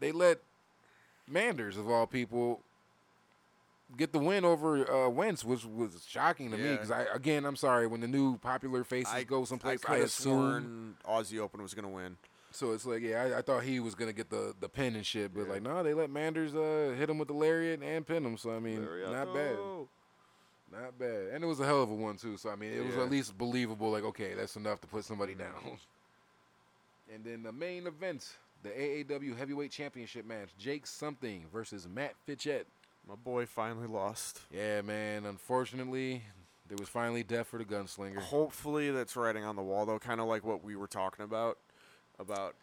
they 0.00 0.12
let 0.12 0.38
Manders 1.30 1.76
of 1.76 1.88
all 1.90 2.06
people 2.06 2.60
get 3.96 4.12
the 4.12 4.18
win 4.18 4.44
over 4.44 4.90
uh, 4.90 5.08
Wentz, 5.08 5.44
which 5.44 5.64
was 5.64 6.04
shocking 6.08 6.50
to 6.50 6.56
me 6.56 6.72
because 6.72 6.90
I 6.90 7.06
again 7.12 7.44
I'm 7.44 7.56
sorry 7.56 7.86
when 7.86 8.00
the 8.00 8.08
new 8.08 8.38
popular 8.38 8.84
faces 8.84 9.24
go 9.24 9.44
someplace 9.44 9.80
I, 9.84 9.86
could 9.86 9.96
have 9.98 10.06
assume 10.06 10.96
Aussie 11.06 11.38
Open 11.38 11.62
was 11.62 11.74
gonna 11.74 11.88
win. 11.88 12.16
so 12.50 12.72
it's 12.72 12.86
like 12.86 13.02
yeah 13.02 13.22
I, 13.34 13.38
I 13.38 13.42
thought 13.42 13.62
he 13.62 13.80
was 13.80 13.94
gonna 13.94 14.12
get 14.12 14.30
the 14.30 14.54
the 14.60 14.68
pin 14.68 14.94
and 14.96 15.04
shit 15.04 15.34
but 15.34 15.48
like 15.48 15.62
no 15.62 15.82
they 15.82 15.94
let 15.94 16.10
Manders 16.10 16.54
uh, 16.54 16.94
hit 16.96 17.08
him 17.10 17.18
with 17.18 17.28
the 17.28 17.34
lariat 17.34 17.82
and 17.82 18.06
pin 18.06 18.24
him 18.24 18.36
so 18.36 18.54
I 18.54 18.58
mean 18.58 18.86
not 19.10 19.34
bad. 19.34 19.56
Not 20.70 20.98
bad. 20.98 21.28
And 21.32 21.42
it 21.42 21.46
was 21.46 21.60
a 21.60 21.64
hell 21.64 21.82
of 21.82 21.90
a 21.90 21.94
one 21.94 22.16
too 22.16 22.36
so 22.36 22.50
I 22.50 22.56
mean 22.56 22.72
it 22.72 22.84
was 22.84 22.96
at 22.96 23.10
least 23.10 23.36
believable 23.38 23.90
like 23.90 24.04
okay 24.04 24.34
that's 24.34 24.56
enough 24.56 24.80
to 24.82 24.86
put 24.86 25.04
somebody 25.04 25.34
down. 25.34 25.54
And 27.10 27.24
then 27.24 27.42
the 27.42 27.52
main 27.52 27.86
event 27.86 28.36
the 28.62 28.70
AAW 28.70 29.36
Heavyweight 29.36 29.70
Championship 29.70 30.26
match 30.26 30.50
Jake 30.58 30.86
Something 30.86 31.46
versus 31.52 31.86
Matt 31.88 32.14
Fitchett 32.26 32.66
My 33.08 33.14
boy 33.14 33.46
finally 33.46 33.86
lost. 33.86 34.40
Yeah, 34.50 34.82
man. 34.82 35.24
Unfortunately, 35.26 36.22
there 36.68 36.76
was 36.78 36.88
finally 36.88 37.22
death 37.22 37.46
for 37.48 37.58
the 37.58 37.64
gunslinger. 37.64 38.18
Hopefully 38.18 38.90
that's 38.90 39.16
writing 39.16 39.44
on 39.44 39.56
the 39.56 39.62
wall 39.62 39.86
though, 39.86 39.98
kind 39.98 40.20
of 40.20 40.26
like 40.26 40.44
what 40.44 40.62
we 40.64 40.76
were 40.76 40.86
talking 40.88 41.24
about, 41.24 41.58
about 42.18 42.54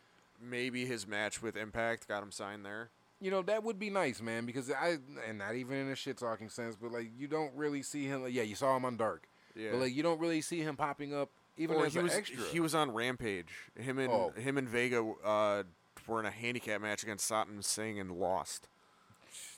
maybe 0.42 0.86
his 0.86 1.08
match 1.08 1.42
with 1.42 1.56
Impact 1.56 2.08
got 2.08 2.22
him 2.22 2.32
signed 2.32 2.66
there. 2.66 2.90
You 3.22 3.32
know 3.32 3.42
that 3.44 3.64
would 3.64 3.80
be 3.80 3.90
nice, 3.90 4.22
man, 4.22 4.46
because 4.46 4.70
I 4.70 4.98
and 5.28 5.38
not 5.38 5.56
even 5.56 5.78
in 5.78 5.88
a 5.88 5.96
shit 5.96 6.18
talking 6.18 6.50
sense, 6.50 6.76
but 6.80 6.92
like 6.92 7.10
you 7.18 7.28
don't 7.28 7.54
really 7.56 7.82
see 7.82 8.06
him. 8.06 8.24
Like, 8.24 8.34
yeah, 8.34 8.44
you 8.44 8.56
saw 8.56 8.76
him 8.76 8.84
on 8.86 8.98
Dark, 8.98 9.28
Yeah. 9.56 9.72
but 9.72 9.80
like 9.80 9.96
you 9.96 10.04
don't 10.04 10.20
really 10.20 10.42
see 10.42 10.60
him 10.60 10.76
popping 10.76 11.14
up 11.16 11.30
even 11.58 11.78
Or 11.78 11.86
as 11.86 11.94
he 11.94 12.00
an 12.00 12.06
was 12.06 12.14
extra. 12.14 12.44
he 12.52 12.60
was 12.60 12.76
on 12.76 12.92
Rampage. 12.92 13.48
Him 13.80 13.98
and 14.00 14.12
Oh. 14.12 14.32
him 14.36 14.58
and 14.58 14.68
Vega 14.68 15.02
uh, 15.24 15.64
were 16.08 16.20
in 16.20 16.26
a 16.26 16.32
handicap 16.32 16.82
match 16.82 17.04
against 17.04 17.30
Satnam 17.30 17.64
Singh 17.64 18.00
and 18.00 18.12
lost. 18.12 18.68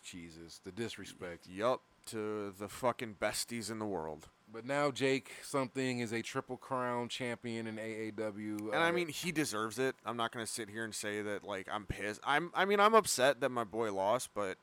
Jesus, 0.03 0.59
the 0.63 0.71
disrespect. 0.71 1.47
Yup, 1.49 1.81
to 2.07 2.53
the 2.57 2.67
fucking 2.67 3.15
besties 3.19 3.69
in 3.69 3.79
the 3.79 3.85
world. 3.85 4.27
But 4.51 4.65
now 4.65 4.91
Jake 4.91 5.33
something 5.43 5.99
is 5.99 6.13
a 6.13 6.21
triple 6.21 6.55
crown 6.55 7.09
champion 7.09 7.67
in 7.67 7.75
AAW. 7.75 8.73
And 8.73 8.75
I 8.75 8.89
uh, 8.89 8.91
mean, 8.93 9.09
he 9.09 9.33
deserves 9.33 9.77
it. 9.77 9.95
I'm 10.05 10.15
not 10.15 10.31
gonna 10.31 10.47
sit 10.47 10.69
here 10.69 10.85
and 10.85 10.95
say 10.95 11.21
that 11.21 11.43
like 11.43 11.67
I'm 11.71 11.85
pissed. 11.85 12.21
I'm. 12.23 12.51
I 12.55 12.63
mean, 12.63 12.79
I'm 12.79 12.95
upset 12.95 13.41
that 13.41 13.49
my 13.49 13.65
boy 13.65 13.91
lost, 13.91 14.29
but 14.33 14.57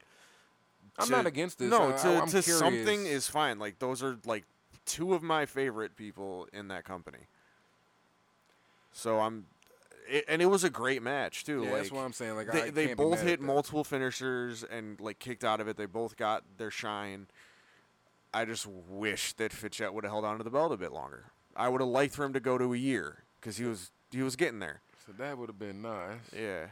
I'm 0.98 1.06
to- 1.06 1.12
not 1.12 1.26
against 1.26 1.58
this. 1.58 1.70
No, 1.70 1.90
I- 1.90 1.96
to, 1.98 2.22
I'm 2.22 2.28
to 2.28 2.42
something 2.42 3.04
is 3.06 3.28
fine. 3.28 3.58
Like 3.58 3.78
those 3.78 4.02
are 4.02 4.18
like 4.24 4.44
two 4.86 5.12
of 5.12 5.22
my 5.22 5.44
favorite 5.44 5.96
people 5.96 6.48
in 6.52 6.68
that 6.68 6.84
company. 6.84 7.26
So 8.92 9.18
I'm, 9.18 9.46
it, 10.08 10.24
and 10.28 10.42
it 10.42 10.46
was 10.46 10.64
a 10.64 10.70
great 10.70 11.02
match 11.02 11.44
too. 11.44 11.62
Yeah, 11.64 11.70
like 11.70 11.82
that's 11.82 11.92
what 11.92 12.00
I'm 12.00 12.12
saying. 12.12 12.36
Like 12.36 12.52
they 12.52 12.62
I 12.64 12.70
they 12.70 12.94
both 12.94 13.22
hit 13.22 13.40
multiple 13.40 13.84
finishers 13.84 14.64
and 14.64 15.00
like 15.00 15.18
kicked 15.18 15.44
out 15.44 15.60
of 15.60 15.68
it. 15.68 15.76
They 15.76 15.86
both 15.86 16.16
got 16.16 16.44
their 16.58 16.70
shine. 16.70 17.26
I 18.32 18.44
just 18.44 18.66
wish 18.66 19.32
that 19.34 19.52
Fitchett 19.52 19.94
would 19.94 20.04
have 20.04 20.10
held 20.12 20.24
on 20.24 20.38
to 20.38 20.44
the 20.44 20.50
belt 20.50 20.72
a 20.72 20.76
bit 20.76 20.92
longer. 20.92 21.26
I 21.56 21.68
would 21.68 21.80
have 21.80 21.88
liked 21.88 22.14
for 22.14 22.24
him 22.24 22.32
to 22.32 22.40
go 22.40 22.58
to 22.58 22.74
a 22.74 22.76
year 22.76 23.24
because 23.40 23.56
he 23.56 23.64
was 23.64 23.90
he 24.10 24.22
was 24.22 24.36
getting 24.36 24.58
there. 24.58 24.80
So 25.06 25.12
that 25.18 25.38
would 25.38 25.48
have 25.48 25.58
been 25.58 25.82
nice. 25.82 26.18
Yeah. 26.36 26.66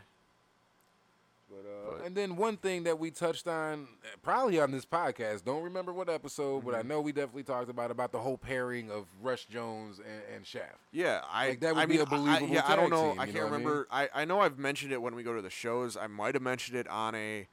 But, 1.55 1.68
uh, 1.68 1.90
But- 1.98 2.07
and 2.07 2.16
then 2.16 2.36
one 2.36 2.57
thing 2.57 2.84
that 2.84 2.98
we 2.98 3.11
touched 3.11 3.46
on, 3.46 3.86
uh, 4.05 4.09
probably 4.22 4.59
on 4.59 4.70
this 4.70 4.86
podcast, 4.86 5.44
don't 5.44 5.62
remember 5.62 5.92
what 5.92 6.09
episode, 6.09 6.64
but 6.64 6.74
I 6.74 6.78
Mm-hmm. 6.78 6.88
know 6.88 7.00
we 7.03 7.12
definitely 7.12 7.42
talked 7.42 7.68
about 7.68 7.90
about 7.90 8.11
the 8.11 8.20
whole 8.20 8.38
pairing 8.38 8.90
of 8.90 9.07
Rush 9.20 9.44
Jones 9.46 9.98
and, 9.98 10.22
and 10.34 10.46
Shaft. 10.46 10.78
Yeah, 10.92 11.20
I 11.30 11.50
Like, 11.50 11.61
that 11.61 11.74
would 11.74 11.82
I 11.82 11.86
be 11.86 11.92
mean, 11.94 12.00
a 12.03 12.07
believable 12.07 12.46
I, 12.46 12.55
yeah, 12.55 12.62
I 12.66 12.74
don't 12.76 12.88
know. 12.90 13.11
team, 13.11 13.20
I 13.20 13.24
can't 13.26 13.36
know 13.36 13.40
what 13.42 13.46
I 13.53 13.57
mean? 13.59 13.66
remember. 13.66 13.88
I, 13.90 14.09
I 14.14 14.24
know 14.24 14.40
I've 14.40 14.59
mentioned 14.59 14.92
it 14.92 15.03
when 15.03 15.14
we 15.14 15.22
go 15.22 15.34
to 15.36 15.42
the 15.42 15.50
shows. 15.50 15.94
I 15.96 16.07
might 16.07 16.34
have 16.34 16.42
mentioned 16.42 16.78
it 16.78 16.88
on 16.88 17.14
a 17.14 17.46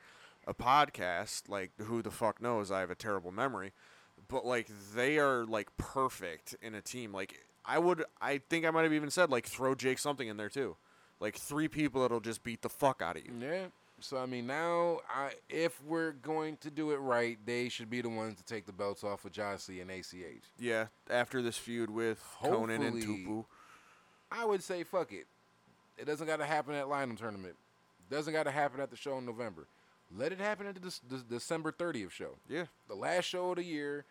a 0.48 0.54
podcast. 0.54 1.50
Like 1.50 1.72
who 1.82 2.02
the 2.02 2.12
fuck 2.12 2.42
knows? 2.42 2.72
I 2.72 2.80
have 2.80 2.90
a 2.92 2.96
terrible 2.96 3.32
memory. 3.32 3.74
But 4.28 4.46
like 4.46 4.68
they 4.96 5.18
are 5.20 5.46
like 5.46 5.76
perfect 5.78 6.56
in 6.62 6.74
a 6.76 6.82
team. 6.82 7.12
Like 7.14 7.40
I 7.66 7.78
would. 7.80 8.04
I 8.22 8.40
think 8.50 8.66
I 8.66 8.72
might 8.72 8.84
have 8.84 8.94
even 8.94 9.12
said 9.12 9.30
like 9.30 9.46
throw 9.46 9.76
Jake 9.76 10.00
something 10.00 10.28
in 10.28 10.38
there 10.38 10.50
too. 10.50 10.76
Like 11.20 11.36
three 11.36 11.68
people 11.68 12.02
that'll 12.02 12.22
just 12.22 12.44
beat 12.44 12.62
the 12.62 12.70
fuck 12.70 13.02
out 13.02 13.18
of 13.18 13.26
you. 13.26 13.34
Yeah. 13.40 13.68
So 14.02 14.18
I 14.18 14.26
mean, 14.26 14.48
now 14.48 15.00
I, 15.10 15.32
if 15.50 15.82
we're 15.84 16.12
going 16.14 16.58
to 16.58 16.70
do 16.72 16.92
it 16.92 16.98
right, 16.98 17.38
they 17.46 17.70
should 17.70 17.90
be 17.90 18.02
the 18.02 18.10
ones 18.10 18.38
to 18.38 18.44
take 18.44 18.66
the 18.66 18.72
belts 18.74 19.04
off 19.04 19.26
of 19.26 19.32
Jossie 19.32 19.82
and 19.82 19.92
ACH. 19.92 20.44
Yeah. 20.60 20.88
After 21.10 21.42
this 21.42 21.58
feud 21.58 21.90
with 21.90 22.24
Conan 22.42 22.82
and 22.82 22.94
Hopefully- 22.96 23.26
Tupu. 23.28 23.46
I 24.32 24.46
would 24.46 24.62
say 24.64 24.84
fuck 24.84 25.12
it. 25.12 25.26
It 25.98 26.06
doesn't 26.06 26.28
got 26.28 26.38
to 26.38 26.46
happen 26.46 26.76
at 26.76 26.86
Lynam 26.86 27.18
tournament. 27.18 27.56
Doesn't 28.10 28.32
got 28.34 28.44
to 28.44 28.52
happen 28.52 28.80
at 28.80 28.90
the 28.90 28.96
show 28.96 29.18
in 29.18 29.26
November. 29.26 29.66
Let 30.16 30.32
it 30.32 30.40
happen 30.40 30.66
at 30.68 30.76
the, 30.76 31.00
the 31.10 31.18
December 31.30 31.72
30th 31.72 32.12
show. 32.12 32.36
Yeah. 32.48 32.66
the 32.88 32.96
last 32.96 33.26
show 33.26 33.50
of 33.52 33.58
the 33.58 33.64
year. 33.64 34.06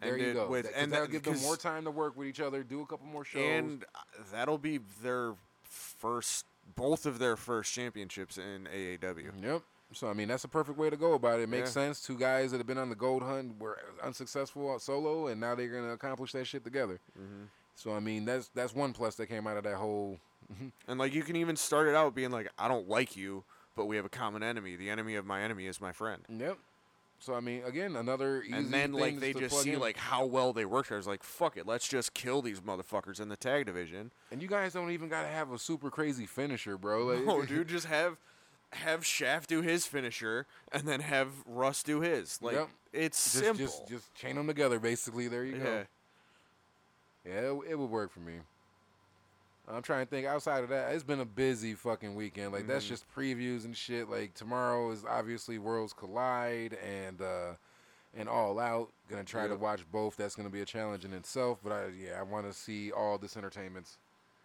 There 0.00 0.14
And 0.14 0.22
you 0.22 0.32
go. 0.32 0.48
with- 0.48 0.64
Th- 0.66 0.74
and 0.76 0.92
that'll 0.92 1.06
that- 1.06 1.12
give 1.12 1.22
them 1.24 1.40
more 1.42 1.56
time 1.56 1.84
to 1.84 1.90
work 1.90 2.16
with 2.16 2.28
each 2.28 2.40
other, 2.40 2.62
do 2.62 2.80
a 2.82 2.86
couple 2.86 3.06
more 3.06 3.24
shows. 3.24 3.42
And 3.42 3.84
uh, 3.94 3.98
that'll 4.32 4.58
be 4.58 4.78
their 5.02 5.34
first, 5.64 6.46
both 6.76 7.06
of 7.06 7.18
their 7.18 7.36
first 7.36 7.72
championships 7.72 8.38
in 8.38 8.68
AAW. 8.72 9.42
yep. 9.42 9.62
So 9.92 10.08
I 10.08 10.12
mean, 10.12 10.28
that's 10.28 10.44
a 10.44 10.48
perfect 10.48 10.78
way 10.78 10.90
to 10.90 10.96
go 10.96 11.14
about 11.14 11.40
it. 11.40 11.44
It 11.44 11.48
makes 11.48 11.70
Yeah. 11.70 11.86
sense. 11.86 12.02
Two 12.02 12.18
guys 12.18 12.50
that 12.50 12.58
have 12.58 12.66
been 12.66 12.76
on 12.78 12.90
the 12.90 12.94
gold 12.94 13.22
hunt 13.22 13.58
were 13.58 13.78
unsuccessful 14.02 14.78
solo, 14.78 15.28
and 15.28 15.40
now 15.40 15.54
they're 15.54 15.68
gonna 15.68 15.92
accomplish 15.94 16.32
that 16.32 16.46
shit 16.46 16.62
together. 16.64 17.00
Mm-hmm. 17.18 17.44
So 17.74 17.94
I 17.94 18.00
mean, 18.00 18.24
that's 18.26 18.48
that's 18.48 18.74
one 18.74 18.92
plus 18.92 19.14
that 19.16 19.28
came 19.28 19.46
out 19.46 19.56
of 19.56 19.64
that 19.64 19.76
whole. 19.76 20.18
And 20.88 20.98
like 20.98 21.14
you 21.14 21.22
can 21.22 21.36
even 21.36 21.56
start 21.56 21.88
it 21.88 21.94
out 21.94 22.14
being 22.14 22.30
like, 22.30 22.50
I 22.58 22.68
don't 22.68 22.88
like 22.88 23.16
you, 23.16 23.44
but 23.76 23.86
we 23.86 23.96
have 23.96 24.04
a 24.04 24.10
common 24.10 24.42
enemy. 24.42 24.76
The 24.76 24.88
enemy 24.90 25.14
of 25.14 25.24
my 25.26 25.42
enemy 25.42 25.66
is 25.66 25.80
my 25.80 25.92
friend. 25.92 26.22
Yep. 26.28 26.58
So 27.20 27.34
I 27.34 27.40
mean, 27.40 27.62
again, 27.64 27.96
another 27.96 28.42
easy 28.42 28.52
and 28.52 28.70
then 28.72 28.92
like 28.92 29.18
they 29.18 29.32
just 29.32 29.60
see 29.62 29.72
in. 29.72 29.80
like 29.80 29.96
how 29.96 30.24
well 30.24 30.52
they 30.52 30.64
work. 30.64 30.90
I 30.92 30.96
was 30.96 31.06
like, 31.06 31.22
fuck 31.22 31.56
it, 31.56 31.66
let's 31.66 31.88
just 31.88 32.14
kill 32.14 32.42
these 32.42 32.60
motherfuckers 32.60 33.20
in 33.20 33.28
the 33.28 33.36
tag 33.36 33.66
division. 33.66 34.12
and 34.30 34.40
you 34.40 34.48
guys 34.48 34.72
don't 34.72 34.90
even 34.92 35.08
gotta 35.08 35.28
have 35.28 35.50
a 35.50 35.58
super 35.58 35.90
crazy 35.90 36.26
finisher, 36.26 36.78
bro. 36.78 37.06
Like, 37.14 37.24
No, 37.24 37.44
dude, 37.44 37.68
just 37.76 37.86
have 37.86 38.16
have 38.72 39.04
Shaft 39.04 39.48
do 39.48 39.62
his 39.62 39.86
finisher 39.86 40.46
and 40.70 40.82
then 40.84 41.00
have 41.00 41.28
Russ 41.46 41.82
do 41.82 42.00
his. 42.00 42.40
Like 42.42 42.54
Yep. 42.56 42.68
it's 42.92 43.24
just, 43.32 43.44
simple. 43.44 43.66
Just, 43.66 43.88
just 43.88 44.14
chain 44.14 44.36
them 44.36 44.46
together, 44.46 44.78
basically. 44.78 45.26
There 45.28 45.44
you 45.44 45.56
yeah. 45.56 45.64
go. 45.64 45.84
Yeah, 47.24 47.32
it, 47.52 47.60
it 47.70 47.78
would 47.78 47.90
work 47.90 48.12
for 48.12 48.20
me. 48.20 48.34
I'm 49.70 49.82
trying 49.82 50.06
to 50.06 50.10
think 50.10 50.26
outside 50.26 50.62
of 50.64 50.70
that. 50.70 50.92
It's 50.94 51.04
been 51.04 51.20
a 51.20 51.24
busy 51.26 51.74
fucking 51.74 52.14
weekend. 52.14 52.52
Like 52.52 52.66
that's 52.66 52.84
Mhm. 52.84 52.88
just 52.88 53.04
previews 53.14 53.64
and 53.64 53.76
shit. 53.76 54.08
Like 54.08 54.34
tomorrow 54.34 54.90
is 54.90 55.04
obviously 55.04 55.58
Worlds 55.58 55.92
Collide 55.92 56.74
and 56.74 57.20
uh 57.20 57.54
and 58.14 58.28
All 58.28 58.58
Out. 58.58 58.90
Gonna 59.08 59.24
try 59.24 59.46
to 59.46 59.56
watch 59.56 59.84
both. 59.90 60.16
That's 60.16 60.34
gonna 60.34 60.48
be 60.48 60.62
a 60.62 60.64
challenge 60.64 61.04
in 61.04 61.12
itself. 61.12 61.58
But 61.62 61.72
I 61.72 61.86
yeah, 61.88 62.18
I 62.18 62.22
want 62.22 62.46
to 62.46 62.52
see 62.52 62.90
all 62.92 63.18
this 63.18 63.36
entertainment. 63.36 63.96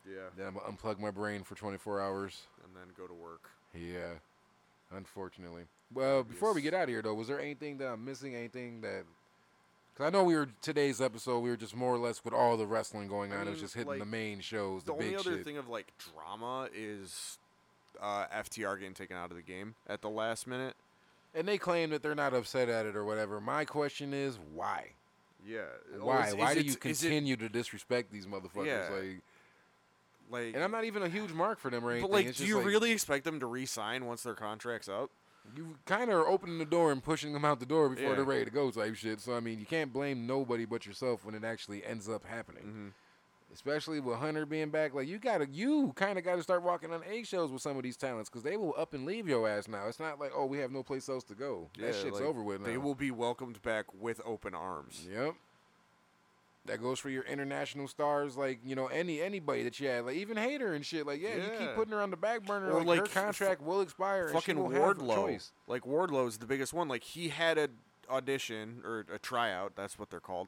Yeah. 0.05 0.27
Then 0.35 0.47
I'm 0.47 0.53
gonna 0.55 0.65
unplug 0.75 0.99
my 0.99 1.11
brain 1.11 1.43
for 1.43 1.55
24 1.55 2.01
hours. 2.01 2.47
And 2.65 2.75
then 2.75 2.93
go 2.97 3.07
to 3.07 3.13
work. 3.13 3.49
Yeah, 3.73 4.15
unfortunately. 4.91 5.63
Well, 5.93 6.23
before 6.23 6.53
we 6.53 6.61
get 6.61 6.73
out 6.73 6.83
of 6.83 6.89
here, 6.89 7.01
though, 7.01 7.13
was 7.13 7.27
there 7.27 7.39
anything 7.39 7.77
that 7.77 7.87
I'm 7.87 8.03
missing? 8.03 8.35
Anything 8.35 8.81
that? 8.81 9.05
Because 9.93 10.07
I 10.07 10.09
know 10.09 10.23
we 10.23 10.35
were 10.35 10.49
today's 10.61 11.01
episode. 11.01 11.39
We 11.39 11.49
were 11.49 11.57
just 11.57 11.75
more 11.75 11.93
or 11.93 11.99
less 11.99 12.25
with 12.25 12.33
all 12.33 12.57
the 12.57 12.65
wrestling 12.65 13.07
going 13.07 13.31
I 13.31 13.37
on. 13.37 13.47
it 13.47 13.51
was 13.51 13.59
just 13.59 13.75
hitting 13.75 13.89
like, 13.89 13.99
the 13.99 14.05
main 14.05 14.39
shows, 14.39 14.83
the, 14.83 14.93
the 14.93 15.03
only 15.03 15.15
other 15.15 15.35
shit. 15.35 15.45
thing 15.45 15.57
of 15.57 15.69
like 15.69 15.93
drama 16.13 16.67
is 16.73 17.37
uh, 18.01 18.25
FTR 18.35 18.79
getting 18.79 18.95
taken 18.95 19.17
out 19.17 19.29
of 19.29 19.37
the 19.37 19.43
game 19.43 19.75
at 19.87 20.01
the 20.01 20.09
last 20.09 20.47
minute. 20.47 20.75
And 21.35 21.47
they 21.47 21.57
claim 21.57 21.89
that 21.91 22.03
they're 22.03 22.15
not 22.15 22.33
upset 22.33 22.69
at 22.69 22.85
it 22.85 22.95
or 22.95 23.05
whatever. 23.05 23.41
My 23.41 23.65
question 23.65 24.13
is 24.13 24.37
why? 24.53 24.89
Yeah. 25.47 25.61
Why? 25.99 26.31
Why 26.33 26.53
do 26.53 26.61
you 26.61 26.75
continue 26.75 27.35
to 27.37 27.49
disrespect 27.49 28.11
these 28.11 28.25
motherfuckers? 28.25 28.65
Yeah. 28.65 28.89
Like, 28.89 29.21
like? 30.29 30.55
and 30.55 30.63
I'm 30.63 30.71
not 30.71 30.85
even 30.85 31.03
a 31.03 31.09
huge 31.09 31.33
mark 31.33 31.59
for 31.59 31.69
them 31.69 31.85
or 31.85 31.91
anything. 31.91 32.09
but 32.09 32.15
like, 32.15 32.35
do 32.35 32.45
you 32.45 32.57
like, 32.57 32.65
really 32.65 32.91
expect 32.91 33.25
them 33.25 33.39
to 33.39 33.45
re-sign 33.45 34.05
once 34.05 34.23
their 34.23 34.35
contract's 34.35 34.89
up? 34.89 35.09
You 35.55 35.75
kind 35.85 36.09
of 36.09 36.17
are 36.17 36.27
opening 36.27 36.57
the 36.57 36.65
door 36.65 36.91
and 36.91 37.03
pushing 37.03 37.33
them 37.33 37.43
out 37.45 37.59
the 37.59 37.65
door 37.65 37.89
before 37.89 38.09
Yeah. 38.09 38.15
they're 38.15 38.23
ready 38.23 38.45
to 38.45 38.51
go, 38.51 38.71
type 38.71 38.95
shit. 38.95 39.19
So 39.19 39.35
I 39.35 39.39
mean, 39.39 39.59
you 39.59 39.65
can't 39.65 39.91
blame 39.91 40.25
nobody 40.25 40.65
but 40.65 40.85
yourself 40.85 41.25
when 41.25 41.35
it 41.35 41.43
actually 41.43 41.85
ends 41.85 42.07
up 42.09 42.25
happening. 42.25 42.63
Mm-hmm. 42.63 42.87
Especially 43.53 43.99
with 43.99 44.17
Hunter 44.17 44.47
being 44.47 44.71
back, 44.71 44.95
like 44.95 45.07
you 45.07 45.19
gotta, 45.19 45.47
you 45.47 45.93
kind 45.95 46.17
of 46.17 46.23
got 46.25 46.37
to 46.37 46.43
start 46.43 46.63
walking 46.63 46.91
on 46.91 47.03
eggshells 47.03 47.51
with 47.51 47.61
some 47.61 47.77
of 47.77 47.83
these 47.83 47.95
talents 47.97 48.27
because 48.27 48.41
they 48.41 48.57
will 48.57 48.73
up 48.77 48.95
and 48.95 49.05
leave 49.05 49.27
your 49.27 49.47
ass 49.47 49.67
now. 49.67 49.85
It's 49.87 49.99
not 49.99 50.19
like 50.19 50.31
oh 50.35 50.45
we 50.47 50.57
have 50.57 50.71
no 50.71 50.81
place 50.81 51.07
else 51.07 51.23
to 51.25 51.35
go. 51.35 51.69
that 51.77 51.93
shit's 51.93 52.13
like, 52.19 52.23
over 52.23 52.41
with 52.41 52.61
now. 52.61 52.67
They 52.67 52.77
will 52.79 52.95
be 52.95 53.11
welcomed 53.11 53.61
back 53.61 53.85
with 53.93 54.21
open 54.25 54.55
arms. 54.55 55.07
Yep. 55.11 55.35
That 56.65 56.81
goes 56.81 56.97
for 56.97 57.09
your 57.09 57.23
international 57.23 57.89
stars, 57.89 58.37
like 58.37 58.59
you 58.63 58.73
know 58.73 58.87
any 58.87 59.21
anybody 59.21 59.63
that 59.63 59.79
you 59.81 59.89
had, 59.89 60.05
like 60.05 60.15
even 60.15 60.37
Hayter 60.37 60.73
and 60.73 60.85
shit. 60.85 61.05
Like 61.05 61.21
yeah, 61.21 61.35
you 61.35 61.51
keep 61.59 61.75
putting 61.75 61.91
her 61.91 62.01
on 62.01 62.09
the 62.09 62.15
back 62.15 62.45
burner. 62.45 62.71
Or, 62.71 62.79
like, 62.79 62.87
like, 62.87 62.99
her 62.99 63.05
f- 63.05 63.13
contract 63.13 63.61
will 63.61 63.81
expire. 63.81 64.29
Fucking 64.29 64.55
have 64.55 64.65
a 64.73 64.95
Wardlow. 64.95 66.27
is 66.27 66.37
the 66.37 66.45
biggest 66.45 66.73
one. 66.73 66.87
Like 66.87 67.03
he 67.03 67.27
had 67.29 67.57
an 67.57 67.71
audition 68.09 68.81
or 68.85 69.05
a 69.13 69.19
tryout. 69.19 69.75
That's 69.75 69.99
what 69.99 70.09
they're 70.09 70.21
called. 70.21 70.47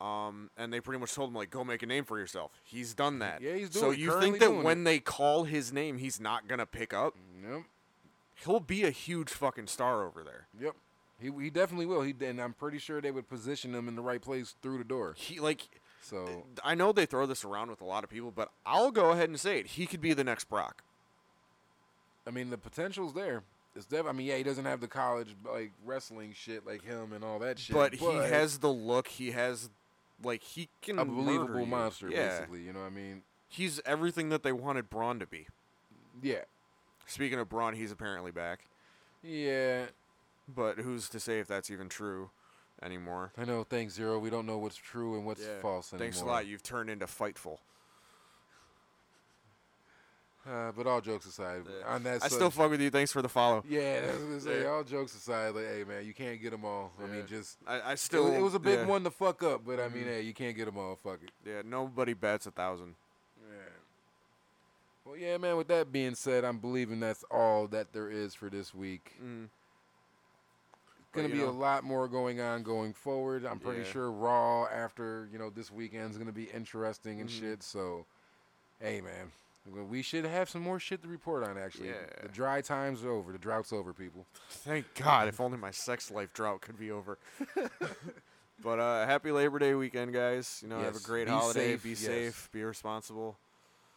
Um, 0.00 0.50
and 0.56 0.72
they 0.72 0.80
pretty 0.80 1.00
much 1.00 1.12
told 1.14 1.30
him 1.30 1.34
like, 1.34 1.50
go 1.50 1.64
make 1.64 1.82
a 1.82 1.86
name 1.86 2.04
for 2.04 2.18
yourself. 2.18 2.52
He's 2.64 2.94
done 2.94 3.18
that. 3.18 3.40
Yeah, 3.40 3.54
he's 3.54 3.72
So 3.72 3.80
doing 3.86 3.92
it, 3.94 3.98
you 3.98 4.20
think 4.20 4.38
that 4.38 4.50
when 4.52 4.82
it. 4.82 4.84
they 4.84 4.98
call 5.00 5.44
his 5.44 5.72
name, 5.72 5.98
he's 5.98 6.20
not 6.20 6.46
gonna 6.46 6.66
pick 6.66 6.92
up? 6.94 7.14
Yep. 7.48 7.62
He'll 8.44 8.60
be 8.60 8.84
a 8.84 8.90
huge 8.90 9.30
fucking 9.30 9.66
star 9.66 10.04
over 10.04 10.22
there. 10.22 10.46
Yep. 10.60 10.76
He 11.20 11.30
he 11.42 11.50
definitely 11.50 11.86
will. 11.86 12.02
He 12.02 12.14
and 12.22 12.40
I'm 12.40 12.52
pretty 12.52 12.78
sure 12.78 13.00
they 13.00 13.10
would 13.10 13.28
position 13.28 13.74
him 13.74 13.88
in 13.88 13.96
the 13.96 14.02
right 14.02 14.20
place 14.22 14.54
through 14.62 14.78
the 14.78 14.84
door. 14.84 15.14
He 15.16 15.40
like. 15.40 15.62
So 16.00 16.44
I 16.64 16.74
know 16.74 16.92
they 16.92 17.06
throw 17.06 17.26
this 17.26 17.44
around 17.44 17.70
with 17.70 17.80
a 17.80 17.84
lot 17.84 18.02
of 18.04 18.08
people, 18.10 18.30
but 18.30 18.50
I'll 18.64 18.90
go 18.90 19.10
ahead 19.10 19.28
and 19.28 19.38
say 19.38 19.58
it. 19.58 19.66
He 19.66 19.84
could 19.84 20.00
be 20.00 20.14
the 20.14 20.24
next 20.24 20.44
Brock. 20.48 20.82
I 22.26 22.30
mean 22.30 22.50
the 22.50 22.58
potential's 22.58 23.14
there. 23.14 23.42
It's 23.74 23.84
def- 23.86 24.06
I 24.06 24.12
mean 24.12 24.26
yeah, 24.26 24.36
he 24.36 24.42
doesn't 24.42 24.64
have 24.64 24.80
the 24.80 24.88
college 24.88 25.34
like 25.50 25.72
wrestling 25.84 26.32
shit 26.34 26.66
like 26.66 26.82
him 26.84 27.12
and 27.12 27.24
all 27.24 27.38
that 27.40 27.58
shit. 27.58 27.74
but 27.74 27.94
he 27.94 28.06
has 28.14 28.58
the 28.58 28.72
look. 28.72 29.08
He 29.08 29.32
has, 29.32 29.70
like, 30.22 30.42
he 30.42 30.68
can 30.82 30.98
a 30.98 31.04
believable 31.04 31.66
monster 31.66 32.08
Yeah. 32.08 32.28
basically. 32.28 32.62
You 32.62 32.72
know 32.72 32.80
what 32.80 32.86
I 32.86 32.90
mean? 32.90 33.22
He's 33.48 33.80
everything 33.84 34.28
that 34.30 34.42
they 34.42 34.52
wanted 34.52 34.88
Braun 34.90 35.18
to 35.20 35.26
be. 35.26 35.46
Yeah. 36.22 36.42
Speaking 37.06 37.38
of 37.38 37.48
Braun, 37.48 37.74
he's 37.74 37.90
apparently 37.92 38.30
back. 38.30 38.60
Yeah. 39.22 39.86
But 40.48 40.78
who's 40.78 41.08
to 41.10 41.20
say 41.20 41.40
if 41.40 41.46
that's 41.46 41.70
even 41.70 41.88
true 41.88 42.30
anymore? 42.82 43.32
I 43.36 43.44
know. 43.44 43.64
Thanks, 43.64 43.94
Zero. 43.94 44.18
We 44.18 44.30
don't 44.30 44.46
know 44.46 44.58
what's 44.58 44.76
true 44.76 45.14
and 45.16 45.26
what's 45.26 45.44
false 45.60 45.92
anymore. 45.92 46.04
Thanks 46.06 46.20
a 46.22 46.24
lot. 46.24 46.46
You've 46.46 46.62
turned 46.62 46.88
into 46.90 47.06
Fightful. 47.06 47.58
Uh, 50.48 50.72
but 50.72 50.86
all 50.86 51.02
jokes 51.02 51.26
aside, 51.26 51.62
Yeah. 51.68 51.86
on 51.86 52.02
that 52.04 52.24
I 52.24 52.28
still 52.28 52.50
fuck 52.50 52.70
with 52.70 52.80
you. 52.80 52.88
Thanks 52.88 53.12
for 53.12 53.20
the 53.20 53.28
follow. 53.28 53.62
Yeah, 53.68 54.00
I 54.08 54.12
was 54.14 54.22
gonna 54.22 54.40
say 54.40 54.62
Yeah. 54.62 54.68
all 54.68 54.82
jokes 54.84 55.14
aside, 55.14 55.50
like, 55.54 55.66
hey 55.66 55.84
man, 55.84 56.06
you 56.06 56.14
can't 56.14 56.40
get 56.40 56.50
them 56.52 56.64
all. 56.64 56.90
I 56.98 57.02
Yeah. 57.02 57.08
mean, 57.08 57.26
just 57.26 57.58
I, 57.66 57.80
I 57.80 57.92
it 57.92 57.98
still. 57.98 58.24
was, 58.24 58.32
it 58.34 58.40
was 58.40 58.54
a 58.54 58.58
big 58.58 58.78
yeah. 58.78 58.86
one 58.86 59.04
to 59.04 59.10
fuck 59.10 59.42
up, 59.42 59.66
but 59.66 59.78
I 59.78 59.88
mean, 59.88 60.04
Mhm. 60.04 60.06
hey, 60.06 60.20
you 60.22 60.32
can't 60.32 60.56
get 60.56 60.64
them 60.64 60.78
all. 60.78 60.96
Fuck 60.96 61.22
it. 61.22 61.32
Yeah, 61.44 61.60
nobody 61.66 62.14
bets 62.14 62.46
a 62.46 62.50
thousand. 62.50 62.94
Yeah. 63.46 63.56
Well, 65.04 65.16
yeah, 65.18 65.36
man. 65.36 65.58
With 65.58 65.68
that 65.68 65.92
being 65.92 66.14
said, 66.14 66.44
I'm 66.44 66.60
believing 66.60 67.00
that's 67.00 67.24
all 67.30 67.66
that 67.68 67.92
there 67.92 68.08
is 68.10 68.34
for 68.34 68.48
this 68.48 68.72
week. 68.72 69.16
Mm. 69.22 69.50
Gonna 71.22 71.34
be 71.34 71.40
you 71.40 71.48
a 71.48 71.50
lot 71.50 71.84
more 71.84 72.08
going 72.08 72.40
on 72.40 72.62
going 72.62 72.92
forward. 72.92 73.44
I'm 73.44 73.58
pretty 73.58 73.82
Yeah. 73.82 73.92
sure 73.92 74.10
Raw 74.10 74.66
after 74.66 75.28
you 75.32 75.38
know 75.38 75.50
this 75.50 75.70
weekend's 75.70 76.16
gonna 76.18 76.32
be 76.32 76.44
interesting 76.44 77.20
and 77.20 77.28
Mhm. 77.28 77.40
shit. 77.40 77.62
So, 77.62 78.06
hey, 78.80 79.00
man, 79.00 79.32
we- 79.66 80.02
should 80.02 80.24
have 80.24 80.48
some 80.48 80.62
more 80.62 80.78
shit 80.80 81.02
to 81.02 81.08
report 81.08 81.44
on. 81.44 81.58
Actually, 81.58 81.88
Yeah. 81.90 82.06
the 82.22 82.28
dry 82.28 82.60
times 82.62 83.04
are 83.04 83.10
over. 83.10 83.32
The 83.32 83.38
drought's 83.38 83.72
over, 83.72 83.92
people. 83.92 84.26
Thank 84.48 84.94
God. 84.94 85.28
If 85.28 85.40
only 85.40 85.58
my 85.58 85.70
sex 85.72 86.10
life 86.10 86.32
drought 86.32 86.60
could 86.62 86.78
be 86.78 86.90
over. 86.90 87.18
but 88.62 88.78
uh, 88.78 89.06
happy 89.06 89.30
Labor 89.30 89.58
Day 89.58 89.74
weekend, 89.74 90.12
guys. 90.12 90.60
You 90.62 90.68
know, 90.68 90.78
have 90.80 90.96
a 90.96 91.00
great 91.00 91.26
be 91.26 91.30
holiday. 91.32 91.72
safe, 91.72 91.82
be 91.82 91.90
yes. 91.90 91.98
safe. 92.00 92.48
Be 92.52 92.64
responsible. 92.64 93.36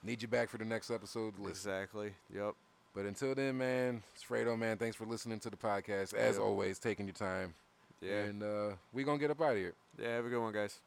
Need 0.04 0.22
you 0.24 0.28
back 0.28 0.50
for 0.50 0.58
the 0.58 0.66
next 0.66 0.90
episode. 0.90 1.38
Listen. 1.38 1.52
Exactly. 1.52 2.16
Yep. 2.34 2.56
But 2.94 3.06
until 3.06 3.34
then, 3.36 3.58
man, 3.58 4.04
it's 4.14 4.24
Fredo, 4.24 4.58
man. 4.58 4.78
Thanks 4.78 4.96
for 4.98 5.06
listening 5.06 5.40
to 5.42 5.50
the 5.50 5.56
podcast. 5.58 6.14
As 6.14 6.36
Yep. 6.36 6.40
always, 6.44 6.78
taking 6.80 7.06
your 7.06 7.14
time. 7.14 7.54
Yeah. 8.02 8.24
And 8.24 8.44
uh, 8.44 8.72
we 8.92 9.04
going 9.04 9.18
to 9.18 9.22
get 9.22 9.32
up 9.32 9.40
out 9.42 9.52
of 9.54 9.58
here. 9.58 9.74
Yeah. 9.98 10.16
Have 10.16 10.26
a 10.26 10.30
good 10.30 10.42
one, 10.42 10.52
guys. 10.54 10.80